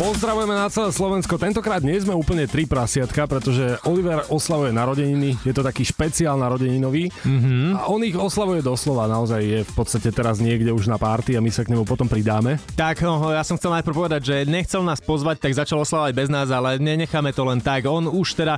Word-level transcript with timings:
Pozdravujeme 0.00 0.56
na 0.56 0.72
celé 0.72 0.96
Slovensko. 0.96 1.36
Tentokrát 1.36 1.84
nie 1.84 2.00
sme 2.00 2.16
úplne 2.16 2.48
tri 2.48 2.64
prasiatka, 2.64 3.28
pretože 3.28 3.76
Oliver 3.84 4.24
oslavuje 4.32 4.72
narodeniny. 4.72 5.36
Je 5.44 5.52
to 5.52 5.60
taký 5.60 5.84
špeciál 5.84 6.40
narodeninový. 6.40 7.12
Mm-hmm. 7.12 7.76
A 7.76 7.84
on 7.92 8.00
ich 8.00 8.16
oslavuje 8.16 8.64
doslova. 8.64 9.04
Naozaj 9.04 9.40
je 9.44 9.60
v 9.60 9.72
podstate 9.76 10.08
teraz 10.08 10.40
niekde 10.40 10.72
už 10.72 10.88
na 10.88 10.96
párty 10.96 11.36
a 11.36 11.44
my 11.44 11.52
sa 11.52 11.68
k 11.68 11.76
nemu 11.76 11.84
potom 11.84 12.08
pridáme. 12.08 12.56
Tak, 12.80 13.04
no, 13.04 13.28
ja 13.28 13.44
som 13.44 13.60
chcel 13.60 13.76
najprv 13.76 13.92
povedať, 13.92 14.20
že 14.24 14.36
nechcel 14.48 14.80
nás 14.80 15.04
pozvať, 15.04 15.36
tak 15.36 15.52
začal 15.52 15.84
oslavovať 15.84 16.12
bez 16.16 16.32
nás, 16.32 16.48
ale 16.48 16.80
nenecháme 16.80 17.36
to 17.36 17.44
len 17.44 17.60
tak. 17.60 17.84
On 17.84 18.08
už 18.08 18.40
teda 18.40 18.56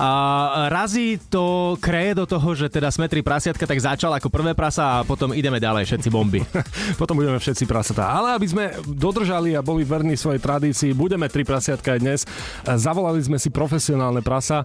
a, 0.00 0.08
razí 0.72 1.20
to 1.28 1.76
kreje 1.84 2.16
do 2.16 2.24
toho, 2.24 2.48
že 2.56 2.72
teda 2.72 2.88
sme 2.88 3.12
tri 3.12 3.20
prasiatka, 3.20 3.68
tak 3.68 3.76
začal 3.76 4.16
ako 4.16 4.32
prvé 4.32 4.56
prasa 4.56 5.04
a 5.04 5.04
potom 5.04 5.36
ideme 5.36 5.60
ďalej, 5.60 5.84
všetci 5.84 6.08
bomby. 6.08 6.40
potom 7.00 7.12
budeme 7.12 7.36
všetci 7.36 7.68
prasatá. 7.68 8.08
Ale 8.08 8.37
aby 8.38 8.46
sme 8.46 8.64
dodržali 8.86 9.58
a 9.58 9.60
boli 9.66 9.82
verní 9.82 10.14
svojej 10.14 10.38
tradícii, 10.38 10.94
budeme 10.94 11.26
tri 11.26 11.42
prasiatka 11.42 11.98
aj 11.98 12.00
dnes. 12.00 12.20
Zavolali 12.62 13.18
sme 13.18 13.34
si 13.34 13.50
profesionálne 13.50 14.22
prasa. 14.22 14.62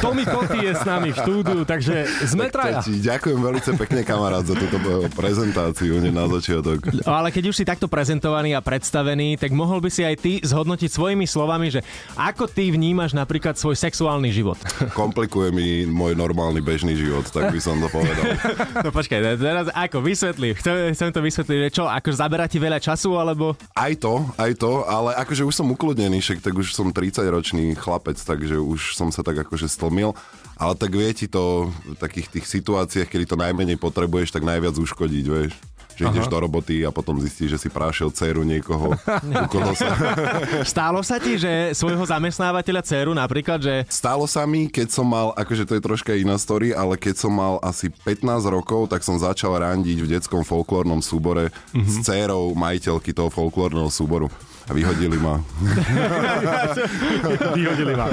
Tomi 0.00 0.24
Koty 0.24 0.64
je 0.64 0.72
s 0.72 0.88
nami 0.88 1.12
v 1.12 1.20
štúdiu, 1.20 1.60
takže 1.68 2.08
sme 2.24 2.48
tak 2.48 2.54
traja. 2.56 2.80
Ti 2.80 2.96
ďakujem 2.96 3.36
veľmi 3.36 3.60
pekne, 3.76 4.00
kamarát, 4.08 4.40
za 4.48 4.56
túto 4.56 4.80
prezentáciu 5.12 6.00
na 6.08 6.24
začiatok. 6.40 6.80
Ale 7.04 7.28
keď 7.28 7.52
už 7.52 7.60
si 7.60 7.64
takto 7.68 7.92
prezentovaný 7.92 8.56
a 8.56 8.64
predstavený, 8.64 9.36
tak 9.36 9.52
mohol 9.52 9.84
by 9.84 9.92
si 9.92 10.00
aj 10.00 10.16
ty 10.16 10.32
zhodnotiť 10.40 10.88
svojimi 10.88 11.28
slovami, 11.28 11.68
že 11.68 11.84
ako 12.16 12.48
ty 12.48 12.72
vnímaš 12.72 13.12
napríklad 13.12 13.60
svoj 13.60 13.76
sexuálny 13.76 14.32
život. 14.32 14.56
Komplikuje 14.96 15.52
mi 15.52 15.84
môj 15.84 16.16
normálny 16.16 16.64
bežný 16.64 16.96
život, 16.96 17.28
tak 17.28 17.52
by 17.52 17.60
som 17.60 17.76
to 17.76 17.92
povedal. 17.92 18.24
No 18.80 18.88
počkaj, 18.94 19.36
teraz 19.36 19.66
ako, 19.74 20.00
vysvetli. 20.00 20.56
Chcem, 20.56 20.94
chcem 20.94 21.10
to 21.12 21.20
vysvetliť, 21.20 21.58
čo, 21.74 21.84
ako 21.84 22.08
zabera 22.14 22.48
ti 22.48 22.56
veľa 22.56 22.80
času, 22.80 23.09
alebo... 23.16 23.56
Aj 23.72 23.94
to, 23.96 24.26
aj 24.36 24.52
to, 24.60 24.84
ale 24.84 25.16
akože 25.16 25.46
už 25.46 25.54
som 25.54 25.70
ukludnený, 25.72 26.20
však 26.20 26.44
tak 26.44 26.54
už 26.54 26.76
som 26.76 26.92
30-ročný 26.92 27.74
chlapec, 27.78 28.20
takže 28.20 28.60
už 28.60 28.94
som 28.94 29.08
sa 29.08 29.24
tak 29.24 29.42
akože 29.46 29.66
stlmil. 29.66 30.12
Ale 30.60 30.76
tak 30.76 30.92
vie 30.92 31.08
ti 31.16 31.24
to 31.24 31.72
v 31.88 31.96
takých 31.96 32.28
tých 32.28 32.46
situáciách, 32.46 33.08
kedy 33.08 33.24
to 33.24 33.40
najmenej 33.40 33.80
potrebuješ, 33.80 34.36
tak 34.36 34.44
najviac 34.44 34.76
uškodiť, 34.76 35.24
vieš 35.24 35.56
že 36.00 36.08
Aha. 36.08 36.16
ideš 36.16 36.32
do 36.32 36.38
roboty 36.40 36.80
a 36.80 36.88
potom 36.88 37.20
zistíš, 37.20 37.56
že 37.56 37.58
si 37.60 37.68
prášil 37.68 38.08
dceru 38.08 38.40
niekoho. 38.40 38.96
sa. 39.76 39.92
Stálo 40.72 41.04
sa 41.04 41.20
ti, 41.20 41.36
že 41.36 41.76
svojho 41.76 42.00
zamestnávateľa 42.08 42.80
dceru 42.80 43.12
napríklad, 43.12 43.60
že... 43.60 43.74
Stálo 43.92 44.24
sa 44.24 44.48
mi, 44.48 44.72
keď 44.72 44.88
som 44.88 45.04
mal, 45.04 45.36
akože 45.36 45.68
to 45.68 45.76
je 45.76 45.82
troška 45.84 46.16
iná 46.16 46.40
story, 46.40 46.72
ale 46.72 46.96
keď 46.96 47.20
som 47.20 47.32
mal 47.36 47.60
asi 47.60 47.92
15 47.92 48.24
rokov, 48.48 48.88
tak 48.88 49.04
som 49.04 49.20
začal 49.20 49.60
randiť 49.60 49.98
v 50.00 50.10
detskom 50.16 50.40
folklórnom 50.40 51.04
súbore 51.04 51.52
mm-hmm. 51.52 51.84
s 51.84 51.94
dcerou 52.08 52.56
majiteľky 52.56 53.12
toho 53.12 53.28
folklórneho 53.28 53.92
súboru. 53.92 54.32
A 54.70 54.72
vyhodili 54.72 55.18
ma. 55.18 55.42
vyhodili 57.58 57.98
ma. 57.98 58.06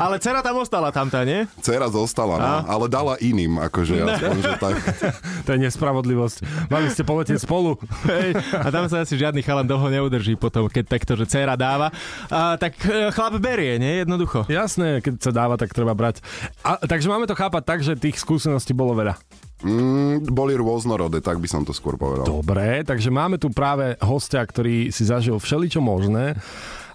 ale 0.00 0.16
dcera 0.16 0.40
tam 0.40 0.64
ostala 0.64 0.88
tam, 0.88 1.12
tá, 1.12 1.28
nie? 1.28 1.44
Dcera 1.60 1.92
zostala, 1.92 2.40
no, 2.40 2.52
ale 2.64 2.88
dala 2.88 3.20
iným, 3.20 3.60
akože 3.68 4.00
aspoň, 4.08 4.36
že 4.40 4.52
tak. 4.56 4.74
to 5.44 5.48
je 5.52 5.58
nespravodlivosť. 5.60 6.36
Mali 6.72 6.88
ste 6.88 7.04
poletieť 7.04 7.44
spolu. 7.44 7.76
Hej, 8.08 8.32
a 8.32 8.72
tam 8.72 8.88
sa 8.88 9.04
asi 9.04 9.20
žiadny 9.20 9.44
chalan 9.44 9.68
dlho 9.68 9.92
neudrží 9.92 10.40
potom, 10.40 10.72
keď 10.72 10.88
takto, 10.88 11.20
že 11.20 11.28
dcera 11.28 11.60
dáva. 11.60 11.92
A, 12.32 12.56
tak 12.56 12.80
e, 12.88 13.12
chlap 13.12 13.36
berie, 13.36 13.76
nie? 13.76 14.00
Jednoducho. 14.00 14.48
Jasné, 14.48 15.04
keď 15.04 15.20
sa 15.20 15.36
dáva, 15.36 15.60
tak 15.60 15.76
treba 15.76 15.92
brať. 15.92 16.24
A, 16.64 16.80
takže 16.80 17.12
máme 17.12 17.28
to 17.28 17.36
chápať 17.36 17.62
tak, 17.68 17.84
že 17.84 17.92
tých 17.92 18.16
skúseností 18.16 18.72
bolo 18.72 18.96
veľa. 18.96 19.20
Mm, 19.60 20.24
boli 20.32 20.56
rôznorodé, 20.56 21.20
tak 21.20 21.36
by 21.36 21.48
som 21.48 21.62
to 21.68 21.76
skôr 21.76 22.00
povedal. 22.00 22.24
Dobre, 22.24 22.80
takže 22.80 23.12
máme 23.12 23.36
tu 23.36 23.52
práve 23.52 23.92
hostia, 24.00 24.40
ktorý 24.40 24.88
si 24.88 25.04
zažil 25.04 25.36
všeličo 25.36 25.84
možné. 25.84 26.32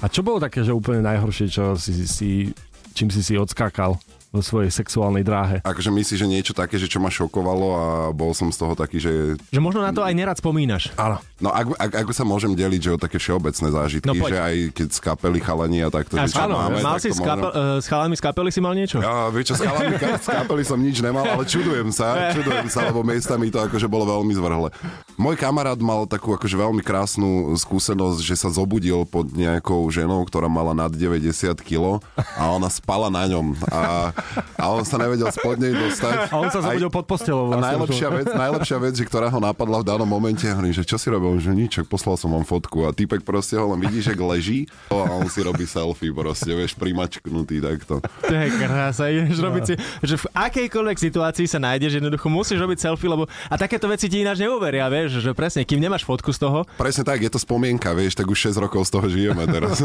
A 0.01 0.05
čo 0.09 0.25
bolo 0.25 0.41
také, 0.41 0.65
že 0.65 0.73
úplne 0.73 1.05
najhoršie, 1.05 1.47
čo 1.49 1.77
si, 1.77 1.93
si 2.09 2.29
čím 2.97 3.13
si 3.13 3.21
si 3.21 3.37
odskákal? 3.37 3.99
Vo 4.35 4.43
svojej 4.43 4.67
sexuálnej 4.67 5.23
dráhe. 5.23 5.63
Akože 5.63 5.87
myslíš, 5.95 6.19
že 6.19 6.27
niečo 6.27 6.51
také, 6.51 6.75
že 6.75 6.91
čo 6.91 6.99
ma 6.99 7.07
šokovalo 7.07 7.67
a 7.71 7.85
bol 8.11 8.35
som 8.35 8.51
z 8.51 8.59
toho 8.59 8.75
taký, 8.75 8.99
že... 8.99 9.39
Že 9.55 9.61
možno 9.63 9.79
na 9.79 9.95
to 9.95 10.03
aj 10.03 10.11
nerad 10.11 10.35
spomínaš. 10.35 10.91
Áno. 10.99 11.23
No 11.39 11.51
ak, 11.51 11.71
ak, 11.79 11.91
ako 12.03 12.11
sa 12.11 12.23
môžem 12.27 12.51
deliť, 12.55 12.79
že 12.79 12.91
o 12.91 12.97
také 12.99 13.19
všeobecné 13.19 13.67
zážitky, 13.71 14.07
no, 14.07 14.27
že 14.27 14.39
aj 14.39 14.55
keď 14.71 14.87
z 14.91 14.99
kapely 15.03 15.39
chalani 15.43 15.79
a 15.83 15.91
takto, 15.91 16.15
a 16.15 16.27
že 16.27 16.35
čo 16.35 16.47
máme, 16.47 16.79
mal 16.79 16.95
si 16.95 17.11
s, 17.11 17.19
kapel, 17.19 17.51
uh, 17.51 17.79
s 17.79 17.87
chalami 17.91 18.15
z 18.15 18.21
kapely 18.23 18.49
si 18.51 18.59
mal 18.63 18.71
niečo? 18.71 19.03
Ja, 19.03 19.27
vieš 19.31 19.51
čo, 19.51 19.55
s 19.59 19.61
chalami 19.67 19.99
z 19.99 20.27
kapely 20.39 20.63
som 20.63 20.79
nič 20.79 21.03
nemal, 21.03 21.27
ale 21.27 21.43
čudujem 21.43 21.91
sa, 21.91 22.15
čudujem 22.39 22.67
sa, 22.71 22.87
lebo 22.87 23.03
miestami 23.03 23.51
to 23.51 23.59
akože 23.59 23.87
bolo 23.91 24.07
veľmi 24.07 24.31
zvrhle. 24.31 24.71
Môj 25.19 25.35
kamarát 25.35 25.79
mal 25.83 26.07
takú 26.07 26.31
akože 26.35 26.55
veľmi 26.55 26.79
krásnu 26.79 27.51
skúsenosť, 27.59 28.19
že 28.23 28.35
sa 28.39 28.47
zobudil 28.47 29.03
pod 29.03 29.27
nejakou 29.35 29.83
ženou, 29.91 30.23
ktorá 30.23 30.47
mala 30.47 30.71
nad 30.71 30.91
90 30.91 31.51
kg 31.59 31.99
a 32.15 32.47
ona 32.47 32.71
spala 32.71 33.11
na 33.11 33.27
ňom 33.27 33.59
a, 33.67 34.15
a 34.59 34.63
on 34.71 34.83
sa 34.83 34.97
nevedel 34.97 35.29
spod 35.31 35.57
nej 35.59 35.73
dostať. 35.75 36.31
A 36.31 36.35
on 36.39 36.49
sa 36.49 36.59
zobudil 36.63 36.91
pod 36.91 37.05
postelou. 37.05 37.51
Vlastne. 37.51 37.61
A 37.61 37.69
najlepšia 37.75 38.09
vec, 38.11 38.27
najlepšia 38.33 38.77
vec, 38.81 38.93
že 38.97 39.05
ktorá 39.05 39.27
ho 39.29 39.39
napadla 39.39 39.81
v 39.81 39.85
danom 39.85 40.09
momente, 40.09 40.43
hovorím, 40.47 40.73
že 40.73 40.83
čo 40.83 40.97
si 40.99 41.07
robil 41.07 41.37
že 41.39 41.51
nič, 41.51 41.83
poslal 41.85 42.17
som 42.17 42.31
vám 42.33 42.43
fotku 42.47 42.87
a 42.87 42.95
týpek 42.95 43.21
proste 43.21 43.59
ho 43.59 43.71
len 43.75 43.79
vidí, 43.83 43.99
že 44.01 44.15
leží 44.15 44.65
a 44.89 45.05
on 45.15 45.27
si 45.29 45.43
robí 45.43 45.67
selfie 45.67 46.09
proste, 46.11 46.49
vieš, 46.51 46.73
primačknutý 46.75 47.61
takto. 47.61 48.01
To 48.01 48.33
je 48.33 48.49
krása, 48.57 49.11
ideš 49.11 49.39
robiť 49.39 49.63
si, 49.63 49.75
že 50.01 50.15
v 50.17 50.25
akejkoľvek 50.33 50.97
situácii 50.97 51.45
sa 51.45 51.59
nájdeš, 51.61 52.01
jednoducho 52.01 52.27
musíš 52.31 52.57
robiť 52.57 52.77
selfie, 52.89 53.07
lebo 53.11 53.29
a 53.29 53.55
takéto 53.55 53.85
veci 53.85 54.09
ti 54.09 54.25
ináč 54.25 54.41
neuveria, 54.41 54.89
vieš, 54.89 55.21
že 55.21 55.31
presne, 55.37 55.61
kým 55.67 55.77
nemáš 55.77 56.07
fotku 56.07 56.33
z 56.33 56.39
toho. 56.41 56.65
Presne 56.79 57.05
tak, 57.05 57.21
je 57.21 57.29
to 57.29 57.37
spomienka, 57.37 57.93
vieš, 57.93 58.17
tak 58.17 58.25
už 58.25 58.55
6 58.55 58.63
rokov 58.63 58.87
z 58.87 58.91
toho 58.95 59.05
žijeme 59.05 59.43
teraz. 59.45 59.83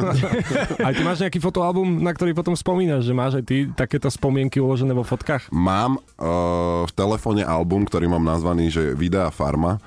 aj 0.88 0.92
ty 0.96 1.02
máš 1.04 1.18
nejaký 1.26 1.38
fotoalbum, 1.42 2.00
na 2.00 2.14
ktorý 2.14 2.32
potom 2.32 2.56
spomínaš, 2.56 3.04
že 3.04 3.12
máš 3.12 3.32
aj 3.42 3.44
ty 3.44 3.56
takéto 3.74 4.08
spomienky 4.08 4.29
uložené 4.60 4.92
vo 4.94 5.02
fotkách? 5.02 5.50
Mám 5.50 5.98
uh, 5.98 6.86
v 6.86 6.92
telefóne 6.94 7.42
album, 7.42 7.82
ktorý 7.88 8.06
mám 8.06 8.22
nazvaný, 8.22 8.70
že 8.70 8.94
Videa 8.94 9.32
Farma. 9.34 9.82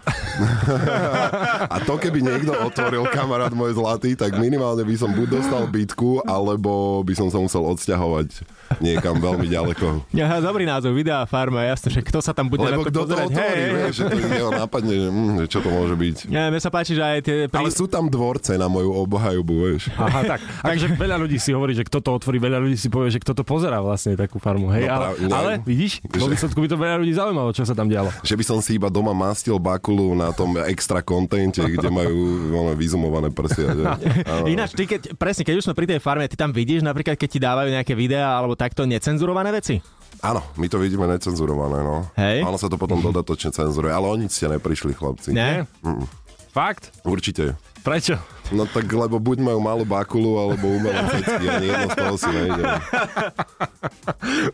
a 1.74 1.78
to 1.84 1.96
keby 1.96 2.20
niekto 2.20 2.52
otvoril, 2.52 3.08
kamarát 3.08 3.54
môj 3.54 3.78
zlatý, 3.78 4.18
tak 4.18 4.36
minimálne 4.36 4.84
by 4.84 4.96
som 5.00 5.14
buď 5.14 5.28
dostal 5.40 5.64
bytku, 5.70 6.26
alebo 6.28 7.02
by 7.06 7.14
som 7.14 7.28
sa 7.30 7.40
musel 7.40 7.64
odsťahovať 7.70 8.44
niekam 8.82 9.20
veľmi 9.22 9.48
ďaleko. 9.50 10.10
Ja, 10.16 10.40
dobrý 10.42 10.66
názov, 10.66 10.98
Videa 10.98 11.26
Farma, 11.30 11.68
jasne, 11.68 11.94
že 11.94 12.02
kto 12.02 12.24
sa 12.24 12.34
tam 12.34 12.50
bude 12.50 12.66
Lebo 12.66 12.82
na 12.82 12.90
to 12.90 12.92
pozerať. 12.92 13.28
To 13.30 13.36
otvorí, 13.38 13.60
hey, 13.60 13.70
vieš, 13.70 13.94
že 14.02 14.04
to 14.10 14.18
jeho 14.18 14.52
nápadne, 14.54 14.96
že, 14.96 15.10
hm, 15.10 15.34
že 15.44 15.46
čo 15.50 15.60
to 15.62 15.70
môže 15.70 15.96
byť. 15.96 16.16
Ja, 16.32 16.50
mne 16.50 16.62
sa 16.62 16.72
páči, 16.74 16.98
že 16.98 17.04
aj 17.04 17.20
tie... 17.22 17.36
Pri... 17.52 17.60
Ale 17.60 17.70
sú 17.70 17.86
tam 17.86 18.10
dvorce 18.10 18.56
na 18.58 18.66
moju 18.66 18.92
obhajobu, 18.94 19.54
vieš. 19.70 19.92
Aha, 19.94 20.26
tak. 20.26 20.40
Takže 20.64 20.86
veľa 20.98 21.18
ľudí 21.22 21.38
si 21.38 21.54
hovorí, 21.54 21.78
že 21.78 21.86
kto 21.86 22.00
to 22.02 22.10
otvorí, 22.16 22.42
veľa 22.42 22.60
ľudí 22.64 22.78
si 22.80 22.90
povie, 22.90 23.14
že 23.14 23.22
kto 23.22 23.38
to 23.38 23.44
pozerá 23.46 23.80
vlastne 23.84 24.18
takú 24.34 24.42
farmu. 24.42 24.74
Hej, 24.74 24.90
no, 24.90 24.94
ale, 24.98 25.06
ale, 25.30 25.52
vidíš, 25.62 26.02
vo 26.10 26.26
výsledku 26.26 26.58
by 26.58 26.68
to 26.74 26.78
veľa 26.82 26.98
ľudí 27.06 27.14
zaujímalo, 27.14 27.54
čo 27.54 27.70
sa 27.70 27.78
tam 27.78 27.86
dialo. 27.86 28.10
Že 28.26 28.34
by 28.42 28.44
som 28.50 28.58
si 28.66 28.82
iba 28.82 28.90
doma 28.90 29.14
mastil 29.14 29.62
bakulu 29.62 30.18
na 30.18 30.34
tom 30.34 30.58
extra 30.66 31.06
kontente, 31.06 31.62
kde 31.62 31.94
majú 31.94 32.50
ono, 32.50 32.74
vyzumované 32.74 33.30
prsia. 33.30 33.78
Že? 33.78 33.84
Ináč, 34.58 34.74
ty 34.74 34.90
keď, 34.90 35.14
presne, 35.14 35.46
keď 35.46 35.62
už 35.62 35.66
sme 35.70 35.78
pri 35.78 35.86
tej 35.86 36.00
farme, 36.02 36.26
ty 36.26 36.34
tam 36.34 36.50
vidíš 36.50 36.82
napríklad, 36.82 37.14
keď 37.14 37.30
ti 37.30 37.38
dávajú 37.38 37.70
nejaké 37.70 37.94
videá 37.94 38.34
alebo 38.34 38.58
takto 38.58 38.90
necenzurované 38.90 39.54
veci? 39.54 39.78
Áno, 40.26 40.42
my 40.58 40.66
to 40.66 40.82
vidíme 40.82 41.06
necenzurované, 41.06 41.86
no. 41.86 42.10
Hej. 42.18 42.42
Áno 42.42 42.58
sa 42.58 42.66
to 42.66 42.82
potom 42.82 42.98
dodatočne 43.14 43.54
cenzuruje, 43.54 43.94
ale 43.94 44.10
oni 44.10 44.26
ste 44.34 44.50
neprišli, 44.50 44.98
chlapci. 44.98 45.30
Nie? 45.30 45.70
Mm. 45.86 46.10
Fakt? 46.50 46.90
Určite. 47.06 47.54
Prečo? 47.86 48.18
No 48.52 48.68
tak 48.68 48.92
lebo 48.92 49.22
buď 49.22 49.40
majú 49.40 49.60
malú 49.64 49.86
bakulu, 49.88 50.36
alebo 50.36 50.68
umelé 50.68 51.00
cecky. 51.16 51.46
Ani 51.48 51.68
jedno 51.72 51.88
z 51.88 51.96
toho 51.96 52.16
si 52.20 52.30
nejde. 52.34 52.64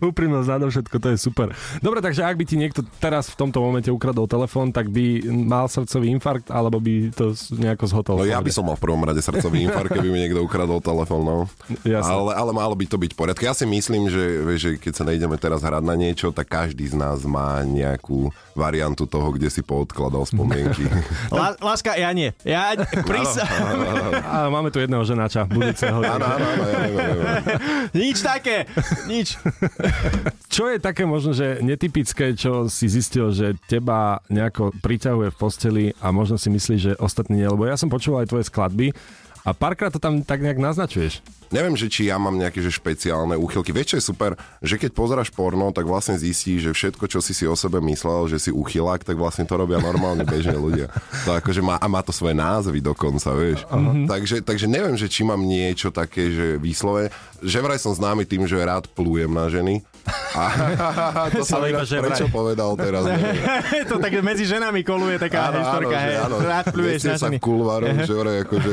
Úprimnosť 0.04 0.48
na 0.50 0.68
všetko, 0.70 0.96
to 1.02 1.08
je 1.16 1.18
super. 1.18 1.48
Dobre, 1.82 2.04
takže 2.04 2.22
ak 2.22 2.36
by 2.38 2.46
ti 2.46 2.56
niekto 2.60 2.86
teraz 3.02 3.34
v 3.34 3.36
tomto 3.42 3.64
momente 3.64 3.90
ukradol 3.90 4.30
telefón, 4.30 4.70
tak 4.70 4.94
by 4.94 5.26
mal 5.30 5.66
srdcový 5.66 6.14
infarkt, 6.14 6.54
alebo 6.54 6.78
by 6.78 7.10
to 7.16 7.34
nejako 7.58 7.86
zhotol? 7.90 8.16
No 8.22 8.30
ja 8.30 8.38
by 8.38 8.52
som 8.54 8.70
mal 8.70 8.78
v 8.78 8.84
prvom 8.86 9.02
rade 9.02 9.22
srdcový 9.24 9.66
infarkt, 9.66 9.96
keby 9.96 10.10
mi 10.12 10.22
niekto 10.22 10.44
ukradol 10.44 10.84
telefón, 10.84 11.26
no. 11.26 11.38
Ale, 11.86 12.32
ale 12.36 12.52
malo 12.54 12.74
by 12.78 12.86
to 12.86 12.98
byť 13.02 13.12
v 13.14 13.18
poriadku. 13.18 13.42
Ja 13.46 13.58
si 13.58 13.66
myslím, 13.66 14.12
že, 14.12 14.26
že 14.60 14.70
keď 14.78 14.94
sa 14.94 15.04
nejdeme 15.08 15.38
teraz 15.42 15.66
hrať 15.66 15.84
na 15.86 15.96
niečo, 15.98 16.30
tak 16.30 16.50
každý 16.50 16.86
z 16.86 16.96
nás 16.98 17.26
má 17.26 17.62
nejakú 17.66 18.30
variantu 18.58 19.08
toho, 19.08 19.32
kde 19.32 19.48
si 19.48 19.64
poodkladal 19.64 20.28
spomienky. 20.28 20.84
Láska, 21.64 21.96
ja 21.96 22.12
nie. 22.12 22.36
Ja 22.44 22.76
A 24.22 24.48
máme 24.54 24.70
tu 24.70 24.78
jedného 24.78 25.02
ženáča, 25.02 25.50
budúceho. 25.50 26.06
Áno, 26.06 26.26
áno, 26.26 26.46
áno, 26.46 26.64
ja. 26.70 26.96
Nič 27.98 28.22
také, 28.22 28.70
nič. 29.10 29.42
Čo 30.54 30.70
je 30.70 30.78
také 30.78 31.10
možno, 31.10 31.34
že 31.34 31.66
netypické, 31.66 32.38
čo 32.38 32.70
si 32.70 32.86
zistil, 32.86 33.34
že 33.34 33.58
teba 33.66 34.22
nejako 34.30 34.70
priťahuje 34.86 35.34
v 35.34 35.40
posteli 35.40 35.86
a 35.98 36.14
možno 36.14 36.38
si 36.38 36.54
myslíš, 36.54 36.80
že 36.80 36.94
ostatní 37.02 37.40
nie? 37.40 37.48
Lebo 37.48 37.64
ja 37.64 37.80
som 37.80 37.88
počúval 37.88 38.28
aj 38.28 38.30
tvoje 38.36 38.46
skladby 38.52 38.88
a 39.44 39.52
párkrát 39.56 39.92
to 39.94 40.00
tam 40.02 40.22
tak 40.22 40.44
nejak 40.44 40.60
naznačuješ. 40.60 41.24
Neviem, 41.50 41.74
že 41.74 41.90
či 41.90 42.06
ja 42.06 42.22
mám 42.22 42.38
nejaké 42.38 42.62
že 42.62 42.70
špeciálne 42.70 43.34
úchylky. 43.34 43.74
Vieš, 43.74 43.90
čo 43.90 43.98
je 43.98 44.08
super? 44.14 44.32
Že 44.62 44.86
keď 44.86 44.92
pozeráš 44.94 45.34
porno, 45.34 45.74
tak 45.74 45.90
vlastne 45.90 46.14
zistíš, 46.14 46.70
že 46.70 46.72
všetko, 46.78 47.10
čo 47.10 47.20
si 47.26 47.34
si 47.34 47.50
o 47.50 47.58
sebe 47.58 47.82
myslel, 47.82 48.30
že 48.30 48.38
si 48.38 48.52
uchylák, 48.54 49.02
tak 49.02 49.18
vlastne 49.18 49.50
to 49.50 49.58
robia 49.58 49.82
normálne 49.82 50.22
bežní 50.22 50.54
ľudia. 50.54 50.94
To 51.26 51.34
akože 51.34 51.66
má, 51.66 51.82
a 51.82 51.88
má 51.90 52.06
to 52.06 52.14
svoje 52.14 52.38
názvy 52.38 52.86
dokonca, 52.86 53.34
vieš. 53.34 53.66
Uh-huh. 53.66 54.06
Takže, 54.06 54.46
takže 54.46 54.70
neviem, 54.70 54.94
že 54.94 55.10
či 55.10 55.26
mám 55.26 55.42
niečo 55.42 55.90
také, 55.90 56.30
že 56.30 56.48
výslove. 56.62 57.10
Že 57.42 57.60
vraj 57.66 57.82
som 57.82 57.98
známy 57.98 58.30
tým, 58.30 58.46
že 58.46 58.62
rád 58.62 58.86
plujem 58.94 59.34
na 59.34 59.50
ženy. 59.50 59.82
To 61.36 61.44
som 61.44 61.62
iba 61.66 61.84
že 61.84 62.00
vraj. 62.00 62.16
prečo 62.16 62.26
povedal 62.32 62.74
teraz. 62.80 63.04
to 63.92 63.96
tak 64.00 64.14
medzi 64.24 64.46
ženami 64.48 64.82
koluje 64.86 65.20
taká 65.20 65.52
historka, 65.52 65.96
že 65.96 66.12
hej. 66.14 66.18
áno. 66.26 66.36
Rád 66.40 66.66
pluješ 66.72 67.02
Vestie 67.02 67.12
na 67.12 67.20
sa 67.20 67.28
v 67.30 67.42
že 68.10 68.14
vraj 68.16 68.38
akože, 68.48 68.70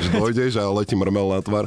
že 0.00 0.08
dojdeš 0.12 0.52
a 0.60 0.64
letí 0.70 0.94
mrmel 0.98 1.26
na 1.30 1.40
tvar. 1.40 1.64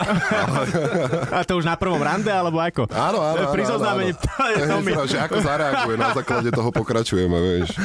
A 1.34 1.42
to 1.48 1.58
už 1.58 1.66
na 1.66 1.76
prvom 1.80 2.00
rande, 2.00 2.30
alebo 2.30 2.62
ako? 2.62 2.86
Áno, 2.92 3.20
áno, 3.24 3.48
áno. 3.48 3.54
Pri 3.54 3.64
áno, 3.66 3.72
zoznámení. 3.80 4.12
áno. 4.14 5.06
Že 5.08 5.18
ako 5.24 5.38
zareaguje, 5.42 5.96
na 5.98 6.10
základe 6.14 6.50
toho 6.52 6.70
pokračujeme, 6.70 7.38
vieš. 7.40 7.76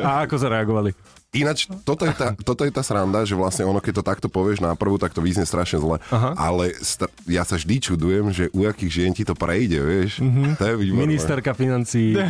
A 0.00 0.24
ako 0.26 0.34
zareagovali? 0.40 1.19
Ináč, 1.30 1.70
toto 1.86 2.02
je, 2.02 2.10
tá, 2.10 2.34
toto 2.34 2.66
je 2.66 2.74
tá 2.74 2.82
sranda, 2.82 3.22
že 3.22 3.38
vlastne 3.38 3.62
ono, 3.62 3.78
keď 3.78 4.02
to 4.02 4.04
takto 4.04 4.26
povieš 4.26 4.58
na 4.58 4.74
prvú, 4.74 4.98
tak 4.98 5.14
to 5.14 5.22
vyznie 5.22 5.46
strašne 5.46 5.78
zle. 5.78 6.02
Aha. 6.10 6.34
Ale 6.34 6.74
st- 6.74 7.06
ja 7.30 7.46
sa 7.46 7.54
vždy 7.54 7.78
čudujem, 7.78 8.34
že 8.34 8.50
u 8.50 8.66
akých 8.66 8.90
žien 8.90 9.12
ti 9.14 9.22
to 9.22 9.38
prejde, 9.38 9.78
vieš. 9.78 10.18
Mhm. 10.18 10.26
Mm-hmm. 10.26 10.52
To 10.58 10.64
je 10.66 10.74
výborné. 10.74 11.06
Ministerka 11.06 11.50
financí 11.54 12.18
a, 12.18 12.26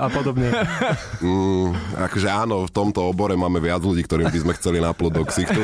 a 0.04 0.06
podobne. 0.12 0.52
Mm, 1.24 1.72
akože 1.96 2.28
áno, 2.28 2.68
v 2.68 2.72
tomto 2.76 3.00
obore 3.08 3.32
máme 3.40 3.56
viac 3.56 3.80
ľudí, 3.80 4.04
ktorým 4.04 4.28
by 4.28 4.38
sme 4.44 4.52
chceli 4.60 4.84
naplúť 4.84 5.12
do 5.16 5.24
ksichtu. 5.24 5.60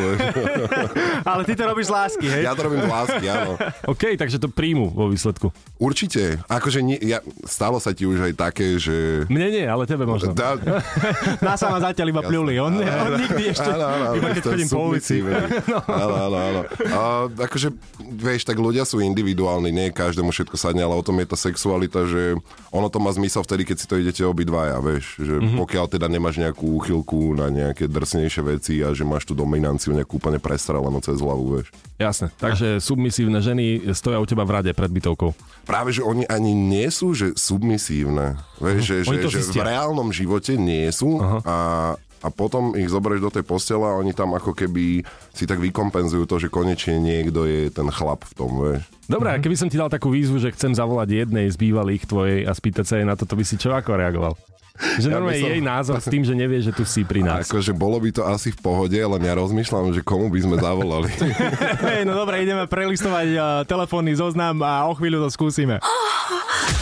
Ale 1.29 1.45
ty 1.45 1.53
to 1.53 1.69
robíš 1.69 1.89
z 1.89 1.93
lásky, 1.93 2.27
hej? 2.31 2.49
Ja 2.49 2.57
to 2.57 2.73
robím 2.73 2.85
z 2.85 2.89
lásky, 2.89 3.25
áno. 3.29 3.61
OK, 3.85 4.17
takže 4.17 4.41
to 4.41 4.49
príjmu 4.49 4.89
vo 4.89 5.13
výsledku. 5.13 5.53
Určite. 5.77 6.41
Akože 6.49 6.81
nie, 6.81 6.97
ja, 7.05 7.21
stalo 7.45 7.77
sa 7.83 7.93
ti 7.93 8.09
už 8.09 8.33
aj 8.33 8.35
také, 8.39 8.81
že... 8.81 9.29
Mne 9.29 9.49
nie, 9.53 9.65
ale 9.69 9.85
tebe 9.85 10.09
možno. 10.09 10.33
Dá, 10.33 10.57
Nás 11.47 11.61
sa 11.61 11.69
ma 11.69 11.85
zatiaľ 11.85 12.17
iba 12.17 12.23
pľuli. 12.25 12.57
On, 12.57 12.78
on 12.85 13.13
nikdy 13.17 13.43
ešte... 13.51 13.71
Áno, 13.71 13.85
áno, 13.85 14.05
Iba 14.15 14.29
keď 14.31 14.45
chodím 14.45 14.69
po 14.69 14.79
ulici. 14.87 15.19
submisívne. 15.19 15.37
Áno, 15.99 16.15
áno, 16.21 16.37
áno. 16.39 16.61
A, 16.89 17.01
akože, 17.27 17.73
vieš, 17.99 18.45
tak 18.45 18.57
ľudia 18.57 18.83
sú 18.83 19.01
individuálni, 19.01 19.69
nie 19.69 19.89
každému 19.89 20.29
všetko 20.29 20.55
sadne, 20.55 20.83
ale 20.83 20.95
o 20.95 21.03
tom 21.03 21.19
je 21.19 21.27
tá 21.27 21.35
sexualita, 21.35 22.05
že 22.05 22.37
ono 22.69 22.87
to 22.87 22.99
má 22.99 23.11
zmysel 23.11 23.41
vtedy, 23.41 23.65
keď 23.65 23.77
si 23.77 23.87
to 23.87 23.97
idete 23.97 24.23
obidvaja, 24.23 24.79
vieš, 24.79 25.17
že 25.17 25.35
Mhm. 25.35 25.41
mm-hmm. 25.41 25.59
pokiaľ 25.59 25.85
teda 25.89 26.07
nemáš 26.07 26.37
nejakú 26.37 26.67
úchylku 26.75 27.33
na 27.33 27.49
nejaké 27.49 27.87
drsnejšie 27.87 28.43
veci 28.45 28.75
a 28.81 28.93
že 28.93 29.03
máš 29.03 29.25
tú 29.25 29.33
dominanciu 29.33 29.91
nejakú 29.91 30.19
úplne 30.19 30.37
prestrelenú 30.37 30.99
cez 31.01 31.19
hlavu, 31.19 31.59
vieš. 31.59 31.69
Jasné. 31.97 32.31
Takže 32.37 32.79
submisívne 32.79 33.39
ženy 33.39 33.65
stoja 33.91 34.19
u 34.19 34.27
teba 34.27 34.43
v 34.43 34.55
rade 34.55 34.71
pred 34.71 34.87
bytovkou. 34.89 35.35
Práve, 35.65 35.91
že 35.91 36.03
oni 36.03 36.27
ani 36.27 36.53
nie 36.53 36.87
sú, 36.89 37.11
že 37.11 37.35
submisívne. 37.35 38.39
Vieš, 38.59 38.83
že, 38.83 38.97
že, 39.03 39.19
že 39.29 39.53
v 39.53 39.63
reálnom 39.63 40.11
živote 40.11 40.55
nie 40.55 40.87
sú 40.89 41.19
a, 41.43 41.95
a 42.23 42.29
potom 42.31 42.75
ich 42.75 42.91
zoberieš 42.91 43.23
do 43.23 43.35
tej 43.35 43.45
postele 43.47 43.87
a 43.87 43.99
oni 43.99 44.15
tam 44.15 44.35
ako 44.35 44.55
keby 44.55 45.07
si 45.35 45.45
tak 45.47 45.63
vykompenzujú 45.63 46.25
to, 46.27 46.37
že 46.43 46.53
konečne 46.53 46.99
niekto 46.99 47.47
je 47.47 47.71
ten 47.71 47.87
chlap 47.91 48.27
v 48.27 48.35
tom, 48.35 48.51
vieš. 48.59 48.83
Dobre, 49.09 49.33
a 49.33 49.41
keby 49.41 49.57
som 49.57 49.71
ti 49.73 49.81
dal 49.81 49.89
takú 49.89 50.13
výzvu, 50.13 50.37
že 50.37 50.53
chcem 50.53 50.77
zavolať 50.77 51.27
jednej 51.27 51.49
z 51.49 51.57
bývalých 51.57 52.05
tvojej 52.05 52.41
a 52.45 52.53
spýtať 52.53 52.85
sa 52.85 52.95
jej 53.01 53.07
na 53.09 53.17
to, 53.17 53.25
to 53.25 53.39
by 53.39 53.45
si 53.47 53.57
čo 53.57 53.73
ako 53.73 53.97
reagoval? 53.97 54.35
Že 54.79 55.07
Ja 55.09 55.15
normálne 55.19 55.43
som- 55.43 55.51
jej 55.51 55.63
názor 55.63 55.97
s 55.99 56.07
tým, 56.07 56.23
že 56.23 56.33
nevie, 56.33 56.59
že 56.59 56.71
tu 56.71 56.87
si 56.87 57.03
pri 57.03 57.21
nás. 57.21 57.45
Akože 57.45 57.75
bolo 57.75 57.99
by 57.99 58.11
to 58.11 58.23
asi 58.23 58.55
v 58.55 58.59
pohode, 58.59 58.95
len 58.95 59.23
ja 59.23 59.35
rozmýšľam, 59.35 59.91
že 59.91 60.01
komu 60.01 60.31
by 60.31 60.39
sme 60.39 60.57
zavolali. 60.57 61.11
Hej, 61.91 62.07
no 62.07 62.15
dobre, 62.15 62.41
ideme 62.41 62.65
prelistovať 62.65 63.29
uh, 63.33 63.43
telefónny 63.65 64.15
zoznam 64.15 64.63
a 64.63 64.87
o 64.87 64.95
chvíľu 64.95 65.27
to 65.27 65.31
skúsime. 65.31 65.83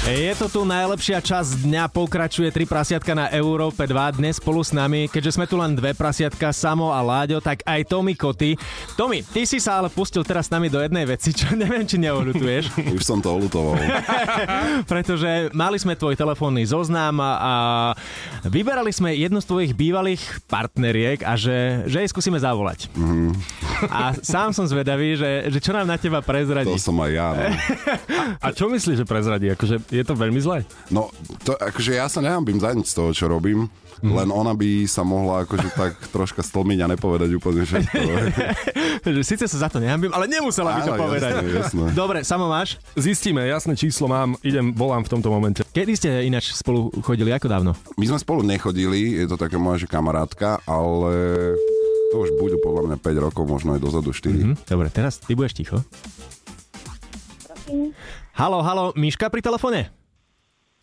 Je 0.06 0.30
to 0.38 0.46
tu 0.46 0.62
najlepšia 0.62 1.18
časť 1.18 1.66
dňa, 1.66 1.90
pokračuje 1.90 2.46
tri 2.48 2.62
prasiatka 2.62 3.10
na 3.10 3.26
Európe 3.28 3.82
2 3.82 3.90
dnes 4.14 4.38
spolu 4.38 4.62
s 4.62 4.70
nami. 4.70 5.10
Keďže 5.10 5.34
sme 5.34 5.50
tu 5.50 5.58
len 5.58 5.74
dve 5.74 5.98
prasiatka, 5.98 6.54
Samo 6.54 6.94
a 6.94 7.02
Láďo, 7.02 7.42
tak 7.42 7.66
aj 7.66 7.90
Tomi 7.90 8.14
Koty. 8.14 8.54
Tomi, 8.94 9.26
ty 9.26 9.42
si 9.42 9.58
sa 9.58 9.82
ale 9.82 9.90
pustil 9.90 10.22
teraz 10.22 10.46
s 10.46 10.54
nami 10.54 10.70
do 10.70 10.78
jednej 10.78 11.02
veci, 11.02 11.34
čo 11.34 11.50
neviem, 11.58 11.82
či 11.82 11.98
neoľutuješ. 11.98 12.86
Už 12.94 13.02
som 13.02 13.18
to 13.18 13.34
olutoval. 13.34 13.74
pretože 14.90 15.50
mali 15.50 15.74
sme 15.76 15.98
tvoj 15.98 16.14
telefónny 16.14 16.62
zoznam 16.62 17.18
a, 17.18 17.30
a 17.92 18.48
vyberali 18.48 18.90
sme 18.90 19.14
jednu 19.14 19.38
z 19.38 19.46
tvojich 19.46 19.72
bývalých 19.76 20.22
partneriek 20.50 21.22
a 21.22 21.38
že, 21.38 21.86
že 21.86 22.02
jej 22.02 22.10
skúsime 22.10 22.40
zavolať. 22.40 22.90
Mm. 22.96 23.36
A 23.92 24.16
sám 24.24 24.56
som 24.56 24.64
zvedavý, 24.64 25.14
že, 25.14 25.52
že 25.52 25.58
čo 25.60 25.76
nám 25.76 25.86
na 25.86 26.00
teba 26.00 26.24
prezradí. 26.24 26.72
To 26.72 26.80
som 26.80 26.98
aj 27.02 27.10
ja. 27.12 27.28
No. 27.36 27.44
A 28.42 28.46
čo 28.50 28.66
myslíš, 28.72 29.02
že 29.02 29.06
prezradí? 29.06 29.52
Akože 29.52 29.82
je 29.92 30.04
to 30.04 30.14
veľmi 30.16 30.40
zlé? 30.40 30.64
No, 30.90 31.12
to, 31.44 31.54
akože 31.54 31.94
ja 31.94 32.08
sa 32.10 32.24
nehambím 32.24 32.58
za 32.58 32.72
nič 32.72 32.90
z 32.90 32.96
toho, 32.96 33.10
čo 33.12 33.26
robím. 33.30 33.68
Len 34.04 34.28
ona 34.28 34.52
by 34.52 34.84
sa 34.84 35.00
mohla 35.06 35.48
akože 35.48 35.72
tak 35.72 35.96
troška 36.12 36.44
stlmiť 36.44 36.78
a 36.84 36.86
nepovedať 36.92 37.30
úplne 37.32 37.64
všetko. 37.64 37.96
Že 39.06 39.22
Sice 39.22 39.46
sa 39.46 39.56
za 39.56 39.68
to 39.70 39.78
nehambím, 39.78 40.10
ale 40.10 40.26
nemusela 40.26 40.76
by 40.76 40.82
to 40.82 40.92
Áno, 40.92 41.00
povedať. 41.08 41.30
jasné, 41.32 41.48
jasné. 41.56 41.84
Dobre, 41.94 42.18
Samo 42.26 42.50
máš? 42.50 42.76
Zistíme, 42.98 43.46
jasné 43.46 43.78
číslo 43.78 44.10
mám, 44.10 44.34
idem, 44.42 44.74
volám 44.74 45.06
v 45.06 45.10
tomto 45.16 45.30
momente. 45.30 45.62
Kedy 45.70 45.92
ste 45.94 46.10
ináč 46.26 46.52
spolu 46.52 46.90
chodili, 47.00 47.30
ako 47.30 47.46
dávno? 47.46 47.70
My 47.96 48.04
sme 48.10 48.18
spolu 48.18 48.42
nechodili, 48.42 49.16
je 49.22 49.26
to 49.30 49.38
taká 49.38 49.56
moja 49.56 49.78
že 49.80 49.88
kamarátka, 49.88 50.58
ale 50.66 51.54
to 52.10 52.16
už 52.18 52.34
budú 52.36 52.58
podľa 52.60 52.92
mňa 52.92 52.96
5 52.98 53.24
rokov, 53.30 53.44
možno 53.46 53.78
aj 53.78 53.80
dozadu 53.80 54.10
4. 54.10 54.26
Mm-hmm. 54.26 54.42
Hm? 54.42 54.54
Dobre, 54.66 54.86
teraz 54.90 55.22
ty 55.22 55.32
budeš 55.38 55.54
ticho. 55.54 55.78
Halo, 58.36 58.60
halo, 58.62 58.84
Miška 58.94 59.26
pri 59.30 59.42
telefóne? 59.42 59.90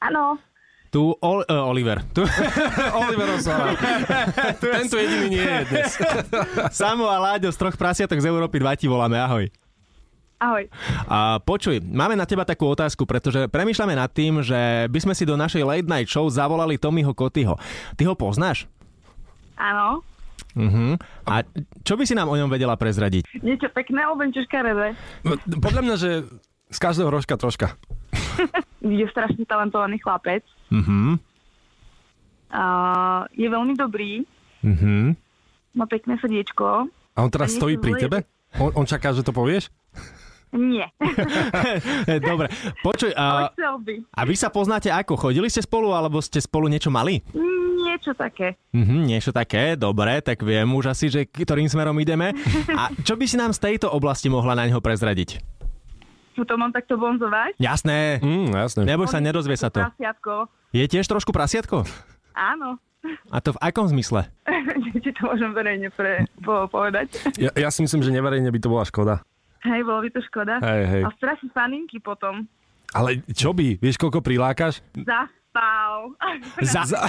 Áno, 0.03 0.35
Tu 0.93 1.01
Ol- 1.01 1.47
uh, 1.49 1.65
Oliver. 1.73 2.05
Tu 2.13 2.21
Oliver 3.01 3.33
Osala. 3.33 3.73
Tento 4.61 4.93
jediný 4.93 5.27
nie 5.33 5.41
je 5.41 5.61
dnes. 5.65 5.89
Samo 6.85 7.09
a 7.09 7.17
Láďo 7.17 7.49
z 7.49 7.57
troch 7.57 7.73
prasiatok 7.73 8.21
z 8.21 8.29
Európy 8.29 8.61
2 8.61 8.77
ti 8.77 8.85
voláme, 8.85 9.17
ahoj. 9.17 9.49
ahoj. 10.37 10.69
A 11.09 11.41
počuj, 11.41 11.81
máme 11.81 12.13
na 12.13 12.29
teba 12.29 12.45
takú 12.45 12.69
otázku, 12.69 13.09
pretože 13.09 13.49
premýšľame 13.49 13.97
nad 13.97 14.13
tým, 14.13 14.45
že 14.45 14.85
by 14.85 14.99
sme 15.01 15.17
si 15.17 15.25
do 15.25 15.33
našej 15.33 15.65
late 15.65 15.89
night 15.89 16.13
show 16.13 16.29
zavolali 16.29 16.77
Tommyho 16.77 17.17
Kotyho. 17.17 17.57
Ty 17.97 18.03
ho 18.05 18.13
poznáš? 18.13 18.69
Áno. 19.57 20.05
Uh-huh. 20.53 20.93
A 21.25 21.41
čo 21.81 21.97
by 21.97 22.05
si 22.05 22.13
nám 22.13 22.29
o 22.29 22.37
ňom 22.37 22.53
vedela 22.53 22.77
prezradiť? 22.77 23.41
Niečo 23.41 23.65
pekné 23.73 24.05
alebo 24.05 24.21
niečo 24.21 24.45
škaredé? 24.45 24.93
Podľa 25.57 25.81
mňa, 25.81 25.95
že 25.97 26.29
z 26.69 26.77
každého 26.77 27.09
rožka 27.09 27.33
troška. 27.33 27.73
Je 28.85 29.05
strašne 29.09 29.41
talentovaný 29.49 29.97
chlapec. 30.01 30.45
Uh-huh. 30.73 31.21
A 32.49 32.63
je 33.33 33.45
veľmi 33.45 33.77
dobrý. 33.77 34.25
Uh-huh. 34.65 35.13
Má 35.77 35.85
pekné 35.85 36.17
srdiečko. 36.17 36.89
A 36.89 37.17
on 37.21 37.29
teraz 37.29 37.53
A 37.53 37.57
stojí 37.61 37.77
pri 37.77 37.97
tebe? 38.01 38.25
On, 38.57 38.73
on 38.73 38.85
čaká, 38.89 39.13
že 39.13 39.21
to 39.21 39.33
povieš? 39.33 39.69
Nie, 40.53 40.85
Dobre, 42.29 42.45
počuj, 42.85 43.09
a, 43.17 43.49
a 44.13 44.21
vy 44.21 44.35
sa 44.37 44.53
poznáte 44.53 44.85
ako? 44.93 45.17
Chodili 45.17 45.49
ste 45.49 45.65
spolu, 45.65 45.89
alebo 45.97 46.21
ste 46.21 46.37
spolu 46.37 46.69
niečo 46.69 46.93
mali? 46.93 47.25
Niečo 47.33 48.13
také. 48.13 48.53
Mhm, 48.69 49.09
niečo 49.09 49.33
také, 49.33 49.73
dobre, 49.73 50.21
tak 50.21 50.45
viem 50.45 50.69
už 50.69 50.93
asi, 50.93 51.09
že 51.09 51.25
ktorým 51.25 51.65
smerom 51.65 51.97
ideme. 51.97 52.37
A 52.69 52.93
čo 53.01 53.17
by 53.17 53.25
si 53.25 53.33
nám 53.33 53.49
z 53.49 53.65
tejto 53.65 53.89
oblasti 53.89 54.29
mohla 54.29 54.53
na 54.53 54.69
neho 54.69 54.77
prezradiť? 54.77 55.41
To 56.35 56.55
mám 56.55 56.69
takto 56.69 56.95
bonzovať? 56.95 57.53
Jasné, 57.55 58.17
Mm, 58.19 58.49
jasné. 58.51 58.81
neboj 58.83 59.05
sa, 59.05 59.17
nedozvie 59.17 59.53
sa 59.53 59.69
to. 59.69 59.79
Prasiatko. 59.79 60.49
Je 60.69 60.83
tiež 60.83 61.05
trošku 61.05 61.29
prasiatko? 61.29 61.85
Áno. 62.31 62.81
A 63.29 63.37
to 63.37 63.51
v 63.51 63.61
akom 63.61 63.85
zmysle? 63.85 64.25
Či 65.03 65.11
to 65.11 65.21
môžem 65.25 65.51
verejne 65.51 65.89
pre, 65.89 66.23
po, 66.39 66.65
povedať. 66.67 67.13
Ja, 67.35 67.51
ja 67.53 67.69
si 67.69 67.81
myslím, 67.81 67.99
že 67.99 68.09
neverejne 68.09 68.47
by 68.47 68.57
to 68.57 68.67
bola 68.67 68.81
škoda. 68.81 69.15
Hej, 69.61 69.83
bolo 69.83 70.01
by 70.01 70.09
to 70.09 70.19
škoda. 70.23 70.57
Hej, 70.59 70.83
hej. 70.87 71.03
A 71.03 71.09
strašne 71.13 71.47
faninky 71.49 71.97
potom. 71.97 72.47
Ale 72.89 73.21
čo 73.27 73.51
by? 73.51 73.77
Vieš, 73.77 73.97
koľko 73.97 74.19
prilákaš? 74.19 74.79
Zaspal. 74.97 76.15
Za- 76.65 76.87
Za- 76.87 77.07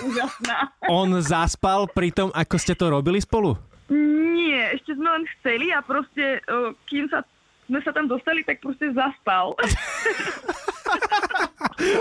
Úžasná. 0.00 0.56
On 0.86 1.08
zaspal 1.18 1.86
pri 1.86 2.10
tom, 2.10 2.28
ako 2.30 2.56
ste 2.56 2.72
to 2.72 2.86
robili 2.86 3.18
spolu? 3.18 3.56
Nie, 3.88 4.72
ešte 4.72 4.92
sme 4.92 5.08
len 5.10 5.24
chceli 5.34 5.70
a 5.70 5.80
proste, 5.80 6.40
kým 6.84 7.08
sa 7.08 7.24
sme 7.68 7.78
sa 7.80 7.92
tam 7.92 8.08
dostali, 8.08 8.42
tak 8.42 8.58
proste 8.58 8.90
zaspal. 8.90 9.54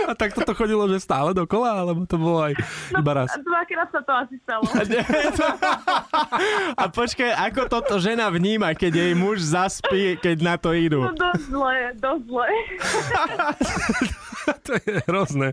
A 0.08 0.16
tak 0.16 0.34
toto 0.34 0.56
chodilo, 0.56 0.88
že 0.88 0.98
stále 0.98 1.36
dokola, 1.36 1.78
alebo 1.78 2.02
to 2.04 2.18
bolo 2.18 2.42
aj 2.42 2.56
iba 2.90 3.12
raz? 3.14 3.30
Dvakrát 3.36 3.92
sa 3.92 4.02
to 4.02 4.12
asi 4.16 4.36
stalo. 4.42 4.64
A 6.82 6.84
počkaj, 6.88 7.30
ako 7.30 7.62
toto 7.68 8.00
žena 8.00 8.28
vníma, 8.28 8.74
keď 8.74 8.92
jej 8.96 9.14
muž 9.14 9.44
zaspí, 9.44 10.18
keď 10.18 10.38
na 10.42 10.56
to 10.56 10.72
idú? 10.72 11.04
No 11.04 11.14
dosť 11.14 11.44
zle, 11.46 11.78
dosť 11.94 12.24
zle. 12.26 12.48
to 14.66 14.72
je 14.80 14.94
hrozné. 15.06 15.48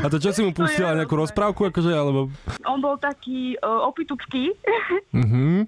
A 0.00 0.06
to 0.08 0.16
čo 0.16 0.30
si 0.30 0.40
mu 0.40 0.54
pustila, 0.54 0.94
nejakú 0.94 1.18
rozprávku, 1.18 1.66
akože, 1.66 1.90
alebo... 1.90 2.30
On 2.64 2.78
bol 2.78 2.96
taký 2.96 3.58
uh, 3.60 3.82
opitucký, 3.84 4.54
Mhm. 5.12 5.66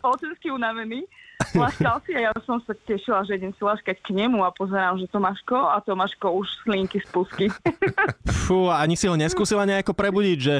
spoločensky 0.00 0.48
unavený. 0.48 1.04
Laskal 1.54 2.02
si 2.02 2.12
a 2.18 2.30
ja 2.30 2.32
som 2.42 2.58
sa 2.66 2.74
tešila, 2.74 3.22
že 3.22 3.38
idem 3.38 3.54
si 3.54 3.62
laskať 3.62 4.02
k 4.02 4.10
nemu 4.10 4.42
a 4.42 4.50
pozerám, 4.50 4.98
že 4.98 5.06
Tomáško 5.06 5.54
a 5.54 5.78
Tomáško 5.80 6.34
už 6.34 6.46
slinky 6.66 6.98
spusky. 7.00 7.46
Fú, 8.46 8.68
ani 8.68 8.98
si 8.98 9.06
ho 9.06 9.14
neskúsila 9.14 9.62
nejako 9.62 9.94
prebudiť, 9.94 10.38
že 10.38 10.54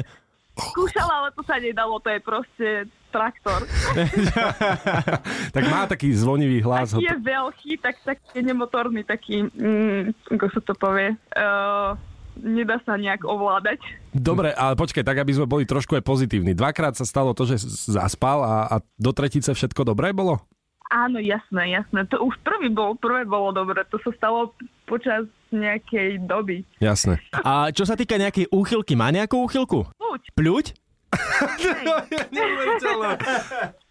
Skúšala, 0.59 1.23
ale 1.23 1.29
to 1.31 1.41
sa 1.47 1.55
nedalo, 1.55 2.03
to 2.03 2.11
je 2.11 2.19
proste 2.19 2.67
traktor. 3.09 3.63
Tak 5.55 5.63
má 5.65 5.87
taký 5.87 6.13
zvonivý 6.13 6.61
hlas. 6.61 6.93
Taký 6.93 7.07
je 7.07 7.17
veľký, 7.23 7.71
tak 7.81 7.95
taký 8.03 8.27
je 8.37 8.43
nemotorný, 8.43 9.01
taký, 9.07 9.47
mm, 9.49 10.29
ako 10.35 10.45
sa 10.51 10.61
to 10.61 10.73
povie, 10.77 11.15
uh, 11.15 11.95
nedá 12.37 12.77
sa 12.85 12.99
nejak 12.99 13.25
ovládať. 13.25 13.81
Dobre, 14.13 14.53
ale 14.53 14.77
počkaj, 14.77 15.01
tak 15.01 15.17
aby 15.23 15.31
sme 15.31 15.49
boli 15.49 15.63
trošku 15.65 15.95
aj 15.97 16.03
pozitívni. 16.05 16.53
Dvakrát 16.53 16.93
sa 16.93 17.07
stalo 17.07 17.33
to, 17.33 17.49
že 17.49 17.63
zaspal 17.89 18.43
a, 18.45 18.55
a 18.67 18.75
do 18.99 19.11
tretice 19.15 19.55
všetko 19.55 19.87
dobré 19.87 20.11
bolo? 20.11 20.43
Áno, 20.89 21.21
jasné, 21.21 21.69
jasné. 21.69 22.01
To 22.09 22.25
už 22.25 22.33
prvý 22.41 22.73
bol, 22.73 22.97
prvé 22.97 23.21
bolo 23.21 23.53
dobre. 23.53 23.85
To 23.93 24.01
sa 24.01 24.09
stalo 24.17 24.57
počas 24.89 25.29
nejakej 25.53 26.25
doby. 26.25 26.65
Jasné. 26.81 27.21
A 27.45 27.69
čo 27.69 27.85
sa 27.85 27.93
týka 27.93 28.17
nejakej 28.17 28.49
úchylky, 28.49 28.97
má 28.97 29.13
nejakú 29.13 29.37
úchylku? 29.45 29.85
Pľuť? 30.33 30.73
Neuveriteľné. 32.33 33.11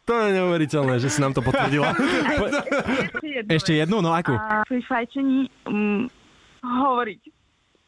To 0.09 0.13
je 0.17 0.29
neuveriteľné, 0.33 0.95
že 0.99 1.13
si 1.13 1.21
nám 1.21 1.37
to 1.37 1.45
potvrdila. 1.45 1.93
Ešte 3.13 3.29
jednu. 3.29 3.49
Ešte 3.53 3.73
jednu, 3.77 3.97
no 4.01 4.17
akú? 4.17 4.33
A 4.33 4.65
pri 4.65 4.81
fajčení 4.81 5.53
um, 5.69 6.09
hovoriť, 6.65 7.21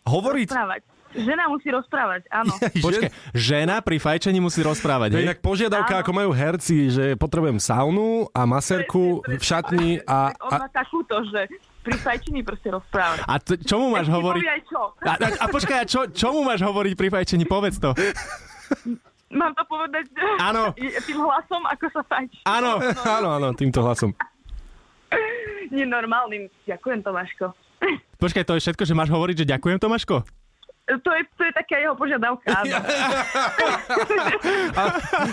Hovoriť? 0.05 0.49
rozprávať. 0.52 0.81
Žena 1.11 1.50
musí 1.50 1.69
rozprávať, 1.69 2.23
áno. 2.31 2.55
Počkaj, 2.87 3.11
žena 3.33 3.83
pri 3.83 3.99
fajčení 3.99 4.38
musí 4.38 4.62
rozprávať, 4.62 5.11
To 5.11 5.17
je 5.17 5.23
hej? 5.23 5.26
inak 5.26 5.40
požiadavka, 5.40 5.95
Áno. 5.97 6.02
ako 6.02 6.11
majú 6.14 6.31
herci, 6.31 6.87
že 6.87 7.05
potrebujem 7.14 7.59
saunu 7.59 8.31
a 8.31 8.47
maserku 8.47 9.19
v 9.21 9.38
šatni 9.38 9.99
a, 10.02 10.31
Tak 10.31 10.38
on 10.40 10.50
a, 10.50 10.59
má 10.61 10.71
takúto, 10.71 11.19
že 11.26 11.50
pri 11.81 11.97
fajčení 11.97 12.40
proste 12.40 12.71
rozprávať. 12.71 13.25
A 13.25 13.35
t- 13.37 13.59
čo 13.59 13.76
mu 13.76 13.90
máš 13.90 14.07
hovoriť? 14.07 14.38
povie 14.38 14.55
aj 14.55 14.62
čo. 14.64 14.83
A, 15.00 15.12
a, 15.12 15.29
a 15.35 15.47
počkaj, 15.49 15.76
a 15.76 15.85
čo, 15.85 16.00
čo 16.07 16.31
mu 16.31 16.47
máš 16.47 16.62
hovoriť 16.62 16.95
pri 16.95 17.09
fajčení? 17.11 17.43
Povedz 17.43 17.83
to. 17.83 17.90
Mám 19.31 19.55
to 19.55 19.62
povedať 19.67 20.07
Áno. 20.38 20.71
tým 21.09 21.19
hlasom, 21.19 21.62
ako 21.67 21.85
sa 21.90 22.02
fajčí. 22.07 22.47
Áno. 22.47 22.79
áno, 23.02 23.29
áno, 23.35 23.49
týmto 23.52 23.83
hlasom. 23.83 24.14
Nenormálnym. 25.71 26.47
Ďakujem, 26.64 27.02
Tomáško. 27.02 27.50
Počkaj, 28.14 28.45
to 28.45 28.55
je 28.55 28.62
všetko, 28.62 28.83
že 28.85 28.95
máš 28.95 29.09
hovoriť, 29.09 29.43
že 29.43 29.50
ďakujem, 29.50 29.79
Tomáško? 29.79 30.23
To 30.90 31.11
je, 31.14 31.23
to 31.38 31.42
je 31.47 31.52
taká 31.54 31.76
jeho 31.78 31.94
požiadavka, 31.94 32.50
áno. 32.50 32.76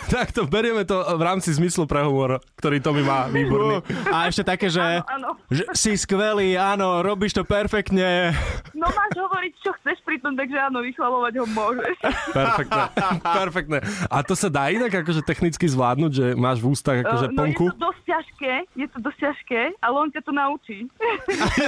Tak 0.08 0.32
to 0.32 0.46
berieme 0.46 0.84
to 0.84 1.02
v 1.02 1.24
rámci 1.24 1.50
zmyslu 1.54 1.90
pre 1.90 2.06
humor, 2.06 2.38
ktorý 2.58 2.78
to 2.78 2.94
mi 2.94 3.02
má 3.02 3.26
výborný. 3.28 3.82
A 4.10 4.30
ešte 4.30 4.46
také, 4.46 4.70
že, 4.70 5.02
Áno, 5.02 5.06
áno. 5.08 5.30
že 5.50 5.66
si 5.74 5.98
skvelý, 5.98 6.54
áno, 6.54 7.02
robíš 7.02 7.34
to 7.34 7.42
perfektne. 7.42 8.32
No 8.78 8.86
máš 8.88 9.14
hovoriť, 9.18 9.54
čo 9.58 9.72
chceš 9.82 9.98
pri 10.06 10.22
tom, 10.22 10.38
takže 10.38 10.58
áno, 10.58 10.86
vychvalovať 10.86 11.34
ho 11.42 11.46
môžeš. 11.50 11.96
Perfektné, 12.32 12.84
perfektné. 13.24 13.78
A 14.08 14.22
to 14.22 14.38
sa 14.38 14.48
dá 14.48 14.70
inak 14.70 14.94
akože 14.94 15.26
technicky 15.26 15.66
zvládnuť, 15.66 16.12
že 16.14 16.26
máš 16.36 16.62
v 16.62 16.70
ústach 16.70 17.02
akože 17.02 17.34
no 17.34 17.44
je 17.48 17.56
to 17.58 17.78
dosť 17.80 18.02
ťažké, 18.06 18.54
je 18.76 18.88
to 18.88 18.98
dosť 19.02 19.20
ťažké, 19.20 19.62
ale 19.82 19.96
on 19.98 20.10
ťa 20.10 20.22
to 20.22 20.32
naučí. 20.32 20.78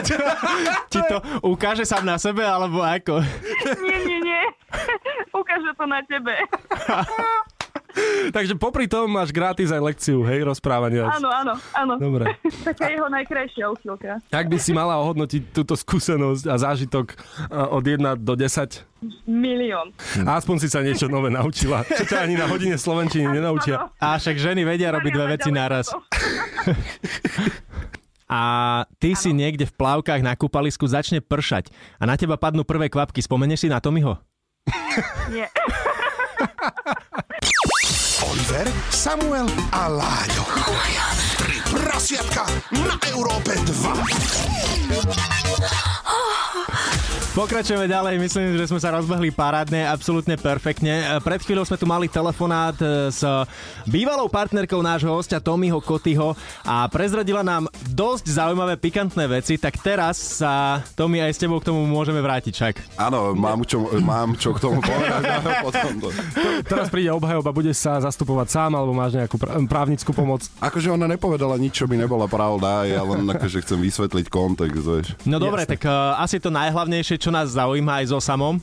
Ti 0.92 1.00
to 1.06 1.18
ukáže 1.44 1.84
sám 1.84 2.06
na 2.06 2.18
sebe, 2.18 2.44
alebo 2.44 2.82
ako? 2.82 3.22
nie, 3.84 3.98
nie, 4.06 4.20
nie. 4.24 4.44
Ukáže 5.40 5.72
to 5.78 5.86
na 5.88 6.00
tebe. 6.06 6.34
Takže 8.30 8.54
popri 8.56 8.86
tom 8.86 9.10
máš 9.10 9.34
gratis 9.34 9.74
aj 9.74 9.82
lekciu, 9.82 10.22
hej, 10.22 10.46
rozprávania. 10.46 11.10
Áno, 11.10 11.30
áno, 11.30 11.54
áno. 11.74 11.94
Dobre. 11.98 12.38
Taká 12.70 12.94
jeho 12.94 13.10
najkrajšia 13.10 13.66
uchylka. 13.66 14.22
Ak 14.30 14.46
by 14.46 14.58
si 14.62 14.72
mala 14.72 15.02
ohodnotiť 15.02 15.50
túto 15.52 15.74
skúsenosť 15.74 16.44
a 16.48 16.56
zážitok 16.62 17.18
a, 17.50 17.74
od 17.74 17.84
1 17.84 18.22
do 18.22 18.34
10, 18.38 18.86
Milión. 19.26 19.96
aspoň 20.28 20.56
si 20.60 20.68
sa 20.68 20.84
niečo 20.84 21.08
nové 21.08 21.32
naučila, 21.32 21.88
čo 21.88 22.04
ťa 22.04 22.28
ani 22.28 22.36
na 22.36 22.46
hodine 22.52 22.76
slovenčiny 22.76 23.32
nenaučia. 23.32 23.88
A 23.96 24.20
však 24.20 24.36
ženy 24.38 24.68
vedia 24.68 24.92
robiť 24.92 25.12
dve 25.16 25.26
veci 25.40 25.50
naraz. 25.50 25.88
A 28.30 28.86
ty 29.02 29.18
si 29.18 29.34
niekde 29.34 29.66
v 29.66 29.74
plavkách 29.74 30.22
na 30.22 30.38
kúpalisku 30.38 30.86
začne 30.86 31.18
pršať 31.18 31.74
a 31.98 32.06
na 32.06 32.14
teba 32.14 32.38
padnú 32.38 32.62
prvé 32.62 32.86
kvapky. 32.86 33.26
Spomenieš 33.26 33.66
si 33.66 33.74
na 33.74 33.82
Tomiho? 33.82 34.22
Nie. 35.34 35.50
Oliver, 38.30 38.70
Samuel 38.94 39.50
a 39.74 39.90
Láďo. 39.90 40.46
Tri 41.42 41.58
prasiatka 41.74 42.46
na 42.78 42.94
Európe 43.10 43.58
2. 43.58 44.70
Pokračujeme 47.40 47.88
ďalej, 47.88 48.20
myslím, 48.20 48.60
že 48.60 48.68
sme 48.68 48.84
sa 48.84 48.92
rozbehli 48.92 49.32
parádne, 49.32 49.88
absolútne 49.88 50.36
perfektne. 50.36 51.08
E, 51.08 51.24
Pred 51.24 51.40
chvíľou 51.48 51.64
sme 51.64 51.80
tu 51.80 51.88
mali 51.88 52.12
telefonát 52.12 52.76
e, 52.84 53.08
s 53.08 53.24
bývalou 53.88 54.28
partnerkou 54.28 54.84
nášho 54.84 55.08
hostia 55.08 55.40
Tomiho 55.40 55.80
Kotyho 55.80 56.36
a 56.68 56.84
prezradila 56.92 57.40
nám 57.40 57.72
dosť 57.96 58.28
zaujímavé, 58.28 58.76
pikantné 58.76 59.24
veci, 59.32 59.56
tak 59.56 59.80
teraz 59.80 60.44
sa 60.44 60.84
Tomi 61.00 61.24
aj 61.24 61.32
s 61.32 61.40
tebou 61.40 61.64
k 61.64 61.72
tomu 61.72 61.88
môžeme 61.88 62.20
vrátiť 62.20 62.52
však. 62.52 62.76
Áno, 63.00 63.32
mám 63.32 63.64
čo, 63.64 63.88
mám 64.04 64.36
čo 64.36 64.52
k 64.52 64.60
tomu 64.60 64.84
povedať. 64.84 65.24
potom 65.64 65.96
to. 65.96 66.10
Teraz 66.68 66.92
príde 66.92 67.08
obhajoba, 67.16 67.56
budeš 67.56 67.88
sa 67.88 68.04
zastupovať 68.04 68.52
sám, 68.52 68.76
alebo 68.76 68.92
máš 68.92 69.16
nejakú 69.16 69.40
právnickú 69.64 70.12
pomoc. 70.12 70.44
Akože 70.60 70.92
ona 70.92 71.08
nepovedala 71.08 71.56
nič, 71.56 71.72
čo 71.72 71.88
by 71.88 72.04
nebola 72.04 72.28
pravda, 72.28 72.84
ja 72.84 73.00
len 73.00 73.24
akože 73.32 73.64
chcem 73.64 73.80
vysvetliť 73.80 74.28
kontext, 74.28 74.84
vieš. 74.84 75.08
No 75.24 75.40
dobre, 75.40 75.64
tak 75.64 75.88
uh, 75.88 76.20
asi 76.20 76.44
to 76.44 76.52
najhlavnejšie, 76.52 77.29
čo 77.29 77.29
nás 77.32 77.54
zaujíma 77.56 78.02
aj 78.04 78.06
so 78.14 78.20
samom. 78.22 78.58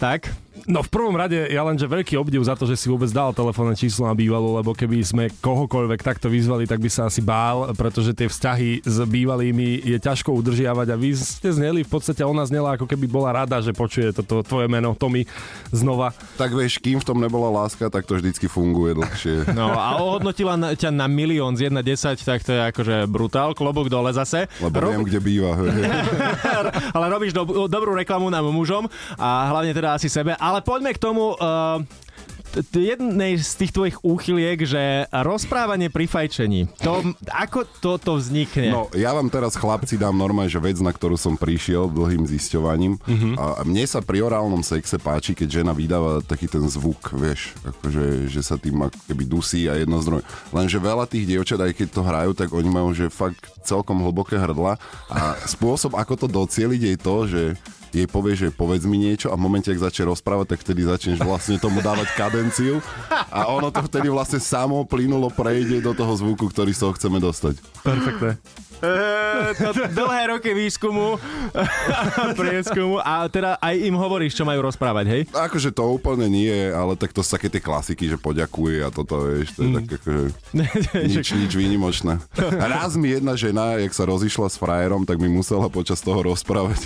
Tak, 0.00 0.32
No 0.66 0.84
v 0.84 0.90
prvom 0.90 1.16
rade 1.16 1.48
ja 1.48 1.62
len, 1.64 1.78
že 1.78 1.88
veľký 1.88 2.18
obdiv 2.18 2.42
za 2.44 2.58
to, 2.58 2.66
že 2.66 2.76
si 2.76 2.90
vôbec 2.90 3.08
dal 3.12 3.30
telefónne 3.32 3.78
číslo 3.78 4.08
na 4.08 4.14
bývalú, 4.16 4.58
lebo 4.58 4.74
keby 4.74 4.98
sme 5.04 5.24
kohokoľvek 5.40 6.00
takto 6.02 6.26
vyzvali, 6.26 6.66
tak 6.66 6.82
by 6.82 6.90
sa 6.90 7.06
asi 7.06 7.22
bál, 7.22 7.70
pretože 7.78 8.16
tie 8.16 8.26
vzťahy 8.26 8.82
s 8.82 8.96
bývalými 9.06 9.86
je 9.86 9.96
ťažko 10.02 10.34
udržiavať 10.34 10.86
a 10.90 10.96
vy 10.98 11.14
ste 11.14 11.54
zneli, 11.54 11.86
v 11.86 11.90
podstate 11.92 12.26
ona 12.26 12.42
znela 12.42 12.74
ako 12.74 12.90
keby 12.90 13.06
bola 13.06 13.44
rada, 13.44 13.62
že 13.62 13.70
počuje 13.70 14.10
toto 14.10 14.42
tvoje 14.42 14.66
meno, 14.66 14.98
Tomi, 14.98 15.22
znova. 15.70 16.10
Tak 16.34 16.50
vieš, 16.50 16.82
kým 16.82 16.98
v 16.98 17.06
tom 17.06 17.22
nebola 17.22 17.46
láska, 17.62 17.86
tak 17.86 18.08
to 18.10 18.18
vždycky 18.18 18.50
funguje 18.50 18.98
dlhšie. 18.98 19.54
no 19.54 19.70
a 19.70 20.02
ohodnotila 20.02 20.58
na, 20.58 20.74
ťa 20.74 20.90
na 20.90 21.06
milión 21.06 21.54
z 21.54 21.70
1,10, 21.70 22.18
tak 22.26 22.42
to 22.42 22.50
je 22.50 22.60
akože 22.74 22.96
brutál, 23.06 23.54
klobúk 23.54 23.86
dole 23.86 24.10
zase. 24.10 24.50
Lebo 24.58 24.82
viem, 24.82 25.06
kde 25.06 25.20
býva. 25.22 25.54
ale 26.96 27.06
robíš 27.06 27.30
do, 27.30 27.70
dobrú 27.70 27.94
reklamu 27.94 28.26
nám 28.26 28.50
mužom 28.50 28.90
a 29.14 29.46
hlavne 29.54 29.70
teda 29.70 29.94
asi 29.94 30.10
sebe. 30.10 30.34
Ale 30.34 30.49
poďme 30.58 30.90
k 30.90 30.98
tomu... 30.98 31.38
Uh, 31.38 31.86
jednej 32.74 33.38
z 33.38 33.52
tých 33.62 33.70
tvojich 33.70 33.96
úchyliek, 34.02 34.58
že 34.66 35.06
rozprávanie 35.14 35.86
pri 35.86 36.10
fajčení. 36.10 36.66
To, 36.82 37.14
ako 37.30 37.62
toto 37.78 38.18
vznikne? 38.18 38.74
No, 38.74 38.90
ja 38.90 39.14
vám 39.14 39.30
teraz, 39.30 39.54
chlapci, 39.54 39.94
dám 39.94 40.18
normálne, 40.18 40.50
že 40.50 40.58
vec, 40.58 40.82
na 40.82 40.90
ktorú 40.90 41.14
som 41.14 41.38
prišiel 41.38 41.86
dlhým 41.86 42.26
zisťovaním. 42.26 42.98
Uh-huh. 42.98 43.38
A 43.38 43.62
mne 43.62 43.86
sa 43.86 44.02
pri 44.02 44.26
orálnom 44.26 44.66
sexe 44.66 44.98
páči, 44.98 45.38
keď 45.38 45.62
žena 45.62 45.70
vydáva 45.70 46.26
taký 46.26 46.50
ten 46.50 46.66
zvuk, 46.66 47.14
vieš, 47.14 47.54
akože, 47.62 48.26
že 48.26 48.42
sa 48.42 48.58
tým 48.58 48.82
ako 48.82 48.98
keby 49.06 49.24
dusí 49.30 49.70
a 49.70 49.78
jedno 49.78 50.02
z 50.02 50.10
druhým. 50.10 50.26
Lenže 50.50 50.78
veľa 50.82 51.06
tých 51.06 51.30
dievčat, 51.30 51.62
aj 51.62 51.72
keď 51.78 51.88
to 51.94 52.02
hrajú, 52.02 52.30
tak 52.34 52.50
oni 52.50 52.66
majú, 52.66 52.90
že 52.90 53.14
fakt 53.14 53.46
celkom 53.62 54.02
hlboké 54.02 54.34
hrdla 54.34 54.74
a 55.06 55.38
spôsob, 55.46 55.94
ako 55.94 56.18
to 56.18 56.26
docieliť 56.26 56.82
je 56.82 56.96
to, 56.98 57.16
že 57.30 57.42
jej 57.90 58.06
povie, 58.06 58.34
že 58.38 58.54
povedz 58.54 58.86
mi 58.86 58.98
niečo 58.98 59.30
a 59.30 59.36
v 59.36 59.44
momente, 59.44 59.70
ak 59.70 59.82
začne 59.82 60.10
rozprávať, 60.10 60.56
tak 60.56 60.62
vtedy 60.62 60.86
začneš 60.86 61.18
vlastne 61.22 61.58
tomu 61.58 61.82
dávať 61.82 62.10
kadenciu 62.14 62.78
a 63.10 63.50
ono 63.50 63.68
to 63.74 63.82
vtedy 63.86 64.06
vlastne 64.10 64.38
samo 64.38 64.86
plynulo 64.86 65.30
prejde 65.30 65.82
do 65.82 65.92
toho 65.94 66.12
zvuku, 66.14 66.50
ktorý 66.50 66.70
z 66.70 66.80
toho 66.86 66.92
chceme 66.94 67.18
dostať. 67.18 67.58
Perfektné. 67.82 68.38
Eh, 68.80 69.52
to 69.60 69.76
dlhé 69.92 70.32
roky 70.32 70.56
výskumu, 70.56 71.20
prieskumu 72.40 72.96
a 73.04 73.28
teda 73.28 73.60
aj 73.60 73.76
im 73.76 73.92
hovoríš, 73.92 74.32
čo 74.32 74.48
majú 74.48 74.64
rozprávať, 74.64 75.04
hej? 75.04 75.22
Akože 75.36 75.68
to 75.68 75.84
úplne 75.84 76.24
nie, 76.32 76.72
ale 76.72 76.96
tak 76.96 77.12
to 77.12 77.20
sú 77.20 77.36
také 77.36 77.52
tie 77.52 77.60
klasiky, 77.60 78.08
že 78.08 78.16
poďakuje 78.16 78.80
a 78.80 78.88
toto, 78.88 79.28
vieš, 79.28 79.52
to 79.52 79.60
je 79.60 79.68
mm. 79.68 79.76
tak 79.76 79.86
akože 80.00 80.22
nič, 81.12 81.26
nič 81.28 81.52
výnimočné. 81.52 82.24
Raz 82.72 82.96
mi 82.96 83.12
jedna 83.12 83.36
žena, 83.36 83.76
jak 83.76 83.92
sa 83.92 84.08
rozišla 84.08 84.48
s 84.48 84.56
frajerom, 84.56 85.04
tak 85.04 85.20
mi 85.20 85.28
musela 85.28 85.68
počas 85.68 86.00
toho 86.00 86.24
rozprávať 86.24 86.80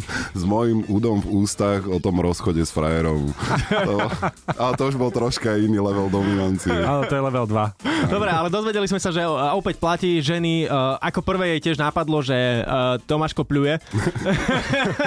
s 0.40 0.42
mojim 0.42 0.84
údom 0.88 1.20
v 1.20 1.44
ústach 1.44 1.84
o 1.86 1.98
tom 2.00 2.18
rozchode 2.20 2.62
s 2.62 2.72
frajerom. 2.72 3.30
To, 3.70 3.96
ale 4.56 4.72
to 4.76 4.82
už 4.88 4.96
bol 4.96 5.10
troška 5.12 5.56
iný 5.58 5.78
level 5.80 6.08
dominancie. 6.08 6.72
Ale 6.72 7.06
to 7.08 7.14
je 7.16 7.22
level 7.22 7.46
2. 7.46 8.10
Dobre, 8.10 8.30
ale 8.30 8.48
dozvedeli 8.50 8.86
sme 8.88 9.00
sa, 9.00 9.14
že 9.14 9.22
opäť 9.28 9.78
platí 9.78 10.18
ženy, 10.20 10.66
ako 10.98 11.20
prvé 11.22 11.56
jej 11.56 11.70
tiež 11.70 11.76
napadlo, 11.80 12.20
že 12.20 12.34
Tomáško 13.06 13.46
pľuje. 13.46 13.78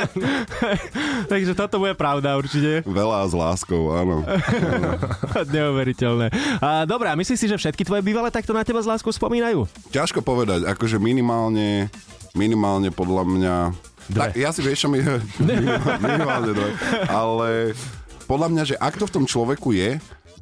Takže 1.32 1.54
toto 1.58 1.82
bude 1.82 1.94
pravda 1.98 2.38
určite. 2.38 2.86
Veľa 2.86 3.28
s 3.28 3.34
láskou, 3.34 3.92
áno. 3.94 4.24
áno. 4.24 4.90
Neuveriteľné. 5.56 6.32
Dobre, 6.88 7.08
a 7.12 7.16
myslíš 7.18 7.40
si, 7.40 7.48
že 7.52 7.60
všetky 7.60 7.84
tvoje 7.84 8.02
bývalé 8.06 8.30
takto 8.32 8.56
na 8.56 8.64
teba 8.64 8.80
s 8.80 8.88
láskou 8.88 9.12
spomínajú? 9.12 9.68
Ťažko 9.92 10.22
povedať, 10.22 10.68
akože 10.68 11.02
minimálne, 11.02 11.90
minimálne 12.36 12.90
podľa 12.92 13.24
mňa 13.26 13.56
Dve. 14.06 14.20
Tak, 14.22 14.30
ja 14.38 14.50
si 14.54 14.62
vieš, 14.62 14.86
čo 14.86 14.90
mi... 14.90 15.02
minimálne 16.06 16.54
dve. 16.54 16.70
Ale 17.10 17.74
podľa 18.30 18.48
mňa, 18.54 18.64
že 18.74 18.76
ak 18.78 19.02
to 19.02 19.10
v 19.10 19.14
tom 19.22 19.26
človeku 19.26 19.74
je, 19.74 19.98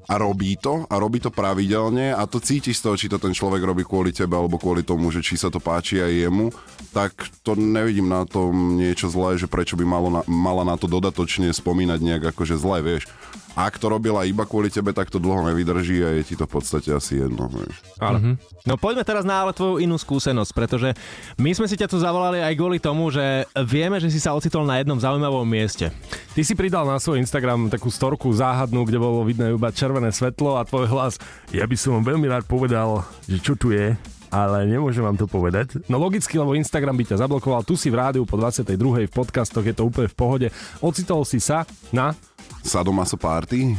a 0.08 0.20
robí 0.20 0.60
to 0.60 0.84
a 0.92 0.96
robí 1.00 1.20
to 1.24 1.32
pravidelne 1.32 2.12
a 2.12 2.28
to 2.28 2.44
cítiš 2.44 2.80
z 2.80 2.84
toho, 2.84 2.96
či 3.00 3.08
to 3.08 3.18
ten 3.20 3.32
človek 3.32 3.64
robí 3.64 3.88
kvôli 3.88 4.12
tebe 4.12 4.36
alebo 4.36 4.60
kvôli 4.60 4.84
tomu, 4.84 5.12
že 5.16 5.24
či 5.24 5.40
sa 5.40 5.48
to 5.48 5.64
páči 5.64 6.04
aj 6.04 6.28
jemu, 6.28 6.52
tak 6.92 7.16
to 7.42 7.56
nevidím 7.56 8.12
na 8.12 8.28
tom 8.28 8.76
niečo 8.76 9.08
zlé, 9.08 9.40
že 9.40 9.48
prečo 9.48 9.80
by 9.80 9.86
malo 9.88 10.12
na, 10.12 10.22
mala 10.28 10.68
na 10.68 10.76
to 10.76 10.92
dodatočne 10.92 11.48
spomínať 11.56 12.00
nejak 12.04 12.24
akože 12.36 12.60
zlé, 12.60 12.84
vieš. 12.84 13.08
Ak 13.54 13.78
to 13.78 13.86
robila 13.86 14.26
iba 14.26 14.50
kvôli 14.50 14.74
tebe, 14.74 14.98
tak 14.98 15.14
to 15.14 15.22
dlho 15.22 15.46
nevydrží 15.46 16.02
a 16.02 16.10
je 16.18 16.24
ti 16.26 16.34
to 16.34 16.50
v 16.50 16.54
podstate 16.58 16.90
asi 16.90 17.22
jedno. 17.22 17.46
Vieš. 17.54 17.76
Ale. 18.02 18.18
Mm-hmm. 18.18 18.36
No 18.66 18.74
poďme 18.82 19.06
teraz 19.06 19.22
na 19.22 19.46
ale 19.46 19.54
tvoju 19.54 19.78
inú 19.78 19.94
skúsenosť, 20.00 20.52
pretože 20.58 20.90
my 21.38 21.54
sme 21.54 21.70
si 21.70 21.78
ťa 21.78 21.86
tu 21.86 22.02
zavolali 22.02 22.42
aj 22.42 22.54
kvôli 22.58 22.82
tomu, 22.82 23.14
že 23.14 23.46
vieme, 23.70 24.02
že 24.02 24.10
si 24.10 24.18
sa 24.18 24.34
ocitol 24.34 24.66
na 24.66 24.82
jednom 24.82 24.98
zaujímavom 24.98 25.46
mieste. 25.46 25.94
Ty 26.34 26.42
si 26.42 26.58
pridal 26.58 26.90
na 26.90 26.98
svoj 26.98 27.22
Instagram 27.22 27.70
takú 27.70 27.94
storku 27.94 28.34
záhadnú, 28.34 28.90
kde 28.90 28.98
bolo 28.98 29.22
vidno 29.22 29.46
iba 29.54 29.70
červené 29.70 30.10
svetlo 30.10 30.58
a 30.58 30.66
tvoj 30.66 30.90
hlas. 30.90 31.22
Ja 31.54 31.70
by 31.70 31.78
som 31.78 32.02
vám 32.02 32.18
veľmi 32.18 32.26
rád 32.26 32.50
povedal, 32.50 33.06
že 33.30 33.38
čo 33.38 33.54
tu 33.54 33.70
je, 33.70 33.94
ale 34.34 34.66
nemôžem 34.66 35.06
vám 35.06 35.14
to 35.14 35.30
povedať. 35.30 35.78
No 35.86 36.02
logicky, 36.02 36.42
lebo 36.42 36.58
Instagram 36.58 36.98
by 36.98 37.14
ťa 37.14 37.22
zablokoval. 37.22 37.62
Tu 37.62 37.78
si 37.78 37.94
v 37.94 38.02
rádiu 38.02 38.26
po 38.26 38.34
22. 38.34 39.06
v 39.06 39.14
podcastoch, 39.14 39.62
je 39.62 39.78
to 39.78 39.86
úplne 39.86 40.10
v 40.10 40.18
pohode. 40.18 40.48
Ocitol 40.82 41.22
si 41.22 41.38
sa 41.38 41.70
na 41.94 42.18
Sadomaso 42.66 43.20
Party. 43.20 43.78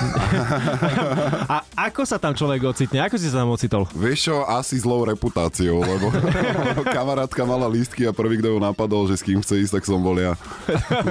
A 1.52 1.60
ako 1.76 2.08
sa 2.08 2.16
tam 2.16 2.32
človek 2.32 2.72
ocitne? 2.72 3.04
Ako 3.04 3.20
si 3.20 3.28
sa 3.28 3.44
tam 3.44 3.52
ocitol? 3.52 3.84
Vieš 3.92 4.32
čo, 4.32 4.36
asi 4.48 4.80
zlou 4.80 5.04
reputáciou, 5.04 5.82
lebo 5.84 6.08
kamarátka 6.96 7.44
mala 7.44 7.68
lístky 7.68 8.08
a 8.08 8.16
prvý, 8.16 8.40
kto 8.40 8.56
ju 8.56 8.58
napadol, 8.62 9.04
že 9.10 9.20
s 9.20 9.26
kým 9.26 9.44
chce 9.44 9.60
ísť, 9.60 9.72
tak 9.76 9.84
som 9.84 10.00
bol 10.00 10.16
ja. 10.16 10.32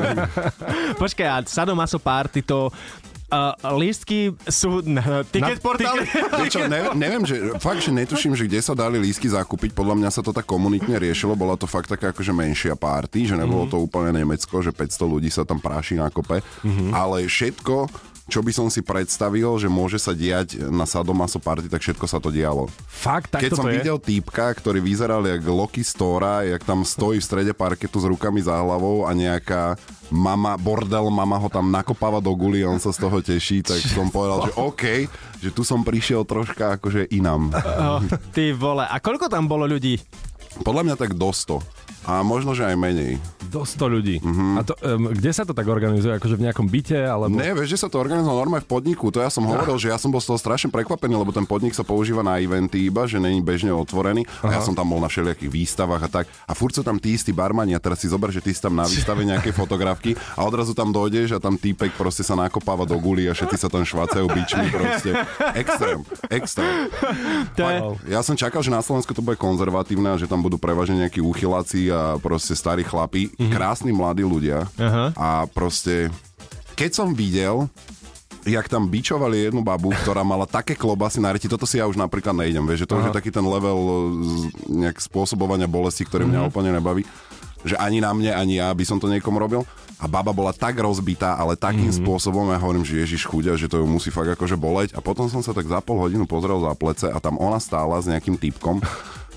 Počkaj, 1.01 1.27
a 1.27 1.37
Sadomaso 1.45 2.01
Party 2.01 2.41
to 2.41 2.73
Uh, 3.29 3.53
lístky 3.77 4.33
sú 4.49 4.81
na 4.81 5.21
ticket 5.21 5.61
portáli. 5.61 6.01
Čo, 6.53 6.65
ne, 6.65 6.97
neviem, 6.97 7.21
že 7.29 7.53
fakt, 7.61 7.85
že 7.85 7.93
netuším, 7.93 8.33
že 8.33 8.49
kde 8.49 8.57
sa 8.57 8.73
dali 8.73 8.97
lístky 8.97 9.29
zakúpiť. 9.29 9.77
Podľa 9.77 10.01
mňa 10.01 10.09
sa 10.09 10.25
to 10.25 10.33
tak 10.33 10.49
komunitne 10.49 10.97
riešilo. 10.97 11.37
Bola 11.37 11.53
to 11.53 11.69
fakt 11.69 11.93
taká 11.93 12.09
akože 12.09 12.33
menšia 12.33 12.73
party, 12.73 13.29
že 13.29 13.37
nebolo 13.37 13.69
mm-hmm. 13.69 13.77
to 13.77 13.85
úplne 13.85 14.11
Nemecko, 14.17 14.65
že 14.65 14.73
500 14.73 15.05
ľudí 15.05 15.29
sa 15.29 15.45
tam 15.45 15.61
práši 15.61 16.01
na 16.01 16.09
kope. 16.09 16.41
Mm-hmm. 16.41 16.89
Ale 16.89 17.29
všetko 17.29 18.08
čo 18.29 18.39
by 18.39 18.51
som 18.53 18.67
si 18.69 18.79
predstavil, 18.79 19.57
že 19.57 19.65
môže 19.65 19.97
sa 19.97 20.13
diať 20.13 20.61
na 20.69 20.85
Sadomaso 20.85 21.41
party, 21.41 21.67
tak 21.67 21.81
všetko 21.81 22.05
sa 22.05 22.21
to 22.21 22.29
dialo. 22.29 22.69
Fakt, 22.85 23.33
tak 23.33 23.43
Keď 23.43 23.51
som 23.57 23.65
je? 23.67 23.81
videl 23.81 23.97
týpka, 23.97 24.53
ktorý 24.53 24.79
vyzeral 24.79 25.25
jak 25.25 25.41
Loki 25.43 25.81
Stora, 25.81 26.45
jak 26.45 26.61
tam 26.61 26.85
stojí 26.85 27.17
v 27.17 27.25
strede 27.25 27.51
parketu 27.51 27.97
s 27.97 28.05
rukami 28.05 28.39
za 28.39 28.55
hlavou 28.55 29.03
a 29.03 29.11
nejaká 29.11 29.75
mama, 30.07 30.55
bordel 30.55 31.09
mama 31.09 31.35
ho 31.35 31.49
tam 31.49 31.69
nakopáva 31.69 32.21
do 32.21 32.29
guli 32.37 32.61
on 32.61 32.77
sa 32.77 32.93
z 32.93 33.01
toho 33.01 33.17
teší, 33.19 33.65
tak 33.65 33.81
som 33.81 34.13
povedal, 34.13 34.47
že 34.47 34.53
OK, 34.55 34.83
že 35.41 35.49
tu 35.49 35.65
som 35.65 35.81
prišiel 35.81 36.23
troška 36.23 36.77
akože 36.77 37.09
inám. 37.09 37.49
Oh, 37.51 37.99
ty 38.37 38.53
vole, 38.53 38.85
a 38.85 38.95
koľko 39.01 39.25
tam 39.27 39.49
bolo 39.49 39.65
ľudí? 39.65 39.97
Podľa 40.61 40.83
mňa 40.85 40.95
tak 40.97 41.17
do 41.17 41.29
100. 41.29 41.88
A 42.07 42.23
možno, 42.23 42.55
že 42.55 42.63
aj 42.63 42.75
menej. 42.79 43.19
Do 43.49 43.65
100 43.65 43.81
ľudí. 43.89 44.17
Mm-hmm. 44.21 44.53
A 44.55 44.61
to, 44.61 44.73
um, 44.85 45.09
kde 45.09 45.31
sa 45.33 45.41
to 45.41 45.57
tak 45.57 45.65
organizuje? 45.65 46.13
Akože 46.15 46.37
v 46.37 46.45
nejakom 46.45 46.69
byte? 46.69 46.95
Alebo... 46.95 47.33
Ne, 47.33 47.51
vieš, 47.57 47.75
že 47.75 47.81
sa 47.81 47.89
to 47.89 47.97
organizuje 47.97 48.29
normálne 48.29 48.61
v 48.61 48.69
podniku. 48.69 49.09
To 49.09 49.19
ja 49.19 49.33
som 49.33 49.41
hovoril, 49.43 49.75
že 49.81 49.89
ja 49.89 49.97
som 49.97 50.13
bol 50.13 50.21
z 50.21 50.29
toho 50.29 50.39
strašne 50.39 50.69
prekvapený, 50.69 51.17
lebo 51.17 51.33
ten 51.33 51.49
podnik 51.49 51.73
sa 51.73 51.81
používa 51.81 52.21
na 52.21 52.37
eventy 52.37 52.87
iba, 52.87 53.09
že 53.09 53.17
není 53.17 53.41
bežne 53.41 53.73
otvorený. 53.73 54.29
Aha. 54.45 54.53
A 54.53 54.57
ja 54.57 54.61
som 54.61 54.77
tam 54.77 54.93
bol 54.93 55.01
na 55.01 55.09
všelijakých 55.09 55.49
výstavách 55.49 56.01
a 56.05 56.09
tak. 56.21 56.25
A 56.45 56.53
furt 56.53 56.77
sú 56.77 56.85
tam 56.85 57.01
tí 57.01 57.17
istí 57.17 57.33
barmani 57.33 57.73
a 57.73 57.81
teraz 57.81 58.05
si 58.05 58.07
zober, 58.07 58.29
že 58.29 58.39
ty 58.39 58.53
si 58.53 58.61
tam 58.61 58.77
na 58.77 58.85
výstave 58.85 59.25
nejaké 59.25 59.49
fotografky 59.49 60.13
a 60.37 60.45
odrazu 60.45 60.77
tam 60.77 60.93
dojdeš 60.93 61.35
a 61.35 61.39
tam 61.41 61.57
týpek 61.57 61.97
proste 61.97 62.21
sa 62.21 62.37
nakopáva 62.37 62.85
do 62.85 62.95
guli 63.01 63.25
a 63.25 63.33
všetci 63.33 63.57
sa 63.57 63.67
tam 63.67 63.81
švacajú 63.81 64.29
bičmi 64.29 64.67
proste. 64.69 65.11
Extrém, 65.57 65.99
extrém. 66.29 66.87
Ja 68.05 68.21
som 68.21 68.37
čakal, 68.37 68.61
že 68.61 68.69
na 68.69 68.85
Slovensku 68.85 69.11
to 69.11 69.25
bude 69.25 69.35
konzervatívne 69.41 70.13
a 70.13 70.19
že 70.21 70.29
tam 70.29 70.45
budú 70.45 70.61
prevažne 70.61 71.01
nejakí 71.01 71.19
úchyláci 71.19 71.88
a 71.91 72.15
proste 72.21 72.55
starí 72.55 72.81
chlapi, 72.85 73.29
mm-hmm. 73.29 73.51
krásni 73.53 73.91
mladí 73.91 74.23
ľudia 74.23 74.65
uh-huh. 74.65 75.13
a 75.17 75.45
proste 75.51 76.13
keď 76.79 76.91
som 76.95 77.11
videl, 77.11 77.67
jak 78.47 78.71
tam 78.71 78.87
bičovali 78.87 79.51
jednu 79.51 79.61
babu, 79.61 79.91
ktorá 80.05 80.23
mala 80.23 80.47
také 80.47 80.73
klobasy 80.73 81.19
na 81.19 81.35
reti, 81.35 81.51
toto 81.51 81.67
si 81.67 81.77
ja 81.81 81.85
už 81.85 81.99
napríklad 81.99 82.31
nejdem, 82.31 82.63
vieš, 82.63 82.87
že 82.87 82.89
to 82.89 82.95
Aha. 82.95 82.99
už 83.03 83.05
je 83.11 83.17
taký 83.19 83.31
ten 83.35 83.43
level 83.43 83.79
nejak 84.71 84.97
spôsobovania 85.03 85.67
bolesti, 85.67 86.07
ktorý 86.07 86.23
mňa 86.25 86.47
mm-hmm. 86.47 86.51
úplne 86.53 86.71
nebaví 86.71 87.03
že 87.63 87.75
ani 87.75 87.99
na 87.99 88.15
mne, 88.15 88.31
ani 88.31 88.59
ja 88.59 88.71
by 88.71 88.83
som 88.87 88.97
to 89.03 89.11
niekomu 89.11 89.39
robil. 89.39 89.67
A 89.99 90.07
baba 90.07 90.31
bola 90.31 90.55
tak 90.55 90.79
rozbitá, 90.79 91.35
ale 91.35 91.59
takým 91.59 91.91
mm-hmm. 91.91 92.07
spôsobom, 92.07 92.47
ja 92.47 92.59
hovorím, 92.63 92.87
že 92.87 93.03
Ježiš 93.03 93.27
chudia, 93.27 93.59
že 93.59 93.67
to 93.67 93.83
ju 93.83 93.85
musí 93.87 94.07
fakt 94.07 94.31
akože 94.31 94.55
boleť. 94.55 94.95
A 94.95 95.03
potom 95.03 95.27
som 95.27 95.43
sa 95.43 95.51
tak 95.51 95.67
za 95.67 95.83
pol 95.83 95.99
hodinu 95.99 96.23
pozrel 96.23 96.55
za 96.63 96.71
plece 96.71 97.11
a 97.11 97.19
tam 97.19 97.35
ona 97.35 97.59
stála 97.59 97.99
s 97.99 98.07
nejakým 98.07 98.39
typkom 98.39 98.79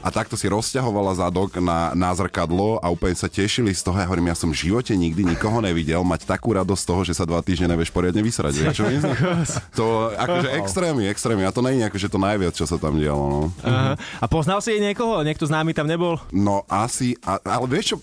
a 0.03 0.09
takto 0.11 0.35
si 0.35 0.51
rozťahovala 0.51 1.15
zadok 1.15 1.63
na, 1.63 1.95
na 1.95 2.11
zrkadlo 2.13 2.83
a 2.83 2.91
úplne 2.91 3.15
sa 3.15 3.31
tešili 3.31 3.71
z 3.71 3.87
toho. 3.87 3.95
Ja 3.95 4.11
hovorím, 4.11 4.29
ja 4.29 4.37
som 4.37 4.51
v 4.51 4.59
živote 4.59 4.99
nikdy 4.99 5.23
nikoho 5.23 5.63
nevidel 5.63 6.03
mať 6.03 6.27
takú 6.27 6.51
radosť 6.53 6.83
z 6.83 6.89
toho, 6.91 7.01
že 7.07 7.15
sa 7.15 7.25
dva 7.25 7.39
týždne 7.41 7.71
nevieš 7.71 7.95
poriadne 7.95 8.19
vysrať. 8.19 8.53
Vieš, 8.59 8.75
čo 8.75 8.85
myslím? 8.91 9.15
To 9.79 10.11
akože 10.11 10.49
extrémy, 10.59 11.07
extrémy. 11.07 11.47
A 11.47 11.55
to 11.55 11.63
je 11.63 11.87
akože 11.87 12.09
to 12.11 12.19
najviac, 12.19 12.55
čo 12.59 12.67
sa 12.67 12.77
tam 12.83 12.99
dialo. 12.99 13.23
No. 13.23 13.41
Aha. 13.63 13.95
A 14.19 14.25
poznal 14.27 14.59
si 14.59 14.75
niekoho? 14.83 15.23
Niekto 15.23 15.47
známy 15.47 15.71
tam 15.71 15.87
nebol? 15.87 16.19
No 16.35 16.67
asi, 16.67 17.15
a, 17.23 17.39
ale 17.47 17.71
vieš 17.71 17.95
čo, 17.95 17.97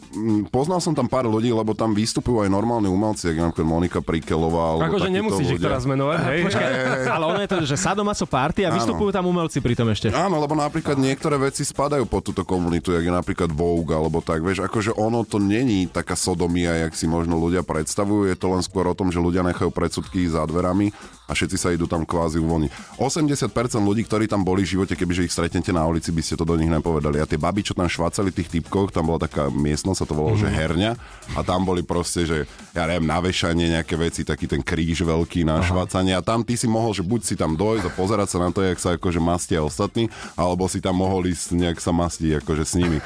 poznal 0.48 0.80
som 0.80 0.96
tam 0.96 1.12
pár 1.12 1.28
ľudí, 1.28 1.52
lebo 1.52 1.76
tam 1.76 1.92
vystupujú 1.92 2.48
aj 2.48 2.50
normálni 2.50 2.88
umelci, 2.88 3.34
ako 3.34 3.52
napríklad 3.52 3.68
Monika 3.68 4.00
Prikelová. 4.00 4.80
Akože 4.88 5.12
nemusíš 5.12 5.60
ich 5.60 5.62
teraz 5.62 5.84
menovať, 5.84 6.18
hej? 6.32 6.40
Počkaj, 6.48 6.72
ale 7.12 7.24
ono 7.28 7.40
je 7.44 7.50
to, 7.50 7.58
že 7.68 7.76
Sadomaso 7.76 8.24
party 8.24 8.64
a 8.64 8.72
vystupujú 8.72 9.12
tam 9.12 9.28
umelci 9.28 9.60
pri 9.60 9.76
tom 9.76 9.92
ešte. 9.92 10.14
Áno, 10.14 10.40
lebo 10.40 10.56
napríklad 10.56 10.96
niektoré 10.96 11.36
veci 11.36 11.66
spadajú 11.66 11.89
spadajú 11.90 12.06
pod 12.06 12.22
túto 12.22 12.46
komunitu, 12.46 12.94
jak 12.94 13.02
je 13.02 13.10
napríklad 13.10 13.50
Vogue 13.50 13.98
alebo 13.98 14.22
tak, 14.22 14.46
vieš, 14.46 14.62
akože 14.62 14.94
ono 14.94 15.26
to 15.26 15.42
není 15.42 15.90
taká 15.90 16.14
sodomia, 16.14 16.86
jak 16.86 16.94
si 16.94 17.10
možno 17.10 17.42
ľudia 17.42 17.66
predstavujú, 17.66 18.30
je 18.30 18.38
to 18.38 18.46
len 18.54 18.62
skôr 18.62 18.86
o 18.86 18.94
tom, 18.94 19.10
že 19.10 19.18
ľudia 19.18 19.42
nechajú 19.42 19.74
predsudky 19.74 20.30
za 20.30 20.46
dverami 20.46 20.94
a 21.30 21.38
všetci 21.38 21.58
sa 21.62 21.70
idú 21.70 21.86
tam 21.86 22.06
kvázi 22.10 22.42
uvoľniť. 22.42 22.98
80% 22.98 23.54
ľudí, 23.86 24.02
ktorí 24.06 24.26
tam 24.26 24.42
boli 24.42 24.66
v 24.66 24.78
živote, 24.78 24.98
kebyže 24.98 25.30
ich 25.30 25.34
stretnete 25.34 25.70
na 25.70 25.86
ulici, 25.86 26.10
by 26.10 26.26
ste 26.26 26.34
to 26.34 26.46
do 26.46 26.58
nich 26.58 26.74
nepovedali. 26.74 27.22
A 27.22 27.30
tie 27.30 27.38
baby, 27.38 27.62
čo 27.62 27.78
tam 27.78 27.86
švácali 27.86 28.34
tých 28.34 28.50
typkov, 28.50 28.90
tam 28.90 29.14
bola 29.14 29.30
taká 29.30 29.54
miestnosť, 29.54 30.00
sa 30.02 30.06
to 30.10 30.18
volalo, 30.18 30.42
mm. 30.42 30.42
že 30.42 30.50
mhm. 30.50 30.58
herňa 30.58 30.92
a 31.38 31.40
tam 31.46 31.62
boli 31.70 31.86
proste, 31.86 32.26
že 32.26 32.50
ja 32.74 32.90
neviem, 32.90 33.06
navešanie 33.06 33.78
nejaké 33.78 33.94
veci, 33.94 34.26
taký 34.26 34.50
ten 34.50 34.66
kríž 34.66 35.06
veľký 35.06 35.46
na 35.46 35.62
švácanie 35.62 36.18
a 36.18 36.26
tam 36.26 36.42
ty 36.42 36.58
si 36.58 36.66
mohol, 36.66 36.98
že 36.98 37.06
buď 37.06 37.22
si 37.22 37.36
tam 37.38 37.54
dojsť 37.54 37.86
a 37.86 37.92
pozerať 37.94 38.28
sa 38.34 38.38
na 38.42 38.50
to, 38.50 38.66
jak 38.66 38.82
sa 38.82 38.98
akože 38.98 39.22
mastia 39.22 39.62
ostatní, 39.62 40.10
alebo 40.34 40.66
si 40.66 40.82
tam 40.82 40.98
mohol 40.98 41.30
ísť 41.30 41.54
nejak 41.54 41.78
sa 41.82 41.92
mastiť 41.96 42.44
akože 42.44 42.64
s 42.64 42.74
nimi. 42.78 43.00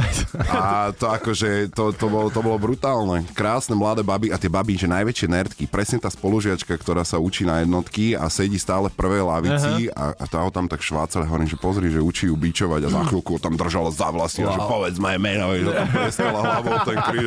A 0.54 0.90
to 0.94 1.10
akože, 1.10 1.70
to, 1.74 1.92
to, 1.94 2.06
bolo, 2.06 2.28
to 2.30 2.40
bolo 2.42 2.56
brutálne. 2.58 3.26
Krásne 3.34 3.74
mladé 3.74 4.02
baby 4.06 4.30
a 4.32 4.40
tie 4.40 4.50
baby, 4.50 4.78
že 4.78 4.90
najväčšie 4.90 5.26
nerdky, 5.30 5.64
presne 5.70 6.02
tá 6.02 6.10
spolužiačka, 6.10 6.74
ktorá 6.78 7.02
sa 7.06 7.18
učí 7.18 7.46
na 7.46 7.62
jednotky 7.62 8.14
a 8.14 8.26
sedí 8.32 8.58
stále 8.58 8.90
v 8.90 8.96
prvej 8.98 9.22
lavici 9.22 9.90
a, 9.94 10.14
a 10.14 10.24
tá 10.26 10.42
ho 10.42 10.50
tam 10.50 10.66
tak 10.66 10.82
švácala, 10.82 11.26
hovorím, 11.26 11.50
že 11.50 11.58
pozri, 11.58 11.90
že 11.90 12.02
učí 12.02 12.30
ju 12.30 12.36
bičovať 12.38 12.86
a 12.86 12.88
za 12.88 13.02
chvíľku 13.06 13.38
tam 13.38 13.54
držala 13.54 13.90
za 13.92 14.08
vlasy 14.10 14.42
wow. 14.42 14.56
že 14.56 14.60
povedz 14.66 14.96
moje 14.98 15.18
meno, 15.18 15.46
že 15.54 15.70
tam 15.70 15.88
preskala 15.90 16.38
hlavou 16.40 16.76
ten 16.86 16.98
kríž, 16.98 17.26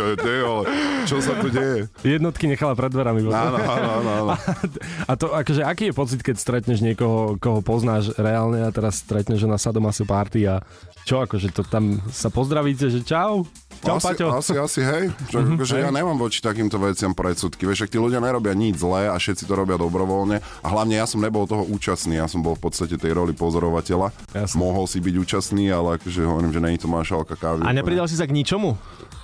čo 1.03 1.17
sa 1.19 1.33
tu 1.39 1.47
deje? 1.51 1.87
Jednotky 2.03 2.47
nechala 2.47 2.73
pred 2.73 2.91
dverami. 2.91 3.25
Áno, 3.27 3.57
áno, 3.59 3.89
áno, 3.99 4.11
áno. 4.23 4.33
A 5.09 5.13
to, 5.19 5.31
akože, 5.33 5.61
aký 5.63 5.91
je 5.91 5.93
pocit, 5.95 6.19
keď 6.23 6.35
stretneš 6.39 6.79
niekoho, 6.79 7.35
koho 7.37 7.59
poznáš 7.59 8.13
reálne 8.15 8.63
a 8.63 8.69
teraz 8.71 9.03
stretneš 9.03 9.45
na 9.45 9.59
sadomasu 9.59 10.07
party 10.07 10.47
a 10.47 10.63
Čo, 11.03 11.25
akože 11.25 11.51
to 11.51 11.67
tam 11.67 11.99
sa 12.13 12.31
pozdravíte, 12.31 12.87
že 12.87 13.03
čau? 13.03 13.43
Čau, 13.83 13.99
asi, 13.99 14.15
Paťo. 14.15 14.31
asi, 14.31 14.55
asi, 14.55 14.81
hej. 14.81 15.05
Že, 15.27 15.37
mm-hmm, 15.43 15.55
akože 15.59 15.75
ja 15.83 15.91
nemám 15.91 16.15
voči 16.15 16.39
takýmto 16.39 16.79
veciam 16.79 17.11
predsudky. 17.11 17.67
Vieš, 17.67 17.85
ak 17.85 17.91
tí 17.91 17.99
ľudia 17.99 18.23
nerobia 18.23 18.55
nič 18.55 18.79
zlé 18.79 19.11
a 19.11 19.19
všetci 19.19 19.43
to 19.43 19.53
robia 19.59 19.75
dobrovoľne. 19.75 20.39
A 20.39 20.67
hlavne 20.71 20.95
ja 20.95 21.03
som 21.03 21.19
nebol 21.19 21.43
toho 21.43 21.67
účastný. 21.67 22.15
Ja 22.15 22.31
som 22.31 22.39
bol 22.39 22.55
v 22.55 22.63
podstate 22.63 22.95
tej 22.95 23.11
roli 23.11 23.35
pozorovateľa. 23.35 24.15
Jasne. 24.31 24.55
Mohol 24.55 24.87
si 24.87 25.03
byť 25.03 25.15
účastný, 25.19 25.67
ale 25.67 25.99
akože 25.99 26.23
hovorím, 26.23 26.55
že 26.55 26.63
není 26.63 26.79
to 26.79 26.87
moja 26.87 27.03
šálka 27.03 27.35
kávy. 27.35 27.67
A 27.67 27.75
nepridal 27.75 28.07
si 28.07 28.15
sa 28.15 28.23
k 28.23 28.31
ničomu? 28.31 28.79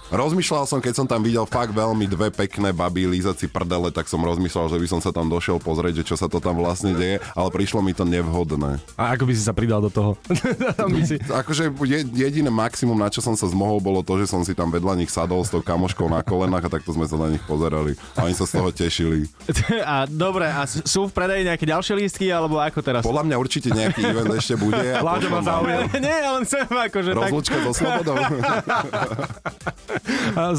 Rozmýšľal 0.10 0.66
som, 0.66 0.82
keď 0.82 0.94
som 0.98 1.06
tam 1.06 1.22
videl 1.22 1.46
fakt 1.46 1.70
veľmi 1.70 2.10
dve 2.10 2.34
pekné 2.34 2.74
baby 2.74 3.06
lízať 3.06 3.46
si 3.46 3.48
prdele, 3.48 3.94
tak 3.94 4.10
som 4.10 4.18
rozmýšľal, 4.20 4.74
že 4.74 4.82
by 4.82 4.88
som 4.90 5.00
sa 5.00 5.14
tam 5.14 5.30
došiel 5.30 5.62
pozrieť, 5.62 6.02
že 6.02 6.14
čo 6.14 6.16
sa 6.18 6.26
to 6.26 6.42
tam 6.42 6.58
vlastne 6.58 6.98
deje, 6.98 7.22
ale 7.38 7.50
prišlo 7.54 7.86
mi 7.86 7.94
to 7.94 8.02
nevhodné. 8.04 8.82
A 8.98 9.14
ako 9.14 9.30
by 9.30 9.34
si 9.38 9.44
sa 9.46 9.54
pridal 9.54 9.86
do 9.86 9.94
toho? 9.94 10.18
Tam 10.80 10.90
by 10.90 11.02
si... 11.06 11.22
Akože 11.22 11.70
je- 11.86 12.10
jediné 12.10 12.50
maximum, 12.50 12.98
na 12.98 13.08
čo 13.08 13.22
som 13.22 13.38
sa 13.38 13.46
zmohol, 13.46 13.78
bolo 13.78 14.02
to, 14.02 14.18
že 14.18 14.26
som 14.26 14.42
si 14.42 14.58
tam 14.58 14.74
vedľa 14.74 14.98
nich 14.98 15.14
sadol 15.14 15.46
s 15.46 15.54
tou 15.54 15.62
kamoškou 15.62 16.10
na 16.10 16.26
kolenách 16.26 16.66
a 16.66 16.74
takto 16.80 16.90
sme 16.90 17.06
sa 17.06 17.16
na 17.16 17.30
nich 17.30 17.44
pozerali. 17.46 17.94
A 18.18 18.26
oni 18.26 18.34
sa 18.34 18.50
z 18.50 18.58
toho 18.58 18.70
tešili. 18.74 19.30
A 19.90 20.06
dobre, 20.06 20.46
a 20.50 20.66
sú 20.66 21.08
v 21.08 21.14
predaji 21.14 21.46
nejaké 21.46 21.66
ďalšie 21.66 21.94
lístky, 21.96 22.26
alebo 22.30 22.58
ako 22.60 22.82
teraz? 22.82 23.02
Podľa 23.06 23.26
mňa 23.26 23.36
určite 23.38 23.70
nejaký 23.72 24.02
event 24.06 24.34
ešte 24.36 24.58
bude. 24.58 24.82
Láďo 24.82 25.28
ma 25.30 25.42
zaujal. 25.42 25.86
Nie, 26.04 26.18
len 26.30 26.44
chcem 26.46 26.66
akože 26.66 27.12
tak... 27.14 27.22
Rozlučka 27.30 27.58
so 27.64 27.72
slobodou. 27.74 28.16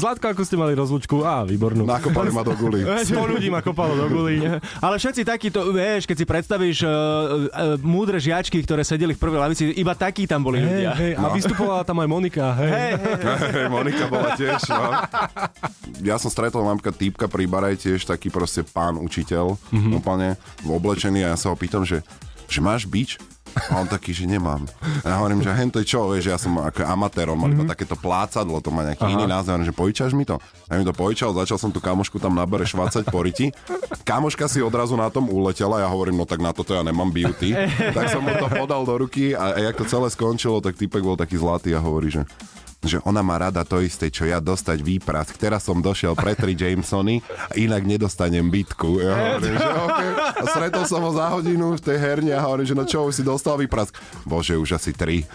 Zlatko, 0.01 0.31
ako 0.31 0.41
ste 0.45 0.55
mali 0.59 0.73
rozlučku? 0.75 1.23
Á, 1.23 1.43
výbornú. 1.45 1.83
Nakopali 1.87 2.29
ma 2.31 2.41
do 2.45 2.53
guly. 2.55 2.83
100 3.09 3.15
ľudí 3.17 3.47
ma 3.51 3.59
kopalo 3.63 3.93
do 3.95 4.07
guli. 4.07 4.41
Ale 4.79 4.95
všetci 4.97 5.21
takíto, 5.25 5.71
vieš, 5.73 6.05
keď 6.05 6.17
si 6.17 6.25
predstavíš 6.25 6.77
uh, 6.83 6.89
uh, 6.89 7.75
múdre 7.81 8.17
žiačky, 8.17 8.61
ktoré 8.63 8.85
sedeli 8.85 9.13
v 9.15 9.19
prvej 9.21 9.39
lavici, 9.39 9.63
iba 9.75 9.93
takí 9.93 10.25
tam 10.25 10.45
boli 10.45 10.61
Hej, 10.61 10.67
ľudia. 10.67 10.91
hej, 10.97 11.13
a 11.17 11.23
vystupovala 11.33 11.83
tam 11.87 12.01
aj 12.01 12.07
Monika. 12.07 12.45
Hej. 12.57 12.71
Hej, 12.71 12.91
hej. 12.97 13.17
Hej, 13.51 13.67
Monika 13.69 14.05
bola 14.07 14.29
tiež, 14.35 14.59
no. 14.69 14.81
Ja 16.01 16.15
som 16.17 16.33
stretol 16.33 16.65
napríklad 16.65 16.95
týpka 16.97 17.25
pri 17.29 17.45
bare, 17.45 17.73
tiež 17.77 18.05
taký 18.07 18.33
proste 18.33 18.65
pán 18.65 18.97
učiteľ, 18.97 19.57
mm-hmm. 19.57 19.93
úplne 19.97 20.39
oblečený 20.65 21.25
a 21.25 21.33
ja 21.33 21.37
sa 21.37 21.53
ho 21.53 21.55
pýtam, 21.57 21.85
že, 21.85 22.01
že 22.49 22.59
máš 22.59 22.89
bič? 22.89 23.21
A 23.71 23.79
on 23.79 23.87
taký, 23.87 24.15
že 24.15 24.27
nemám. 24.27 24.63
A 25.03 25.05
ja 25.11 25.15
hovorím, 25.19 25.43
že 25.43 25.51
hen 25.51 25.71
to 25.71 25.83
je 25.83 25.87
čo, 25.87 26.07
vieš, 26.11 26.31
ja 26.31 26.37
som 26.39 26.55
ako 26.59 26.87
amatér, 26.87 27.31
on 27.31 27.39
mal 27.39 27.51
iba 27.51 27.67
takéto 27.67 27.99
plácadlo, 27.99 28.63
to 28.63 28.71
má 28.71 28.87
nejaký 28.87 29.05
Aha. 29.07 29.13
iný 29.15 29.25
názov, 29.27 29.55
hovorím, 29.55 29.69
že 29.69 29.75
požičaš 29.75 30.11
mi 30.15 30.23
to? 30.23 30.39
Ja 30.71 30.79
mi 30.79 30.85
to 30.87 30.95
požičal, 30.95 31.35
začal 31.35 31.57
som 31.59 31.71
tú 31.71 31.83
kamošku 31.83 32.19
tam 32.19 32.35
na 32.35 32.47
bare 32.47 32.63
švácať 32.63 33.07
po 33.11 33.19
riti. 33.23 33.51
Kamoška 34.07 34.47
si 34.47 34.63
odrazu 34.63 34.95
na 34.95 35.11
tom 35.11 35.27
uletela, 35.27 35.83
ja 35.83 35.87
hovorím, 35.91 36.23
no 36.23 36.25
tak 36.25 36.39
na 36.39 36.55
toto 36.55 36.71
ja 36.71 36.83
nemám 36.83 37.11
beauty. 37.11 37.51
tak 37.97 38.07
som 38.07 38.23
mu 38.23 38.31
to 38.35 38.47
podal 38.47 38.87
do 38.87 38.95
ruky 38.95 39.35
a, 39.35 39.55
a 39.55 39.59
jak 39.59 39.75
to 39.75 39.85
celé 39.87 40.07
skončilo, 40.11 40.63
tak 40.63 40.79
typek 40.79 41.03
bol 41.03 41.19
taký 41.19 41.35
zlatý 41.35 41.75
a 41.75 41.83
hovorí, 41.83 42.11
že 42.11 42.23
že 42.81 42.97
ona 43.05 43.21
má 43.21 43.37
rada 43.37 43.61
to 43.61 43.77
isté, 43.77 44.09
čo 44.09 44.25
ja 44.25 44.41
dostať 44.41 44.81
výprask. 44.81 45.37
Teraz 45.37 45.69
som 45.69 45.77
došiel 45.79 46.17
pre 46.17 46.33
tri 46.33 46.57
Jamesony 46.57 47.21
a 47.29 47.53
inak 47.53 47.85
nedostanem 47.85 48.49
bitku. 48.49 48.97
Ja 48.97 49.13
hovorím, 49.37 49.55
že 49.57 49.69
okay. 49.69 50.09
A 50.17 50.43
stretol 50.49 50.83
som 50.89 51.01
ho 51.05 51.11
za 51.13 51.29
hodinu 51.29 51.77
v 51.77 51.81
tej 51.81 51.97
herne 52.01 52.33
a 52.33 52.41
hovorím, 52.41 52.65
že 52.65 52.75
no 52.77 52.83
čo, 52.89 53.05
už 53.05 53.21
si 53.21 53.23
dostal 53.23 53.57
výprask. 53.61 53.93
Bože, 54.25 54.57
už 54.57 54.81
asi 54.81 54.91
tri. 54.93 55.23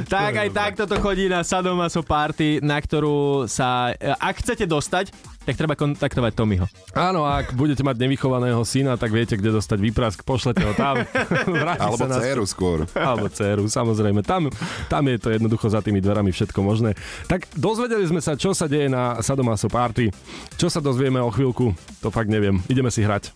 Tak 0.00 0.32
aj 0.32 0.48
takto 0.54 0.84
to 0.88 0.96
chodí 1.02 1.28
na 1.28 1.44
Sadomaso 1.44 2.00
Party, 2.00 2.62
na 2.62 2.78
ktorú 2.80 3.44
sa, 3.50 3.92
e, 3.92 4.14
ak 4.16 4.40
chcete 4.40 4.64
dostať, 4.64 5.12
tak 5.50 5.66
treba 5.66 5.74
kontaktovať 5.74 6.32
Tomiho. 6.38 6.70
Áno, 6.94 7.26
ak 7.26 7.58
budete 7.58 7.82
mať 7.82 7.98
nevychovaného 7.98 8.62
syna, 8.62 8.94
tak 8.94 9.10
viete, 9.10 9.34
kde 9.34 9.58
dostať 9.58 9.82
výprask, 9.82 10.22
pošlete 10.22 10.62
ho 10.62 10.78
tam. 10.78 11.02
Alebo 11.82 12.06
sa 12.06 12.22
dceru 12.22 12.46
skôr. 12.46 12.86
Alebo 12.94 13.26
dceru, 13.26 13.66
samozrejme. 13.66 14.22
Tam, 14.22 14.46
tam 14.86 15.02
je 15.10 15.18
to 15.18 15.34
jednoducho 15.34 15.66
za 15.66 15.82
tými 15.82 15.98
dverami 15.98 16.30
všetko 16.30 16.62
možné. 16.62 16.94
Tak 17.26 17.50
dozvedeli 17.58 18.06
sme 18.06 18.22
sa, 18.22 18.38
čo 18.38 18.54
sa 18.54 18.70
deje 18.70 18.86
na 18.86 19.18
Sadomaso 19.26 19.66
Party. 19.66 20.14
Čo 20.54 20.70
sa 20.70 20.78
dozvieme 20.78 21.18
o 21.18 21.34
chvíľku, 21.34 21.74
to 21.98 22.14
fakt 22.14 22.30
neviem. 22.30 22.62
Ideme 22.70 22.94
si 22.94 23.02
hrať. 23.02 23.34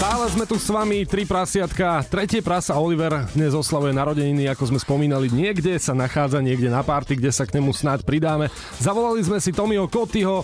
Stále 0.00 0.32
sme 0.32 0.48
tu 0.48 0.56
s 0.56 0.64
vami, 0.72 1.04
tri 1.04 1.28
prasiatka. 1.28 2.00
Tretie 2.08 2.40
prasa 2.40 2.72
Oliver 2.80 3.28
dnes 3.36 3.52
oslavuje 3.52 3.92
narodeniny, 3.92 4.48
ako 4.48 4.72
sme 4.72 4.80
spomínali. 4.80 5.28
Niekde 5.28 5.76
sa 5.76 5.92
nachádza, 5.92 6.40
niekde 6.40 6.72
na 6.72 6.80
party, 6.80 7.20
kde 7.20 7.28
sa 7.28 7.44
k 7.44 7.60
nemu 7.60 7.68
snáď 7.76 8.08
pridáme. 8.08 8.48
Zavolali 8.80 9.20
sme 9.20 9.36
si 9.44 9.52
Tomiho 9.52 9.84
Kotyho. 9.92 10.40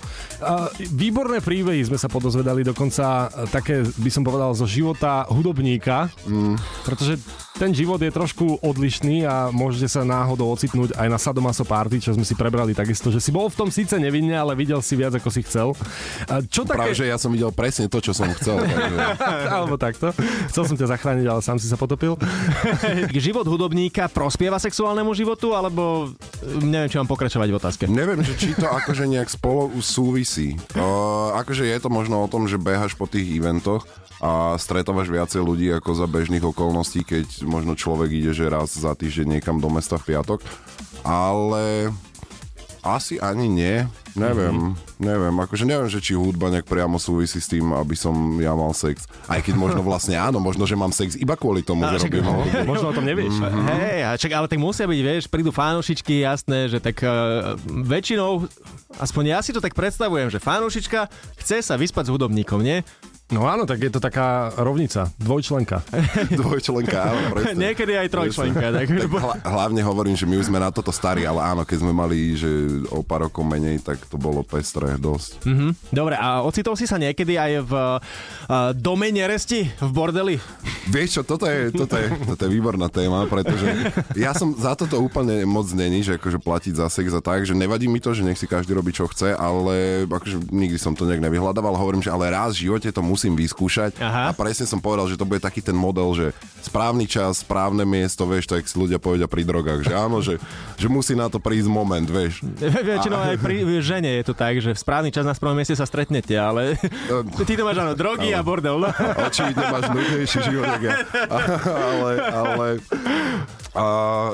Výborné 0.93 1.41
príbehy 1.41 1.87
sme 1.89 1.99
sa 1.99 2.11
podozvedali, 2.13 2.61
dokonca 2.67 3.27
uh, 3.27 3.49
také, 3.49 3.83
by 3.83 4.11
som 4.13 4.23
povedal, 4.23 4.53
zo 4.53 4.69
života 4.69 5.25
hudobníka. 5.33 6.13
Mm. 6.29 6.61
Pretože 6.85 7.17
ten 7.57 7.73
život 7.73 7.97
je 7.97 8.13
trošku 8.13 8.61
odlišný 8.61 9.25
a 9.25 9.49
môžete 9.49 9.89
sa 9.89 10.05
náhodou 10.05 10.53
ocitnúť 10.53 10.93
aj 10.93 11.09
na 11.09 11.17
Sadomaso 11.17 11.65
Party, 11.65 12.05
čo 12.05 12.13
sme 12.13 12.21
si 12.21 12.37
prebrali 12.37 12.77
takisto, 12.77 13.09
že 13.09 13.17
si 13.17 13.33
bol 13.33 13.49
v 13.49 13.57
tom 13.57 13.69
síce 13.73 13.97
nevinne, 13.97 14.37
ale 14.37 14.53
videl 14.53 14.85
si 14.85 14.93
viac, 14.93 15.17
ako 15.17 15.33
si 15.33 15.41
chcel. 15.41 15.73
Čo 16.53 16.69
také... 16.69 16.77
Práve, 16.77 16.93
že 16.93 17.09
ja 17.09 17.17
som 17.17 17.33
videl 17.33 17.49
presne 17.57 17.89
to, 17.89 17.97
čo 18.05 18.13
som 18.13 18.29
chcel. 18.37 18.61
Takže... 18.69 19.01
Alebo 19.49 19.81
takto. 19.81 20.13
Chcel 20.53 20.65
som 20.69 20.77
ťa 20.77 20.93
zachrániť, 20.93 21.27
ale 21.33 21.41
sám 21.41 21.57
si 21.57 21.65
sa 21.65 21.81
potopil. 21.81 22.21
Život 23.27 23.47
hudobníka 23.49 24.09
prospieva 24.13 24.61
sexuálnemu 24.61 25.11
životu, 25.17 25.57
alebo 25.57 26.13
e, 26.13 26.36
neviem, 26.45 26.91
či 26.91 26.99
mám 27.01 27.11
pokračovať 27.11 27.49
v 27.49 27.59
otázke. 27.59 27.85
Neviem, 27.89 28.21
že 28.21 28.35
či 28.37 28.53
to 28.57 28.67
akože 28.69 29.09
nejak 29.09 29.31
spolu 29.31 29.73
súvisí. 29.81 30.57
Uh, 30.77 31.33
akože 31.41 31.65
je 31.65 31.79
to 31.81 31.89
možno 31.89 32.23
o 32.25 32.31
tom, 32.31 32.51
že 32.51 32.61
behaš 32.61 32.99
po 32.99 33.09
tých 33.09 33.27
eventoch 33.29 33.87
a 34.21 34.57
stretávaš 34.57 35.13
viacej 35.13 35.45
ľudí 35.45 35.69
ako 35.77 35.93
za 35.93 36.07
bežných 36.09 36.41
okolností, 36.41 37.05
keď 37.05 37.45
možno 37.45 37.77
človek 37.77 38.09
ide, 38.17 38.33
že 38.33 38.49
raz 38.49 38.73
za 38.73 38.97
týždeň 38.97 39.39
niekam 39.39 39.61
do 39.61 39.69
mesta 39.69 40.01
v 40.01 40.17
piatok. 40.17 40.41
Ale 41.05 41.93
asi 42.87 43.19
ani 43.19 43.51
nie. 43.51 43.83
Neviem, 44.17 44.73
mm-hmm. 44.73 45.03
neviem. 45.03 45.35
Akože 45.45 45.69
neviem, 45.69 45.91
že 45.93 46.01
či 46.01 46.17
hudba 46.17 46.49
nejak 46.49 46.65
priamo 46.65 46.97
súvisí 46.97 47.37
s 47.37 47.53
tým, 47.53 47.69
aby 47.77 47.93
som 47.93 48.15
ja 48.41 48.57
mal 48.57 48.73
sex. 48.73 49.05
Aj 49.29 49.45
keď 49.45 49.55
možno 49.61 49.85
vlastne 49.85 50.17
áno, 50.17 50.41
možno, 50.41 50.65
že 50.65 50.73
mám 50.73 50.89
sex 50.89 51.21
iba 51.21 51.37
kvôli 51.37 51.61
tomu, 51.61 51.85
A, 51.85 51.93
že 51.93 52.09
robím 52.09 52.25
hudbu. 52.25 52.65
Možno 52.73 52.87
o 52.91 52.97
tom 52.97 53.05
nevieš. 53.05 53.37
Mhm. 53.37 53.69
Hej, 53.77 53.99
čak, 54.17 54.33
ale 54.33 54.49
tak 54.49 54.57
musia 54.57 54.89
byť, 54.89 55.01
vieš, 55.05 55.25
prídu 55.29 55.53
fanúšičky, 55.53 56.25
jasné, 56.25 56.73
že 56.73 56.81
tak 56.81 56.97
uh, 57.05 57.61
väčšinou, 57.67 58.49
aspoň 58.97 59.37
ja 59.37 59.39
si 59.45 59.53
to 59.53 59.61
tak 59.61 59.77
predstavujem, 59.77 60.33
že 60.33 60.41
fanúšička 60.41 61.13
chce 61.45 61.61
sa 61.61 61.77
vyspať 61.77 62.09
s 62.09 62.13
hudobníkom, 62.17 62.65
nie? 62.65 62.81
No 63.27 63.43
áno, 63.43 63.67
tak 63.67 63.83
je 63.83 63.91
to 63.91 63.99
taká 63.99 64.55
rovnica, 64.55 65.11
dvojčlenka. 65.19 65.83
Dvojčlenka, 66.39 67.11
áno, 67.11 67.21
presne. 67.35 67.59
Niekedy 67.59 67.99
aj 67.99 68.09
trojčlenka. 68.15 68.71
Tak, 68.71 68.87
Tak 68.87 69.11
hla, 69.11 69.35
hlavne 69.43 69.83
hovorím, 69.83 70.15
že 70.15 70.31
my 70.31 70.39
už 70.39 70.47
sme 70.47 70.63
na 70.63 70.71
toto 70.71 70.95
starí, 70.95 71.27
ale 71.27 71.43
áno, 71.43 71.67
keď 71.67 71.83
sme 71.83 71.91
mali, 71.91 72.39
že 72.39 72.47
o 72.95 73.03
pár 73.03 73.27
rokov 73.27 73.43
menej, 73.43 73.83
tak 73.83 73.99
to 74.07 74.15
bolo 74.15 74.47
pestré 74.47 74.95
dosť. 74.95 75.43
Mhm. 75.43 75.91
Dobre, 75.91 76.15
a 76.15 76.47
ocitol 76.47 76.79
si 76.79 76.87
sa 76.87 77.03
niekedy 77.03 77.35
aj 77.35 77.53
v 77.67 77.73
uh, 77.75 78.71
dome 78.79 79.11
neresti 79.11 79.75
v 79.75 79.91
bordeli? 79.91 80.39
Vieš 80.87 81.19
čo, 81.19 81.23
toto 81.27 81.51
je, 81.51 81.75
toto, 81.75 81.99
je, 81.99 82.07
toto 82.31 82.47
je 82.47 82.51
výborná 82.55 82.87
téma, 82.87 83.27
pretože 83.27 83.67
ja 84.15 84.39
som 84.39 84.55
za 84.55 84.79
toto 84.79 85.03
úplne 85.03 85.43
moc 85.43 85.67
není, 85.75 85.99
že 86.07 86.15
akože 86.15 86.39
platiť 86.39 86.79
za 86.79 86.87
sex 86.87 87.11
a 87.11 87.19
tak, 87.19 87.43
že 87.43 87.59
nevadí 87.59 87.91
mi 87.91 87.99
to, 87.99 88.15
že 88.15 88.23
nech 88.23 88.39
si 88.39 88.47
každý 88.47 88.71
robí 88.71 88.95
čo 88.95 89.11
chce, 89.11 89.35
ale 89.35 90.07
akože 90.07 90.47
nikdy 90.55 90.79
som 90.79 90.95
to 90.95 91.03
nejak 91.11 91.27
nevyhľadával, 91.27 91.75
hovorím, 91.75 92.07
že 92.07 92.15
ale 92.15 92.31
raz 92.31 92.55
v 92.55 92.71
živote 92.71 92.87
to 92.95 93.03
musím 93.17 93.33
vyskúšať 93.33 93.97
Aha. 93.97 94.29
a 94.29 94.37
presne 94.37 94.69
som 94.69 94.77
povedal, 94.77 95.09
že 95.09 95.17
to 95.17 95.25
bude 95.25 95.41
taký 95.41 95.65
ten 95.65 95.73
model, 95.73 96.13
že 96.13 96.27
správny 96.61 97.09
čas, 97.09 97.41
správne 97.41 97.89
miesto, 97.89 98.29
vieš, 98.29 98.53
tak 98.53 98.69
si 98.69 98.77
ľudia 98.77 99.01
povedia 99.01 99.25
pri 99.25 99.49
drogách, 99.49 99.89
že 99.89 99.95
áno, 99.97 100.21
že, 100.21 100.37
že 100.77 100.93
musí 100.93 101.17
na 101.17 101.33
to 101.33 101.41
prísť 101.41 101.73
moment, 101.73 102.05
vieš. 102.05 102.45
Väčšinou 102.93 103.17
aj 103.17 103.41
pri 103.41 103.65
žene 103.89 104.21
je 104.21 104.25
to 104.29 104.35
tak, 104.37 104.61
že 104.61 104.77
v 104.77 104.79
správny 104.79 105.09
čas 105.09 105.25
na 105.25 105.33
správnom 105.33 105.57
mieste 105.57 105.73
sa 105.73 105.89
stretnete, 105.89 106.37
ale 106.37 106.77
ty 107.49 107.57
to 107.57 107.65
máš 107.65 107.81
áno, 107.81 107.97
drogy 107.97 108.37
a 108.37 108.45
bordel. 108.45 108.77
No. 108.77 108.93
Očividne 109.25 109.65
máš 109.73 109.89
nudnejší 109.89 110.39
život, 110.45 110.69
ja. 110.85 110.93
ale, 111.73 112.13
ale 112.29 112.67
a 113.77 113.85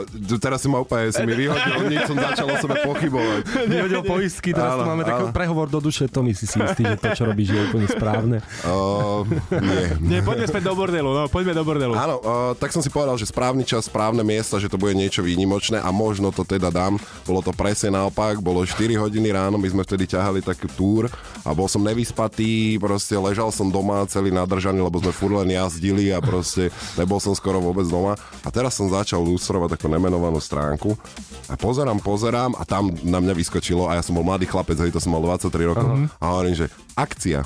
tu 0.06 0.38
teraz 0.38 0.62
si 0.62 0.70
ma 0.70 0.78
úplne, 0.78 1.10
si 1.10 1.18
mi 1.26 1.34
vyhodil, 1.34 1.82
nič 1.92 2.06
som 2.06 2.14
začal 2.14 2.46
o 2.46 2.56
sebe 2.62 2.78
pochybovať. 2.86 3.42
Nevedel 3.74 4.02
poistky, 4.06 4.54
teraz 4.54 4.78
tu 4.78 4.86
Áno, 4.86 4.90
máme 4.94 5.02
taký 5.02 5.26
áno. 5.26 5.34
prehovor 5.34 5.66
do 5.66 5.82
duše, 5.82 6.06
to 6.06 6.22
my 6.22 6.30
si 6.30 6.46
si 6.46 6.62
istý, 6.62 6.86
že 6.86 6.96
to, 6.96 7.08
čo 7.10 7.22
robíš, 7.26 7.50
je 7.50 7.60
úplne 7.66 7.88
správne. 7.90 8.38
Uh, 8.62 9.26
nie. 9.58 9.84
Nie, 10.06 10.18
poďme 10.22 10.46
späť 10.46 10.70
do 10.70 10.78
bordelu, 10.78 11.10
no, 11.10 11.26
poďme 11.26 11.50
do 11.50 11.66
bordelu. 11.66 11.98
Áno, 11.98 12.22
uh, 12.22 12.52
tak 12.54 12.70
som 12.70 12.78
si 12.78 12.88
povedal, 12.88 13.18
že 13.18 13.26
správny 13.26 13.66
čas, 13.66 13.90
správne 13.90 14.22
miesta, 14.22 14.62
že 14.62 14.70
to 14.70 14.78
bude 14.78 14.94
niečo 14.94 15.18
výnimočné 15.20 15.82
a 15.82 15.90
možno 15.90 16.30
to 16.30 16.46
teda 16.46 16.70
dám. 16.70 16.96
Bolo 17.26 17.42
to 17.42 17.50
presne 17.50 17.90
naopak, 17.90 18.38
bolo 18.38 18.62
4 18.62 18.78
hodiny 18.94 19.34
ráno, 19.34 19.58
my 19.58 19.66
sme 19.66 19.82
vtedy 19.82 20.06
ťahali 20.14 20.46
taký 20.46 20.70
túr 20.78 21.10
a 21.42 21.50
bol 21.50 21.66
som 21.66 21.82
nevyspatý, 21.82 22.78
proste 22.78 23.18
ležal 23.18 23.50
som 23.50 23.66
doma 23.66 24.06
celý 24.06 24.30
nadržaný, 24.30 24.78
lebo 24.78 25.02
sme 25.02 25.10
furt 25.10 25.34
len 25.42 25.58
jazdili 25.58 26.14
a 26.14 26.22
proste 26.22 26.70
nebol 26.94 27.18
som 27.18 27.34
skoro 27.34 27.58
vôbec 27.58 27.84
doma. 27.90 28.14
A 28.46 28.48
teraz 28.54 28.78
som 28.78 28.86
začal 28.86 29.24
lustrovať 29.32 29.80
takú 29.80 29.88
nemenovanú 29.88 30.36
stránku. 30.38 30.92
A 31.48 31.56
pozerám, 31.56 31.98
pozerám 32.04 32.52
a 32.60 32.62
tam 32.68 32.92
na 33.02 33.18
mňa 33.18 33.32
vyskočilo 33.32 33.88
a 33.88 33.96
ja 33.96 34.02
som 34.04 34.12
bol 34.12 34.24
mladý 34.24 34.44
chlapec, 34.44 34.76
hej, 34.76 34.92
to 34.92 35.00
som 35.00 35.16
mal 35.16 35.24
23 35.24 35.72
rokov 35.72 35.88
a 36.20 36.24
hovorím, 36.28 36.54
že 36.54 36.66
akcia 36.92 37.42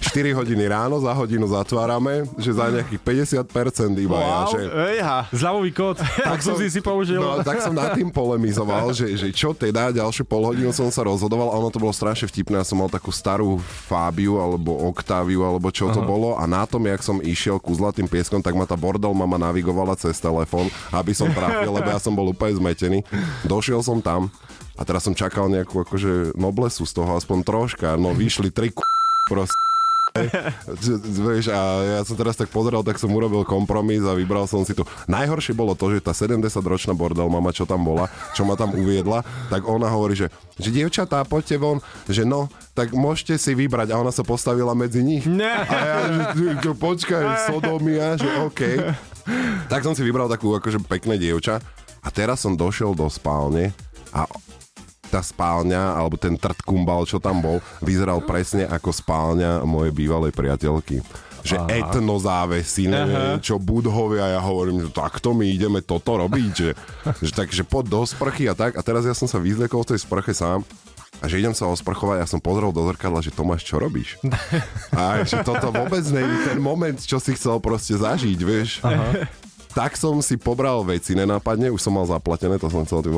4 0.00 0.32
hodiny 0.32 0.64
ráno, 0.64 0.96
za 0.98 1.12
hodinu 1.12 1.44
zatvárame, 1.44 2.24
že 2.40 2.56
za 2.56 2.72
nejakých 2.72 3.00
50% 3.44 3.92
iba 4.00 4.16
ja, 4.16 4.40
že... 4.48 4.60
Ejha. 4.96 5.18
Zľavový 5.28 5.70
kód, 5.76 6.00
tak 6.00 6.40
som 6.40 6.56
si 6.56 6.72
si 6.72 6.80
použil. 6.80 7.20
No, 7.20 7.44
tak 7.44 7.60
som 7.60 7.76
nad 7.76 7.92
tým 7.92 8.08
polemizoval, 8.08 8.96
že, 8.96 9.12
že 9.14 9.28
čo 9.30 9.52
teda, 9.52 9.92
ďalšiu 9.92 10.24
pol 10.24 10.48
hodinu 10.48 10.72
som 10.72 10.88
sa 10.88 11.04
rozhodoval 11.04 11.52
a 11.52 11.58
ono 11.60 11.68
to 11.68 11.78
bolo 11.78 11.92
strašne 11.92 12.26
vtipné. 12.32 12.58
Ja 12.58 12.66
som 12.66 12.80
mal 12.80 12.88
takú 12.88 13.12
starú 13.12 13.60
Fábiu 13.60 14.40
alebo 14.40 14.72
Octaviu 14.88 15.44
alebo 15.44 15.68
čo 15.68 15.92
to 15.92 16.00
bolo 16.00 16.34
a 16.40 16.48
na 16.48 16.64
tom, 16.64 16.88
jak 16.88 17.04
som 17.04 17.20
išiel 17.20 17.60
ku 17.60 17.76
zlatým 17.76 18.08
pieskom, 18.08 18.40
tak 18.40 18.56
ma 18.56 18.64
tá 18.64 18.74
bordel 18.74 19.12
mama 19.12 19.36
navigovala 19.36 19.94
cez 20.00 20.16
telefón, 20.16 20.72
aby 20.90 21.12
som 21.12 21.28
trafil, 21.30 21.70
lebo 21.76 21.88
ja 21.92 22.00
som 22.00 22.16
bol 22.16 22.32
úplne 22.32 22.56
zmetený. 22.56 22.98
Došiel 23.44 23.84
som 23.84 24.00
tam 24.00 24.32
a 24.80 24.82
teraz 24.88 25.04
som 25.04 25.12
čakal 25.12 25.52
nejakú 25.52 25.76
akože 25.84 26.32
noblesu 26.40 26.88
z 26.88 26.92
toho, 26.96 27.12
aspoň 27.12 27.44
troška. 27.44 28.00
No 28.00 28.16
vyšli 28.16 28.48
tri 28.48 28.72
k... 28.72 28.80
proste 29.28 29.69
Vieš, 31.30 31.54
a 31.54 31.60
ja 31.82 32.00
som 32.02 32.18
teraz 32.18 32.34
tak 32.34 32.50
pozeral, 32.50 32.82
tak 32.82 32.98
som 32.98 33.10
urobil 33.12 33.46
kompromis 33.46 34.02
a 34.02 34.16
vybral 34.16 34.46
som 34.50 34.66
si 34.66 34.74
tu. 34.74 34.82
Najhoršie 35.06 35.54
bolo 35.54 35.78
to, 35.78 35.94
že 35.94 36.02
tá 36.02 36.10
70-ročná 36.10 36.92
bordel 36.94 37.30
mama, 37.30 37.54
čo 37.54 37.64
tam 37.66 37.86
bola, 37.86 38.10
čo 38.34 38.42
ma 38.42 38.58
tam 38.58 38.74
uviedla, 38.74 39.22
tak 39.48 39.62
ona 39.66 39.86
hovorí, 39.86 40.18
že, 40.18 40.28
že 40.58 40.74
dievčatá, 40.74 41.22
poďte 41.22 41.56
von, 41.62 41.78
že 42.10 42.26
no, 42.26 42.50
tak 42.74 42.90
môžete 42.94 43.38
si 43.38 43.54
vybrať. 43.54 43.94
A 43.94 44.00
ona 44.00 44.10
sa 44.10 44.26
postavila 44.26 44.74
medzi 44.74 45.02
nich. 45.04 45.26
Ne. 45.26 45.64
A 45.66 45.76
ja, 45.78 45.98
že, 46.34 46.58
že 46.58 46.70
počkaj, 46.74 47.50
sodomia, 47.50 48.18
že 48.18 48.28
OK. 48.42 48.60
Tak 49.70 49.86
som 49.86 49.94
si 49.94 50.02
vybral 50.02 50.26
takú 50.26 50.50
akože 50.56 50.82
pekné 50.82 51.20
dievča. 51.20 51.62
A 52.00 52.08
teraz 52.08 52.40
som 52.40 52.56
došiel 52.56 52.96
do 52.96 53.06
spálne 53.12 53.76
a 54.10 54.24
tá 55.10 55.20
spálňa, 55.20 55.98
alebo 55.98 56.14
ten 56.14 56.38
trt 56.38 56.62
kumbal, 56.62 57.02
čo 57.04 57.18
tam 57.18 57.42
bol, 57.42 57.58
vyzeral 57.82 58.22
presne 58.22 58.70
ako 58.70 58.94
spálňa 58.94 59.66
mojej 59.66 59.92
bývalej 59.92 60.30
priateľky 60.30 61.02
že 61.40 61.56
Aha. 61.56 61.72
etnozávesy, 61.72 62.84
neviem 62.84 63.40
Aha. 63.40 63.42
čo, 63.42 63.56
budhovia, 63.56 64.36
ja 64.36 64.40
hovorím, 64.44 64.84
že 64.84 64.88
takto 64.92 65.32
my 65.32 65.48
ideme 65.48 65.80
toto 65.80 66.20
robiť, 66.20 66.52
že, 66.52 66.70
že 67.24 67.32
takže 67.32 67.64
poď 67.64 67.84
do 67.88 68.00
sprchy 68.04 68.44
a 68.48 68.54
tak. 68.56 68.76
A 68.76 68.84
teraz 68.84 69.08
ja 69.08 69.16
som 69.16 69.24
sa 69.24 69.40
vyzliekol 69.40 69.80
v 69.84 69.96
tej 69.96 70.04
sprche 70.04 70.36
sám 70.36 70.60
a 71.20 71.24
že 71.28 71.36
idem 71.36 71.52
sa 71.52 71.68
osprchovať, 71.68 72.24
ja 72.24 72.28
som 72.28 72.40
pozrel 72.40 72.72
do 72.72 72.80
zrkadla, 72.88 73.20
že 73.20 73.34
Tomáš, 73.34 73.68
čo 73.68 73.76
robíš? 73.76 74.16
A 74.96 75.20
že 75.20 75.44
toto 75.44 75.68
vôbec 75.68 76.00
nie 76.08 76.24
je 76.24 76.38
ten 76.48 76.58
moment, 76.60 76.96
čo 76.96 77.20
si 77.20 77.36
chcel 77.36 77.60
proste 77.60 77.92
zažiť, 77.92 78.40
vieš. 78.40 78.80
Aha. 78.80 79.28
Tak 79.70 79.94
som 79.94 80.18
si 80.18 80.34
pobral 80.34 80.82
veci 80.82 81.14
nenápadne, 81.14 81.70
už 81.70 81.78
som 81.78 81.94
mal 81.94 82.08
zaplatené, 82.08 82.58
to 82.58 82.66
som 82.72 82.82
chcel 82.82 83.06
tým 83.06 83.14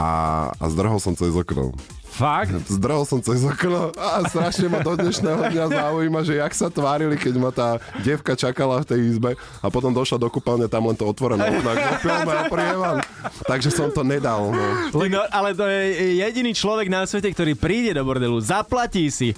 a, 0.00 0.08
a 0.56 0.66
zdrhol 0.72 0.96
som 0.96 1.12
cez 1.12 1.36
okno. 1.36 1.76
Fakt? 2.20 2.52
Zdrhol 2.76 3.08
som 3.08 3.24
cez 3.24 3.40
okno 3.40 3.96
a 3.96 4.20
strašne 4.28 4.68
ma 4.68 4.84
do 4.84 4.92
dnešného 4.92 5.40
dňa 5.48 5.64
zaujíma, 5.72 6.20
že 6.20 6.36
jak 6.36 6.52
sa 6.52 6.68
tvárili, 6.68 7.16
keď 7.16 7.34
ma 7.40 7.48
tá 7.48 7.80
devka 8.04 8.36
čakala 8.36 8.84
v 8.84 8.92
tej 8.92 9.00
izbe 9.16 9.40
a 9.64 9.66
potom 9.72 9.88
došla 9.88 10.20
do 10.20 10.28
kúpeľne, 10.28 10.68
tam 10.68 10.84
len 10.84 10.96
to 11.00 11.08
otvorené 11.08 11.48
okno, 11.48 11.72
a 11.72 12.44
prievan. 12.52 13.00
Takže 13.48 13.72
som 13.72 13.88
to 13.88 14.04
nedal. 14.04 14.52
No. 14.52 14.92
no. 14.92 15.22
ale 15.32 15.56
to 15.56 15.64
je 15.64 16.20
jediný 16.20 16.52
človek 16.52 16.92
na 16.92 17.08
svete, 17.08 17.32
ktorý 17.32 17.56
príde 17.56 17.96
do 17.96 18.04
bordelu, 18.04 18.36
zaplatí 18.44 19.08
si, 19.08 19.32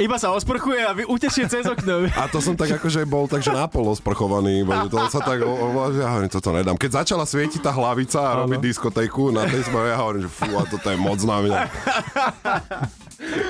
iba 0.00 0.16
sa 0.18 0.32
osprchuje 0.32 0.80
a 0.82 0.90
vy 0.96 1.04
utešie 1.06 1.46
cez 1.46 1.64
okno. 1.68 2.08
A 2.22 2.26
to 2.26 2.42
som 2.42 2.56
tak 2.56 2.74
akože 2.74 3.06
bol 3.06 3.30
takže 3.30 3.54
napolo 3.54 3.92
sprchovaný, 3.92 4.64
to 4.90 4.98
sa 5.12 5.20
tak, 5.20 5.44
o, 5.44 5.52
o, 5.52 5.68
ja 5.94 6.10
hovorím, 6.16 6.30
toto 6.32 6.50
nedám. 6.50 6.74
Keď 6.74 7.04
začala 7.04 7.24
svietiť 7.28 7.60
tá 7.62 7.70
hlavica 7.70 8.18
a 8.18 8.32
robiť 8.44 8.58
diskotéku 8.58 9.30
na 9.30 9.46
tej 9.46 9.68
sme, 9.68 9.86
ja 9.86 9.96
hovorím, 10.00 10.26
že 10.26 10.30
fú, 10.32 10.50
a 10.58 10.64
toto 10.66 10.86
je 10.88 10.98
moc 10.98 11.20
na 11.22 11.38
mňa. 11.44 11.58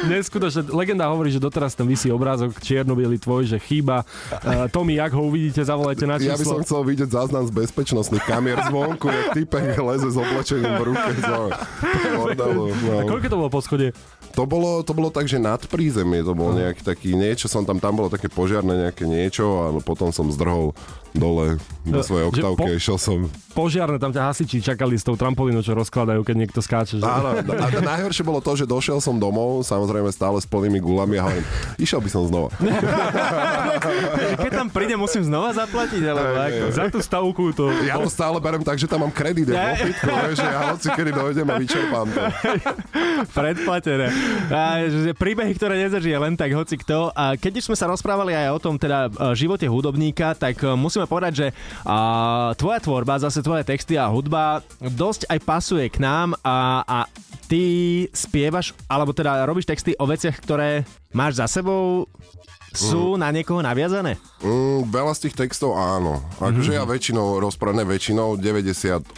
Neskutočne, 0.07 0.69
legenda 0.69 1.09
hovorí, 1.09 1.33
že 1.33 1.41
doteraz 1.41 1.73
tam 1.73 1.89
vysí 1.89 2.13
obrázok 2.13 2.61
čierno 2.61 2.93
tvoj, 2.99 3.49
že 3.49 3.59
chýba. 3.63 4.05
Uh, 4.45 4.69
Tomi, 4.69 5.01
ak 5.01 5.17
ho 5.17 5.25
uvidíte, 5.33 5.65
zavolajte 5.65 6.05
na 6.05 6.21
číslo. 6.21 6.35
Ja 6.35 6.41
by 6.41 6.47
som 6.47 6.61
chcel 6.61 6.81
vidieť 6.85 7.09
záznam 7.09 7.45
z 7.49 7.53
bezpečnostných 7.57 8.25
kamier 8.27 8.59
zvonku, 8.69 9.09
jak 9.09 9.27
typek 9.33 9.73
leze 9.81 10.09
s 10.13 10.17
oblečením 10.19 10.73
v 10.77 10.83
ruke. 10.93 11.11
no. 11.25 11.41
A 13.01 13.03
koľko 13.09 13.27
to 13.33 13.37
bolo 13.39 13.51
po 13.51 13.61
schode? 13.65 13.97
To 14.33 14.49
bolo, 14.49 14.81
to 14.81 14.93
bolo 14.97 15.13
tak, 15.13 15.29
že 15.29 15.37
nad 15.37 15.61
prízemie 15.69 16.25
to 16.25 16.33
bol 16.33 16.57
nejaký 16.57 16.81
taký 16.81 17.11
niečo, 17.13 17.47
som 17.53 17.69
tam, 17.69 17.77
tam 17.77 17.97
bolo 17.97 18.09
také 18.09 18.33
požiarné 18.33 18.89
nejaké 18.89 19.05
niečo 19.05 19.45
a 19.61 19.67
potom 19.85 20.09
som 20.09 20.33
zdrhol 20.33 20.73
dole 21.13 21.61
do 21.85 22.01
no, 22.01 22.05
svojej 22.05 22.25
oktávky 22.33 22.73
po, 22.73 22.79
išiel 22.79 22.97
som. 22.97 23.19
Požiarne, 23.53 24.01
tam 24.01 24.17
ťa 24.17 24.33
hasiči 24.33 24.65
čakali 24.65 24.97
s 24.97 25.05
tou 25.05 25.13
trampolínou, 25.13 25.61
čo 25.61 25.77
rozkladajú, 25.77 26.25
keď 26.25 26.37
niekto 26.41 26.65
skáče. 26.65 27.03
Že? 27.03 27.05
Áno, 27.05 27.37
a 27.37 27.67
najhoršie 27.93 28.25
bolo 28.25 28.41
to, 28.41 28.57
že 28.57 28.65
došiel 28.65 28.97
som 29.05 29.21
domov, 29.21 29.61
samozrejme 29.67 30.09
stále 30.09 30.41
s 30.41 30.49
plnými 30.49 30.81
gulami 30.81 31.21
a 31.21 31.29
hovorím, 31.29 31.45
išiel 31.77 32.01
by 32.01 32.09
som 32.09 32.23
znova. 32.25 32.49
keď 34.41 34.51
tam 34.57 34.69
príde, 34.73 34.97
musím 34.97 35.29
znova 35.29 35.53
zaplatiť, 35.53 36.03
alebo 36.09 36.33
ako? 36.33 36.65
Za 36.73 36.85
tú 36.89 36.99
stavku 37.05 37.45
to... 37.53 37.69
Ja 37.85 38.01
to 38.01 38.09
stále 38.09 38.41
berem 38.41 38.65
tak, 38.65 38.81
že 38.81 38.89
tam 38.89 39.05
mám 39.05 39.13
kredit, 39.13 39.53
ja, 39.53 39.77
fitku, 39.77 40.09
že 40.33 40.49
ja 40.49 40.73
hoci 40.73 40.89
kedy 40.89 41.11
dojdem 41.13 41.47
a 41.53 41.55
vyčerpám 41.61 42.07
to. 42.09 42.21
Predplatené. 43.37 44.09
A, 44.49 44.89
že 44.89 45.13
príbehy, 45.13 45.53
ktoré 45.57 45.77
nezažije 45.77 46.17
len 46.17 46.35
tak 46.41 46.57
hoci 46.57 46.81
kto. 46.81 47.13
A 47.13 47.37
keď 47.37 47.61
už 47.61 47.73
sme 47.73 47.77
sa 47.77 47.91
rozprávali 47.91 48.33
aj 48.33 48.57
o 48.57 48.63
tom 48.63 48.81
teda 48.81 49.13
e, 49.13 49.37
živote 49.37 49.69
hudobníka, 49.69 50.33
tak 50.33 50.57
e, 50.65 50.73
musím 50.73 51.03
musíme 51.03 51.11
povedať, 51.11 51.33
že 51.35 51.47
a, 51.83 52.53
tvoja 52.55 52.79
tvorba, 52.79 53.19
zase 53.19 53.43
tvoje 53.43 53.67
texty 53.67 53.99
a 53.99 54.07
hudba 54.07 54.63
dosť 54.79 55.27
aj 55.27 55.39
pasuje 55.43 55.91
k 55.91 55.99
nám 55.99 56.39
a, 56.47 56.85
a 56.87 56.99
ty 57.51 58.07
spievaš, 58.15 58.71
alebo 58.87 59.11
teda 59.11 59.43
robíš 59.43 59.67
texty 59.67 59.99
o 59.99 60.07
veciach, 60.07 60.39
ktoré 60.39 60.87
máš 61.11 61.43
za 61.43 61.49
sebou, 61.49 62.07
sú 62.73 63.17
mm. 63.17 63.21
na 63.21 63.29
niekoho 63.29 63.61
naviazané? 63.61 64.17
Mm, 64.41 64.89
veľa 64.89 65.13
z 65.13 65.29
tých 65.29 65.37
textov 65.45 65.77
áno. 65.77 66.25
Akože 66.41 66.73
mm. 66.73 66.79
ja 66.81 66.85
väčšinou 66.89 67.37
rozprávam, 67.37 67.85
väčšinou 67.85 68.41
98% 68.41 69.13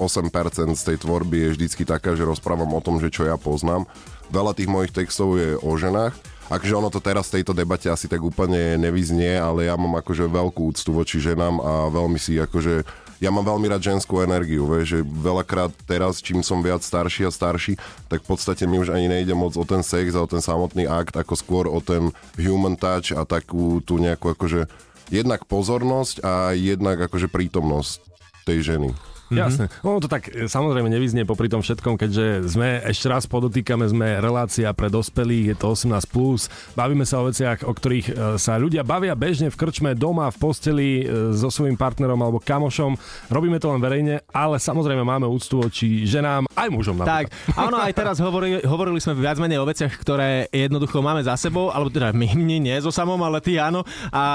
z 0.75 0.83
tej 0.83 0.97
tvorby 0.99 1.37
je 1.39 1.49
vždycky 1.55 1.87
taká, 1.87 2.19
že 2.19 2.27
rozprávam 2.27 2.71
o 2.75 2.83
tom, 2.83 2.99
že 2.99 3.15
čo 3.15 3.23
ja 3.23 3.39
poznám. 3.39 3.87
Veľa 4.35 4.53
tých 4.59 4.67
mojich 4.67 4.91
textov 4.91 5.39
je 5.39 5.55
o 5.63 5.73
ženách 5.79 6.35
akože 6.53 6.75
ono 6.77 6.93
to 6.93 7.01
teraz 7.01 7.33
v 7.33 7.41
tejto 7.41 7.57
debate 7.57 7.89
asi 7.89 8.05
tak 8.05 8.21
úplne 8.21 8.77
nevyznie, 8.77 9.41
ale 9.41 9.69
ja 9.69 9.75
mám 9.81 9.97
akože 10.01 10.29
veľkú 10.29 10.75
úctu 10.75 10.91
voči 10.93 11.17
ženám 11.21 11.57
a 11.61 11.73
veľmi 11.89 12.21
si 12.21 12.37
akože 12.37 12.85
ja 13.23 13.31
mám 13.33 13.47
veľmi 13.47 13.71
rád 13.71 13.81
ženskú 13.81 14.21
energiu, 14.21 14.69
vieš, 14.69 14.99
že 14.99 15.01
veľakrát 15.01 15.73
teraz, 15.89 16.21
čím 16.21 16.45
som 16.45 16.61
viac 16.61 16.85
starší 16.85 17.25
a 17.25 17.33
starší, 17.33 17.79
tak 18.11 18.21
v 18.21 18.29
podstate 18.29 18.69
mi 18.69 18.77
už 18.77 18.93
ani 18.93 19.09
nejde 19.09 19.33
moc 19.33 19.57
o 19.57 19.65
ten 19.65 19.81
sex 19.81 20.13
a 20.13 20.21
o 20.21 20.29
ten 20.29 20.45
samotný 20.45 20.85
akt, 20.85 21.17
ako 21.17 21.33
skôr 21.39 21.65
o 21.71 21.79
ten 21.81 22.13
human 22.37 22.77
touch 22.77 23.15
a 23.17 23.25
takú 23.25 23.81
tú 23.81 23.97
nejakú 23.97 24.35
akože 24.35 24.69
jednak 25.09 25.47
pozornosť 25.49 26.21
a 26.21 26.53
jednak 26.53 27.01
akože 27.01 27.31
prítomnosť 27.33 28.03
tej 28.45 28.77
ženy. 28.77 29.14
Mm-hmm. 29.35 29.87
Ono 29.87 29.99
to 29.99 30.09
tak 30.09 30.31
e, 30.31 30.47
samozrejme 30.47 30.87
nevyznie 30.87 31.27
popri 31.27 31.51
tom 31.51 31.61
všetkom, 31.61 31.99
keďže 31.99 32.47
sme, 32.47 32.83
ešte 32.87 33.07
raz 33.11 33.27
podotýkame, 33.27 33.89
sme 33.91 34.23
relácia 34.23 34.71
pre 34.71 34.87
dospelých, 34.89 35.55
je 35.55 35.57
to 35.59 35.67
18+, 35.75 36.07
plus, 36.09 36.47
bavíme 36.79 37.03
sa 37.03 37.21
o 37.21 37.29
veciach, 37.29 37.67
o 37.67 37.73
ktorých 37.73 38.07
e, 38.11 38.13
sa 38.39 38.57
ľudia 38.61 38.87
bavia 38.87 39.19
bežne 39.19 39.51
v 39.51 39.57
krčme, 39.57 39.97
doma, 39.99 40.31
v 40.31 40.39
posteli, 40.39 40.91
e, 41.03 41.35
so 41.35 41.51
svojím 41.51 41.75
partnerom 41.75 42.19
alebo 42.21 42.39
kamošom. 42.39 42.95
Robíme 43.33 43.59
to 43.59 43.73
len 43.73 43.81
verejne, 43.83 44.23
ale 44.31 44.61
samozrejme 44.61 45.03
máme 45.03 45.27
úctu 45.27 45.65
voči 45.65 46.07
ženám, 46.07 46.47
aj 46.55 46.69
mužom. 46.71 46.97
Napríklad. 47.03 47.31
Tak, 47.31 47.59
áno, 47.59 47.77
aj 47.81 47.93
teraz 47.93 48.17
hovorili, 48.23 48.63
hovorili 48.63 48.99
sme 49.03 49.19
viac 49.19 49.41
menej 49.41 49.59
o 49.61 49.69
veciach, 49.69 49.93
ktoré 49.99 50.47
jednoducho 50.53 51.03
máme 51.03 51.25
za 51.25 51.35
sebou, 51.35 51.73
alebo 51.73 51.91
teda 51.91 52.15
my, 52.15 52.29
my 52.39 52.57
nie 52.63 52.77
so 52.79 52.95
samom, 52.95 53.19
ale 53.23 53.43
ty 53.43 53.59
áno. 53.59 53.83
A, 54.15 54.27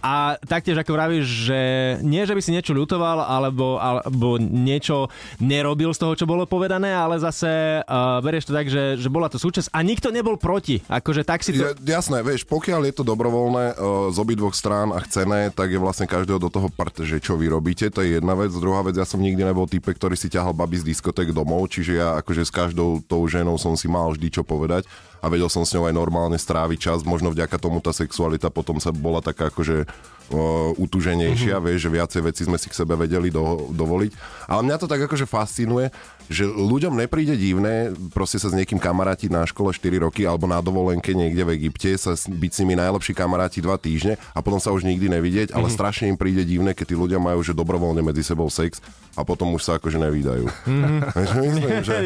a 0.00 0.14
taktiež 0.42 0.80
ako 0.80 0.94
vravíš, 0.94 1.26
že 1.48 1.60
nie, 2.02 2.22
že 2.24 2.34
by 2.34 2.40
si 2.42 2.54
niečo 2.54 2.72
ľutoval, 2.74 3.22
alebo, 3.22 3.78
alebo 3.78 4.40
niečo 4.48 5.12
nerobil 5.38 5.92
z 5.92 6.00
toho, 6.00 6.12
čo 6.16 6.24
bolo 6.24 6.48
povedané, 6.48 6.90
ale 6.90 7.20
zase 7.20 7.84
uh, 7.84 8.18
berieš 8.24 8.48
to 8.50 8.52
tak, 8.56 8.66
že, 8.72 8.96
že 8.96 9.08
bola 9.12 9.28
to 9.28 9.36
súčasť 9.36 9.70
a 9.70 9.78
nikto 9.84 10.08
nebol 10.08 10.40
proti. 10.40 10.80
Akože 10.88 11.22
tak 11.22 11.44
si 11.44 11.54
to... 11.54 11.70
Ja, 11.70 12.00
jasné, 12.00 12.24
vieš, 12.24 12.48
pokiaľ 12.48 12.88
je 12.88 12.94
to 12.96 13.04
dobrovoľné 13.04 13.76
uh, 13.76 14.08
z 14.10 14.16
obidvoch 14.16 14.56
strán 14.56 14.90
a 14.90 14.98
chcené, 15.04 15.52
tak 15.52 15.70
je 15.70 15.78
vlastne 15.78 16.08
každého 16.08 16.40
do 16.40 16.50
toho 16.50 16.72
part, 16.72 16.96
že 16.96 17.20
čo 17.20 17.36
vy 17.36 17.52
robíte, 17.52 17.92
to 17.92 18.00
je 18.00 18.18
jedna 18.18 18.34
vec. 18.34 18.50
Druhá 18.50 18.80
vec, 18.82 18.96
ja 18.96 19.04
som 19.04 19.20
nikdy 19.20 19.44
nebol 19.44 19.68
type, 19.68 19.92
ktorý 19.92 20.16
si 20.16 20.32
ťahal 20.32 20.56
baby 20.56 20.80
z 20.80 20.96
diskotek 20.96 21.30
domov, 21.30 21.68
čiže 21.68 22.00
ja 22.00 22.16
akože 22.18 22.42
s 22.48 22.52
každou 22.52 23.04
tou 23.04 23.22
ženou 23.28 23.60
som 23.60 23.76
si 23.76 23.86
mal 23.86 24.10
vždy 24.16 24.40
čo 24.40 24.42
povedať 24.42 24.88
a 25.18 25.26
vedel 25.26 25.50
som 25.50 25.66
s 25.66 25.74
ňou 25.74 25.90
aj 25.90 25.94
normálne 25.94 26.38
stráviť 26.38 26.78
čas. 26.78 26.98
Možno 27.02 27.34
vďaka 27.34 27.58
tomu 27.58 27.82
tá 27.82 27.90
sexualita 27.90 28.50
potom 28.50 28.78
sa 28.78 28.94
bola 28.94 29.18
taká 29.18 29.50
akože 29.50 29.84
uh, 29.84 30.72
utuženejšia, 30.78 31.58
mm-hmm. 31.58 31.66
vieš, 31.66 31.80
že 31.88 31.94
viacej 31.94 32.20
veci 32.22 32.42
sme 32.46 32.58
si 32.60 32.68
k 32.70 32.78
sebe 32.78 32.94
vedeli 32.94 33.32
do, 33.32 33.70
dovoliť. 33.72 34.12
Ale 34.46 34.60
mňa 34.64 34.76
to 34.78 34.90
tak 34.90 35.02
akože 35.04 35.26
fascinuje, 35.26 35.90
že 36.28 36.44
ľuďom 36.44 36.94
nepríde 36.94 37.34
divné 37.34 37.92
proste 38.12 38.36
sa 38.36 38.52
s 38.52 38.56
niekým 38.56 38.76
kamarátiť 38.76 39.32
na 39.32 39.44
škole 39.48 39.72
4 39.72 40.04
roky 40.04 40.28
alebo 40.28 40.44
na 40.44 40.60
dovolenke 40.60 41.16
niekde 41.16 41.42
v 41.44 41.54
Egypte, 41.60 41.96
sa 41.96 42.14
byť 42.14 42.50
s 42.52 42.60
nimi 42.62 42.76
najlepší 42.76 43.16
kamaráti 43.16 43.64
2 43.64 43.72
týždne 43.80 44.14
a 44.36 44.38
potom 44.44 44.60
sa 44.60 44.70
už 44.70 44.84
nikdy 44.84 45.08
nevidieť, 45.08 45.56
ale 45.56 45.68
mm-hmm. 45.68 45.76
strašne 45.76 46.06
im 46.12 46.18
príde 46.20 46.44
divné, 46.44 46.76
keď 46.76 46.92
tí 46.92 46.96
ľudia 46.96 47.18
majú 47.18 47.40
že 47.40 47.56
dobrovoľne 47.56 48.04
medzi 48.04 48.20
sebou 48.20 48.52
sex 48.52 48.80
a 49.16 49.26
potom 49.26 49.50
už 49.56 49.62
sa 49.64 49.72
akože 49.80 49.98
nevídajú. 49.98 50.46
Mm-hmm. 50.46 50.98
Myslím, 51.16 51.82
že, 51.82 51.96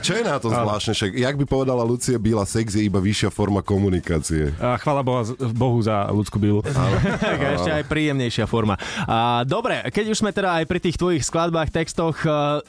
čo 0.00 0.12
je 0.16 0.24
na 0.24 0.40
to 0.40 0.48
zvláštne? 0.48 0.96
Však, 0.96 1.10
jak 1.12 1.34
by 1.36 1.44
povedala 1.44 1.82
Lucie 1.84 2.16
Bila, 2.16 2.48
sex 2.48 2.78
je 2.78 2.86
iba 2.86 3.02
vyššia 3.02 3.28
forma 3.28 3.60
komunikácie. 3.60 4.54
A 4.56 4.80
chvala 4.80 5.04
Boha, 5.04 5.26
Bohu 5.52 5.78
za 5.84 6.08
ľudskú 6.08 6.40
bylu. 6.40 6.64
tak 7.20 7.38
ešte 7.60 7.70
aj 7.70 7.84
príjemnejšia 7.90 8.46
forma. 8.48 8.80
A, 9.04 9.44
dobre, 9.44 9.84
keď 9.92 10.14
už 10.14 10.20
sme 10.24 10.30
teda 10.32 10.62
aj 10.62 10.64
pri 10.64 10.80
tých 10.80 10.96
tvojich 10.96 11.26
skladbách, 11.26 11.68
textoch, 11.68 12.16
uh, 12.24 12.64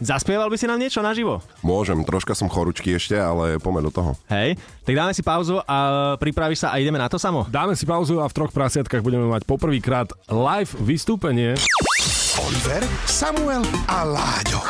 zaspieval 0.00 0.50
by 0.50 0.58
si 0.58 0.66
nám 0.68 0.78
niečo 0.80 1.02
naživo? 1.04 1.42
Môžem, 1.60 2.04
troška 2.04 2.34
som 2.36 2.48
chorúčky 2.50 2.94
ešte, 2.96 3.16
ale 3.16 3.58
poďme 3.60 3.82
do 3.88 3.92
toho. 3.92 4.16
Hej, 4.28 4.56
tak 4.84 4.94
dáme 4.94 5.14
si 5.16 5.22
pauzu 5.24 5.60
a 5.64 5.76
pripravíš 6.20 6.58
sa 6.66 6.70
a 6.72 6.78
ideme 6.80 6.98
na 7.00 7.08
to 7.08 7.18
samo? 7.20 7.46
Dáme 7.48 7.76
si 7.76 7.86
pauzu 7.88 8.20
a 8.20 8.28
v 8.28 8.34
troch 8.36 8.52
prasiatkách 8.52 9.02
budeme 9.04 9.24
mať 9.28 9.44
poprvýkrát 9.48 10.12
live 10.28 10.72
vystúpenie. 10.82 11.54
Oliver, 12.36 12.84
Samuel 13.08 13.64
a 13.88 14.04
Láďo. 14.04 14.60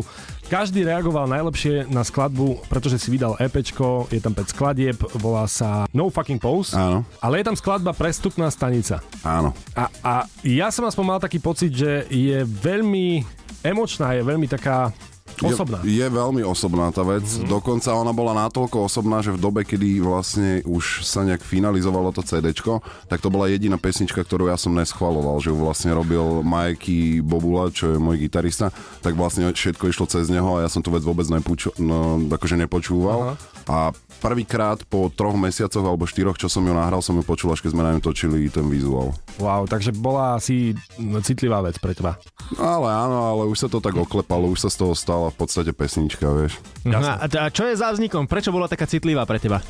Každý 0.53 0.85
reagoval 0.85 1.33
najlepšie 1.33 1.89
na 1.89 2.05
skladbu, 2.05 2.69
pretože 2.69 3.01
si 3.01 3.09
vydal 3.09 3.41
EPčko, 3.41 4.13
je 4.13 4.21
tam 4.21 4.37
5 4.37 4.53
skladieb, 4.53 5.01
volá 5.17 5.49
sa 5.49 5.89
No 5.97 6.13
Fucking 6.13 6.37
Pose. 6.37 6.77
Áno. 6.77 7.09
Ale 7.25 7.41
je 7.41 7.49
tam 7.49 7.57
skladba 7.57 7.97
Prestupná 7.97 8.53
stanica. 8.53 9.01
Áno. 9.25 9.57
A, 9.73 9.89
a 10.05 10.15
ja 10.45 10.69
som 10.69 10.85
aspoň 10.85 11.05
mal 11.09 11.19
taký 11.25 11.41
pocit, 11.41 11.73
že 11.73 12.05
je 12.13 12.45
veľmi 12.45 13.25
emočná, 13.65 14.13
je 14.13 14.29
veľmi 14.29 14.45
taká 14.45 14.93
osobná. 15.43 15.79
Je, 15.85 16.01
je 16.01 16.07
veľmi 16.09 16.43
osobná 16.47 16.89
tá 16.95 17.05
vec. 17.05 17.27
Mm-hmm. 17.27 17.51
Dokonca 17.51 17.91
ona 17.93 18.13
bola 18.15 18.33
natoľko 18.47 18.89
osobná, 18.89 19.21
že 19.21 19.35
v 19.35 19.43
dobe, 19.43 19.61
kedy 19.67 20.01
vlastne 20.01 20.65
už 20.65 21.05
sa 21.05 21.27
nejak 21.27 21.45
finalizovalo 21.45 22.15
to 22.15 22.25
CD, 22.25 22.55
tak 23.11 23.19
to 23.21 23.29
bola 23.29 23.51
jediná 23.51 23.77
pesnička, 23.77 24.25
ktorú 24.25 24.49
ja 24.49 24.57
som 24.57 24.73
neschvaloval, 24.73 25.37
že 25.43 25.53
ju 25.53 25.57
vlastne 25.59 25.93
robil 25.93 26.41
Majky 26.41 27.21
Bobula, 27.21 27.69
čo 27.69 27.93
je 27.93 27.99
môj 28.01 28.23
gitarista, 28.23 28.73
tak 29.05 29.19
vlastne 29.19 29.51
všetko 29.51 29.93
išlo 29.93 30.07
cez 30.09 30.33
neho 30.33 30.57
a 30.57 30.65
ja 30.65 30.69
som 30.73 30.81
tu 30.81 30.89
vec 30.89 31.05
vôbec 31.05 31.27
nepúču, 31.29 31.75
no, 31.77 32.17
akože 32.33 32.57
nepočúval. 32.57 33.19
Aha. 33.19 33.35
A 33.67 33.79
prvýkrát 34.19 34.81
po 34.89 35.13
troch 35.13 35.37
mesiacoch 35.37 35.85
alebo 35.85 36.09
štyroch, 36.09 36.37
čo 36.41 36.49
som 36.49 36.65
ju 36.65 36.73
nahral, 36.73 37.05
som 37.05 37.17
ju 37.17 37.25
počul, 37.25 37.53
až 37.53 37.63
keď 37.63 37.71
sme 37.77 37.83
na 37.85 37.93
ňu 37.97 38.01
točili 38.03 38.49
ten 38.49 38.67
vizuál. 38.67 39.13
Wow, 39.37 39.69
takže 39.69 39.93
bola 39.93 40.41
asi 40.41 40.73
citlivá 41.23 41.61
vec 41.61 41.77
pre 41.79 41.93
teba. 41.93 42.17
Ale 42.57 42.89
áno, 42.89 43.37
ale 43.37 43.43
už 43.51 43.67
sa 43.67 43.69
to 43.69 43.83
tak 43.83 43.95
oklepalo, 43.95 44.51
už 44.53 44.67
sa 44.67 44.71
z 44.73 44.77
toho 44.83 44.93
stala 44.97 45.29
v 45.33 45.37
podstate 45.37 45.71
pesnička, 45.77 46.27
vieš. 46.33 46.57
Jasne. 46.87 47.19
A 47.21 47.49
čo 47.53 47.69
je 47.69 47.75
za 47.77 47.93
vznikom? 47.93 48.25
Prečo 48.31 48.55
bola 48.55 48.71
taká 48.71 48.89
citlivá 48.89 49.27
pre 49.29 49.43
teba? 49.43 49.61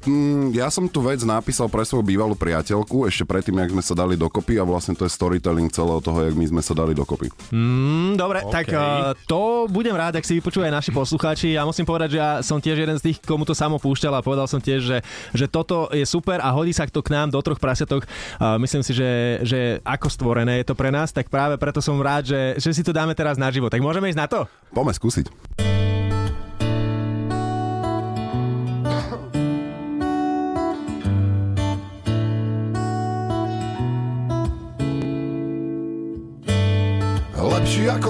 Mm, 0.00 0.56
ja 0.56 0.72
som 0.72 0.88
tu 0.88 1.04
vec 1.04 1.20
napísal 1.28 1.68
pre 1.68 1.84
svoju 1.84 2.00
bývalú 2.00 2.32
priateľku 2.32 3.04
ešte 3.04 3.28
predtým, 3.28 3.60
jak 3.60 3.70
sme 3.76 3.84
sa 3.84 3.92
dali 3.92 4.16
dokopy 4.16 4.56
a 4.56 4.64
vlastne 4.64 4.96
to 4.96 5.04
je 5.04 5.12
storytelling 5.12 5.68
celého 5.68 6.00
toho, 6.00 6.24
jak 6.24 6.32
my 6.32 6.46
sme 6.48 6.62
sa 6.64 6.72
dali 6.72 6.96
dokopy. 6.96 7.28
Mm, 7.52 8.16
dobre, 8.16 8.40
okay. 8.40 8.64
tak 8.64 8.66
uh, 8.72 9.12
to 9.28 9.68
budem 9.68 9.92
rád, 9.92 10.16
ak 10.16 10.24
si 10.24 10.40
vypočujú 10.40 10.64
aj 10.64 10.72
naši 10.72 10.90
poslucháči. 10.96 11.52
Ja 11.52 11.68
musím 11.68 11.84
povedať, 11.84 12.16
že 12.16 12.18
ja 12.18 12.30
som 12.40 12.56
tiež 12.64 12.80
jeden 12.80 12.96
z 12.96 13.12
tých, 13.12 13.20
komu 13.20 13.44
to 13.44 13.52
samo 13.52 13.76
púšťal 13.76 14.16
a 14.16 14.24
povedal 14.24 14.48
som 14.48 14.56
tiež, 14.56 14.80
že, 14.80 14.98
že 15.36 15.46
toto 15.52 15.92
je 15.92 16.08
super 16.08 16.40
a 16.40 16.48
hodí 16.48 16.72
sa 16.72 16.88
to 16.88 17.04
k 17.04 17.12
nám 17.12 17.28
do 17.28 17.40
troch 17.44 17.60
prasiatok. 17.60 18.08
Uh, 18.40 18.56
myslím 18.56 18.80
si, 18.80 18.96
že, 18.96 19.44
že 19.44 19.84
ako 19.84 20.08
stvorené 20.08 20.64
je 20.64 20.72
to 20.72 20.74
pre 20.74 20.88
nás, 20.88 21.12
tak 21.12 21.28
práve 21.28 21.60
preto 21.60 21.84
som 21.84 22.00
rád, 22.00 22.24
že, 22.24 22.56
že 22.56 22.72
si 22.72 22.80
to 22.80 22.96
dáme 22.96 23.12
teraz 23.12 23.36
naživo. 23.36 23.68
Tak 23.68 23.84
môžeme 23.84 24.08
ísť 24.08 24.20
na 24.24 24.28
to? 24.32 24.40
Poďme 24.72 24.96
skúsiť. 24.96 25.69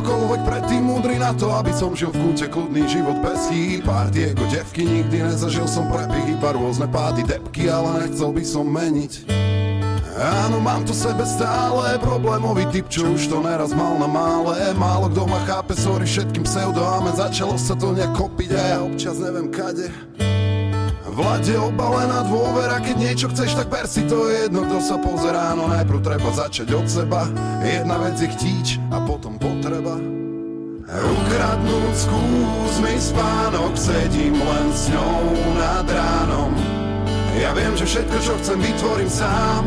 Akokoľvek 0.00 0.48
predtým 0.48 0.80
múdry 0.80 1.20
na 1.20 1.36
to, 1.36 1.52
aby 1.52 1.76
som 1.76 1.92
žil 1.92 2.08
v 2.08 2.32
kúte 2.32 2.48
kľudný 2.48 2.88
život 2.88 3.20
bez 3.20 3.52
chýb. 3.52 3.84
Party 3.84 4.32
ako 4.32 4.48
devky 4.48 4.88
nikdy 4.88 5.28
nezažil 5.28 5.68
som 5.68 5.92
prepich, 5.92 6.40
iba 6.40 6.56
rôzne 6.56 6.88
pády, 6.88 7.20
depky, 7.20 7.68
ale 7.68 8.08
nechcel 8.08 8.32
by 8.32 8.40
som 8.40 8.64
meniť. 8.64 9.28
Áno, 10.16 10.56
mám 10.56 10.88
tu 10.88 10.96
sebe 10.96 11.20
stále 11.28 12.00
problémový 12.00 12.64
typ, 12.72 12.88
čo 12.88 13.12
už 13.12 13.28
to 13.28 13.44
neraz 13.44 13.76
mal 13.76 14.00
na 14.00 14.08
mále 14.08 14.72
Málo 14.72 15.12
kto 15.12 15.28
ma 15.28 15.40
chápe, 15.44 15.76
sorry 15.76 16.04
všetkým 16.04 16.44
pseudoáme 16.44 17.12
Začalo 17.16 17.56
sa 17.56 17.72
to 17.72 17.96
nejak 17.96 18.12
kopiť 18.16 18.50
a 18.52 18.60
ja 18.60 18.78
občas 18.84 19.16
neviem 19.16 19.48
kade 19.48 19.88
Vlade 21.10 21.58
obalená 21.58 22.22
dôvera, 22.22 22.78
keď 22.78 22.96
niečo 22.96 23.26
chceš, 23.34 23.58
tak 23.58 23.66
ber 23.66 23.82
si 23.90 24.06
to 24.06 24.30
je 24.30 24.46
jedno, 24.46 24.62
kto 24.62 24.78
sa 24.78 24.96
pozerá. 25.02 25.58
No 25.58 25.66
najprv 25.66 25.98
treba 26.06 26.30
začať 26.30 26.70
od 26.70 26.86
seba 26.86 27.26
Jedna 27.66 27.98
vec 27.98 28.14
je 28.22 28.30
chtíč 28.30 28.78
a 28.94 29.02
potom 29.02 29.34
potreba. 29.34 29.98
Ukradnúť 30.90 31.94
skús 31.94 32.74
mi 32.82 32.94
spánok 32.98 33.74
Sedím 33.74 34.38
len 34.38 34.66
s 34.70 34.90
ňou 34.90 35.26
nad 35.58 35.86
ránom. 35.86 36.54
Ja 37.38 37.54
viem, 37.58 37.74
že 37.74 37.90
všetko, 37.90 38.16
čo 38.22 38.32
chcem, 38.42 38.58
vytvorím 38.62 39.10
sám. 39.10 39.64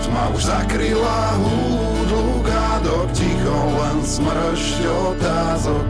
Tma 0.00 0.24
už 0.32 0.42
zakryla 0.48 1.20
húdlu 1.40 2.40
gádok 2.44 3.08
Ticho 3.12 3.60
len 3.76 3.98
smršť 4.00 4.80
otázok. 5.12 5.86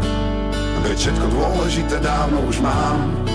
Veď 0.82 0.96
všetko 0.98 1.26
dôležité 1.30 1.96
dávno 2.02 2.42
už 2.50 2.58
mám 2.58 3.32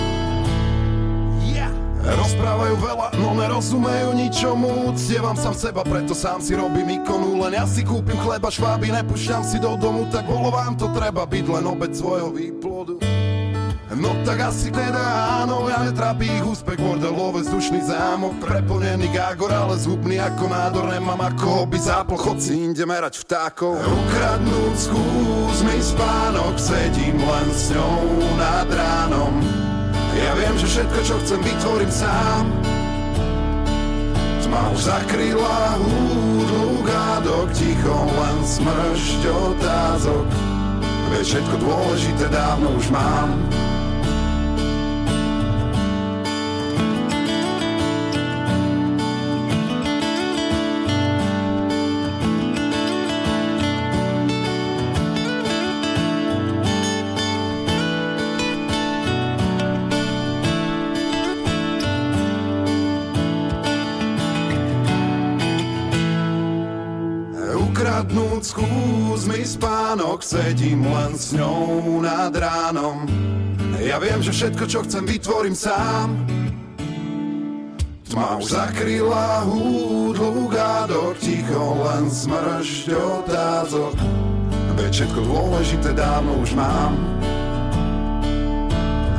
Rozprávajú 2.08 2.74
veľa, 2.80 3.06
no 3.20 3.36
nerozumejú 3.36 4.16
ničomu. 4.16 4.88
Uctievam 4.88 5.36
sám 5.36 5.52
seba, 5.52 5.84
preto 5.84 6.16
sám 6.16 6.40
si 6.40 6.56
robím 6.56 7.04
ikonu. 7.04 7.36
Len 7.44 7.60
ja 7.60 7.68
si 7.68 7.84
kúpim 7.84 8.16
chleba, 8.16 8.48
šváby, 8.48 8.88
nepúšťam 8.88 9.44
si 9.44 9.60
do 9.60 9.76
domu 9.76 10.08
Tak 10.08 10.24
bolo 10.24 10.48
vám 10.48 10.80
to 10.80 10.88
treba 10.96 11.28
byť 11.28 11.44
len 11.44 11.64
obec 11.68 11.92
svojho 11.92 12.32
výplodu. 12.32 12.96
No 13.98 14.14
tak 14.22 14.52
asi 14.52 14.70
teda 14.70 15.00
áno, 15.42 15.66
ja 15.66 15.82
netrápi 15.82 16.28
ich 16.28 16.44
úspech. 16.44 16.78
Bordelové 16.78 17.42
vzdušný 17.42 17.82
zámok 17.82 18.36
Preplnený 18.38 19.10
gágor, 19.10 19.50
ale 19.50 19.74
zhubný 19.74 20.22
ako 20.22 20.44
nádor. 20.46 20.86
Nemám 20.92 21.18
ako 21.18 21.66
by 21.66 21.78
zápl, 21.82 22.14
chod 22.14 22.38
si 22.38 22.68
inde 22.68 22.84
merať 22.86 23.24
vtákov. 23.26 23.74
Ukradnúť 23.80 24.74
skús 24.76 25.58
mi 25.66 25.78
spánok 25.82 26.54
Sedím 26.60 27.18
len 27.18 27.48
s 27.50 27.74
ňou 27.74 28.22
nad 28.38 28.68
ránom 28.70 29.57
ja 30.18 30.32
viem, 30.34 30.54
že 30.58 30.66
všetko, 30.66 30.98
čo 31.06 31.14
chcem, 31.22 31.40
vytvorím 31.42 31.92
sám. 31.92 32.44
Tma 34.42 34.62
už 34.72 34.80
zakryla 34.80 35.58
húdlu 35.76 36.82
gádok 36.82 37.48
Ticho 37.52 37.98
len 38.08 38.38
smršť 38.42 39.22
otázok. 39.28 40.26
Veď 41.08 41.24
všetko 41.24 41.54
dôležité 41.60 42.24
dávno 42.32 42.68
už 42.76 42.88
mám 42.92 43.28
spánok, 70.18 70.22
sedím 70.22 70.82
len 70.86 71.14
s 71.14 71.32
ňou 71.32 72.02
nad 72.02 72.34
ránom. 72.34 73.06
Ja 73.78 73.98
viem, 74.02 74.18
že 74.22 74.34
všetko, 74.34 74.64
čo 74.66 74.82
chcem, 74.82 75.06
vytvorím 75.06 75.54
sám. 75.54 76.26
Tma 78.10 78.40
už 78.40 78.50
zakryla 78.50 79.46
húdlu 79.46 80.48
gádok, 80.50 81.14
ticho 81.22 81.78
len 81.86 82.10
smršť 82.10 82.86
otázok. 82.98 83.94
Veď 84.78 84.90
všetko 84.90 85.20
dôležité 85.22 85.90
dávno 85.94 86.42
už 86.42 86.54
mám. 86.58 86.94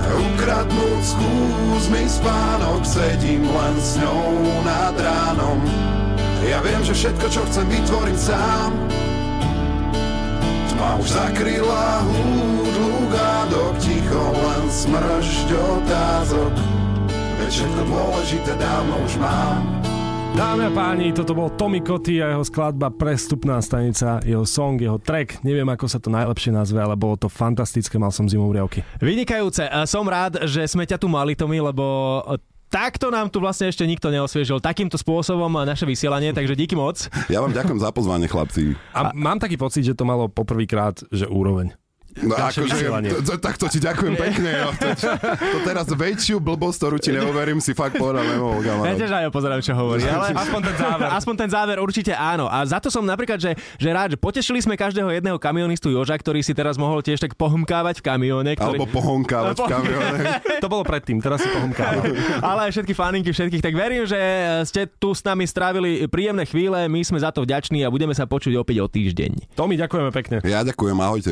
Ukradnúť, 0.09 1.03
skús 1.05 1.83
mi 1.93 2.03
spánok, 2.09 2.81
sedím 2.83 3.45
len 3.45 3.75
s 3.77 4.01
ňou 4.01 4.35
nad 4.65 4.95
ránom. 4.97 5.59
Ja 6.43 6.59
viem, 6.65 6.81
že 6.81 6.97
všetko, 6.97 7.25
čo 7.29 7.41
chcem, 7.45 7.67
vytvorím 7.69 8.17
sám 8.17 8.71
Tma 10.79 10.95
už 10.95 11.11
zakryla 11.11 12.07
húdlu 12.07 13.11
gádok 13.11 13.75
Ticho 13.83 14.31
smršť 14.71 15.47
otázok 15.51 16.55
Veď 17.35 17.51
všetko 17.51 17.81
dôležité 17.83 18.51
dávno 18.55 18.95
už 19.03 19.19
mám 19.19 19.59
Dámy 20.39 20.63
a 20.63 20.71
páni, 20.71 21.11
toto 21.11 21.35
bol 21.35 21.51
Tommy 21.51 21.83
Koty 21.83 22.23
a 22.23 22.31
jeho 22.31 22.47
skladba 22.47 22.95
Prestupná 22.95 23.59
stanica, 23.59 24.23
jeho 24.23 24.47
song, 24.47 24.79
jeho 24.79 24.95
track. 24.95 25.43
Neviem, 25.43 25.67
ako 25.67 25.91
sa 25.91 25.99
to 25.99 26.07
najlepšie 26.07 26.55
nazve, 26.55 26.79
ale 26.79 26.95
bolo 26.95 27.19
to 27.19 27.27
fantastické, 27.27 27.99
mal 27.99 28.15
som 28.15 28.31
zimom 28.31 28.47
riavky. 28.47 28.79
Vynikajúce. 29.03 29.67
Som 29.83 30.07
rád, 30.07 30.47
že 30.47 30.63
sme 30.63 30.87
ťa 30.87 30.95
tu 30.95 31.11
mali, 31.11 31.35
Tomi, 31.35 31.59
lebo 31.59 32.23
takto 32.69 33.09
nám 33.09 33.27
tu 33.33 33.41
vlastne 33.41 33.67
ešte 33.67 33.83
nikto 33.83 34.13
neosviežil 34.13 34.61
takýmto 34.61 34.95
spôsobom 34.95 35.49
naše 35.65 35.83
vysielanie, 35.89 36.31
takže 36.31 36.53
díky 36.55 36.77
moc. 36.77 37.09
Ja 37.27 37.41
vám 37.41 37.51
ďakujem 37.51 37.81
za 37.81 37.89
pozvanie, 37.89 38.29
chlapci. 38.29 38.77
A, 38.93 39.11
mám 39.17 39.41
taký 39.41 39.57
pocit, 39.57 39.83
že 39.83 39.97
to 39.97 40.05
malo 40.05 40.29
poprvýkrát, 40.29 41.01
že 41.09 41.25
úroveň. 41.25 41.73
No, 42.19 42.35
akože, 42.35 42.65
vysielanie. 42.65 43.09
to, 43.13 43.21
to, 43.23 43.33
tak 43.37 43.55
to 43.55 43.65
ti 43.71 43.79
ďakujem 43.79 44.15
pekne. 44.17 44.49
No. 44.65 44.69
To, 44.75 44.87
to 45.37 45.57
teraz 45.63 45.87
väčšiu 45.87 46.41
blbosť, 46.41 46.77
ktorú 46.81 46.97
ti 46.99 47.13
neuverím, 47.15 47.61
si 47.61 47.71
fakt 47.77 47.95
povedal 47.95 48.25
nemohol, 48.25 48.59
Ja 48.65 48.93
tiež 48.97 49.11
aj 49.13 49.31
pozerám, 49.31 49.61
čo 49.63 49.77
hovorí. 49.77 50.03
Ale 50.03 50.35
Aspoň 50.43 50.61
ten 50.67 50.75
záver. 50.75 51.07
Aspoň 51.13 51.35
ten 51.37 51.49
záver 51.49 51.77
určite 51.79 52.11
áno. 52.17 52.49
A 52.49 52.65
za 52.67 52.81
to 52.81 52.91
som 52.91 53.05
napríklad, 53.05 53.39
že, 53.39 53.55
že 53.77 53.89
rád, 53.93 54.15
že 54.15 54.17
potešili 54.19 54.59
sme 54.59 54.75
každého 54.75 55.07
jedného 55.13 55.37
kamionistu 55.39 55.93
Joža, 55.93 56.17
ktorý 56.17 56.43
si 56.43 56.51
teraz 56.51 56.75
mohol 56.75 56.99
tiež 56.99 57.21
tak 57.21 57.37
pohumkávať 57.39 58.01
v 58.01 58.03
kamióne. 58.03 58.51
Ktorý... 58.57 58.77
Alebo 58.81 58.89
pohonkávať 58.89 59.55
v 59.55 59.65
kamióne. 59.79 60.19
To 60.59 60.67
bolo 60.67 60.83
predtým, 60.83 61.23
teraz 61.23 61.39
si 61.39 61.49
pohomkávam. 61.49 62.03
ale 62.49 62.59
aj 62.67 62.71
všetky 62.75 62.93
faninky 62.97 63.31
všetkých. 63.31 63.63
Tak 63.63 63.73
verím, 63.77 64.03
že 64.03 64.19
ste 64.67 64.89
tu 64.99 65.15
s 65.15 65.23
nami 65.23 65.47
strávili 65.47 66.09
príjemné 66.11 66.43
chvíle, 66.43 66.89
my 66.91 67.01
sme 67.05 67.21
za 67.21 67.31
to 67.31 67.45
vďační 67.47 67.87
a 67.87 67.93
budeme 67.93 68.11
sa 68.11 68.27
počuť 68.27 68.59
opäť 68.59 68.83
o 68.83 68.87
týždeň. 68.91 69.55
Tomi, 69.55 69.79
ďakujeme 69.79 70.11
pekne. 70.11 70.37
Ja 70.43 70.65
ďakujem, 70.65 70.97
ahojte. 70.99 71.31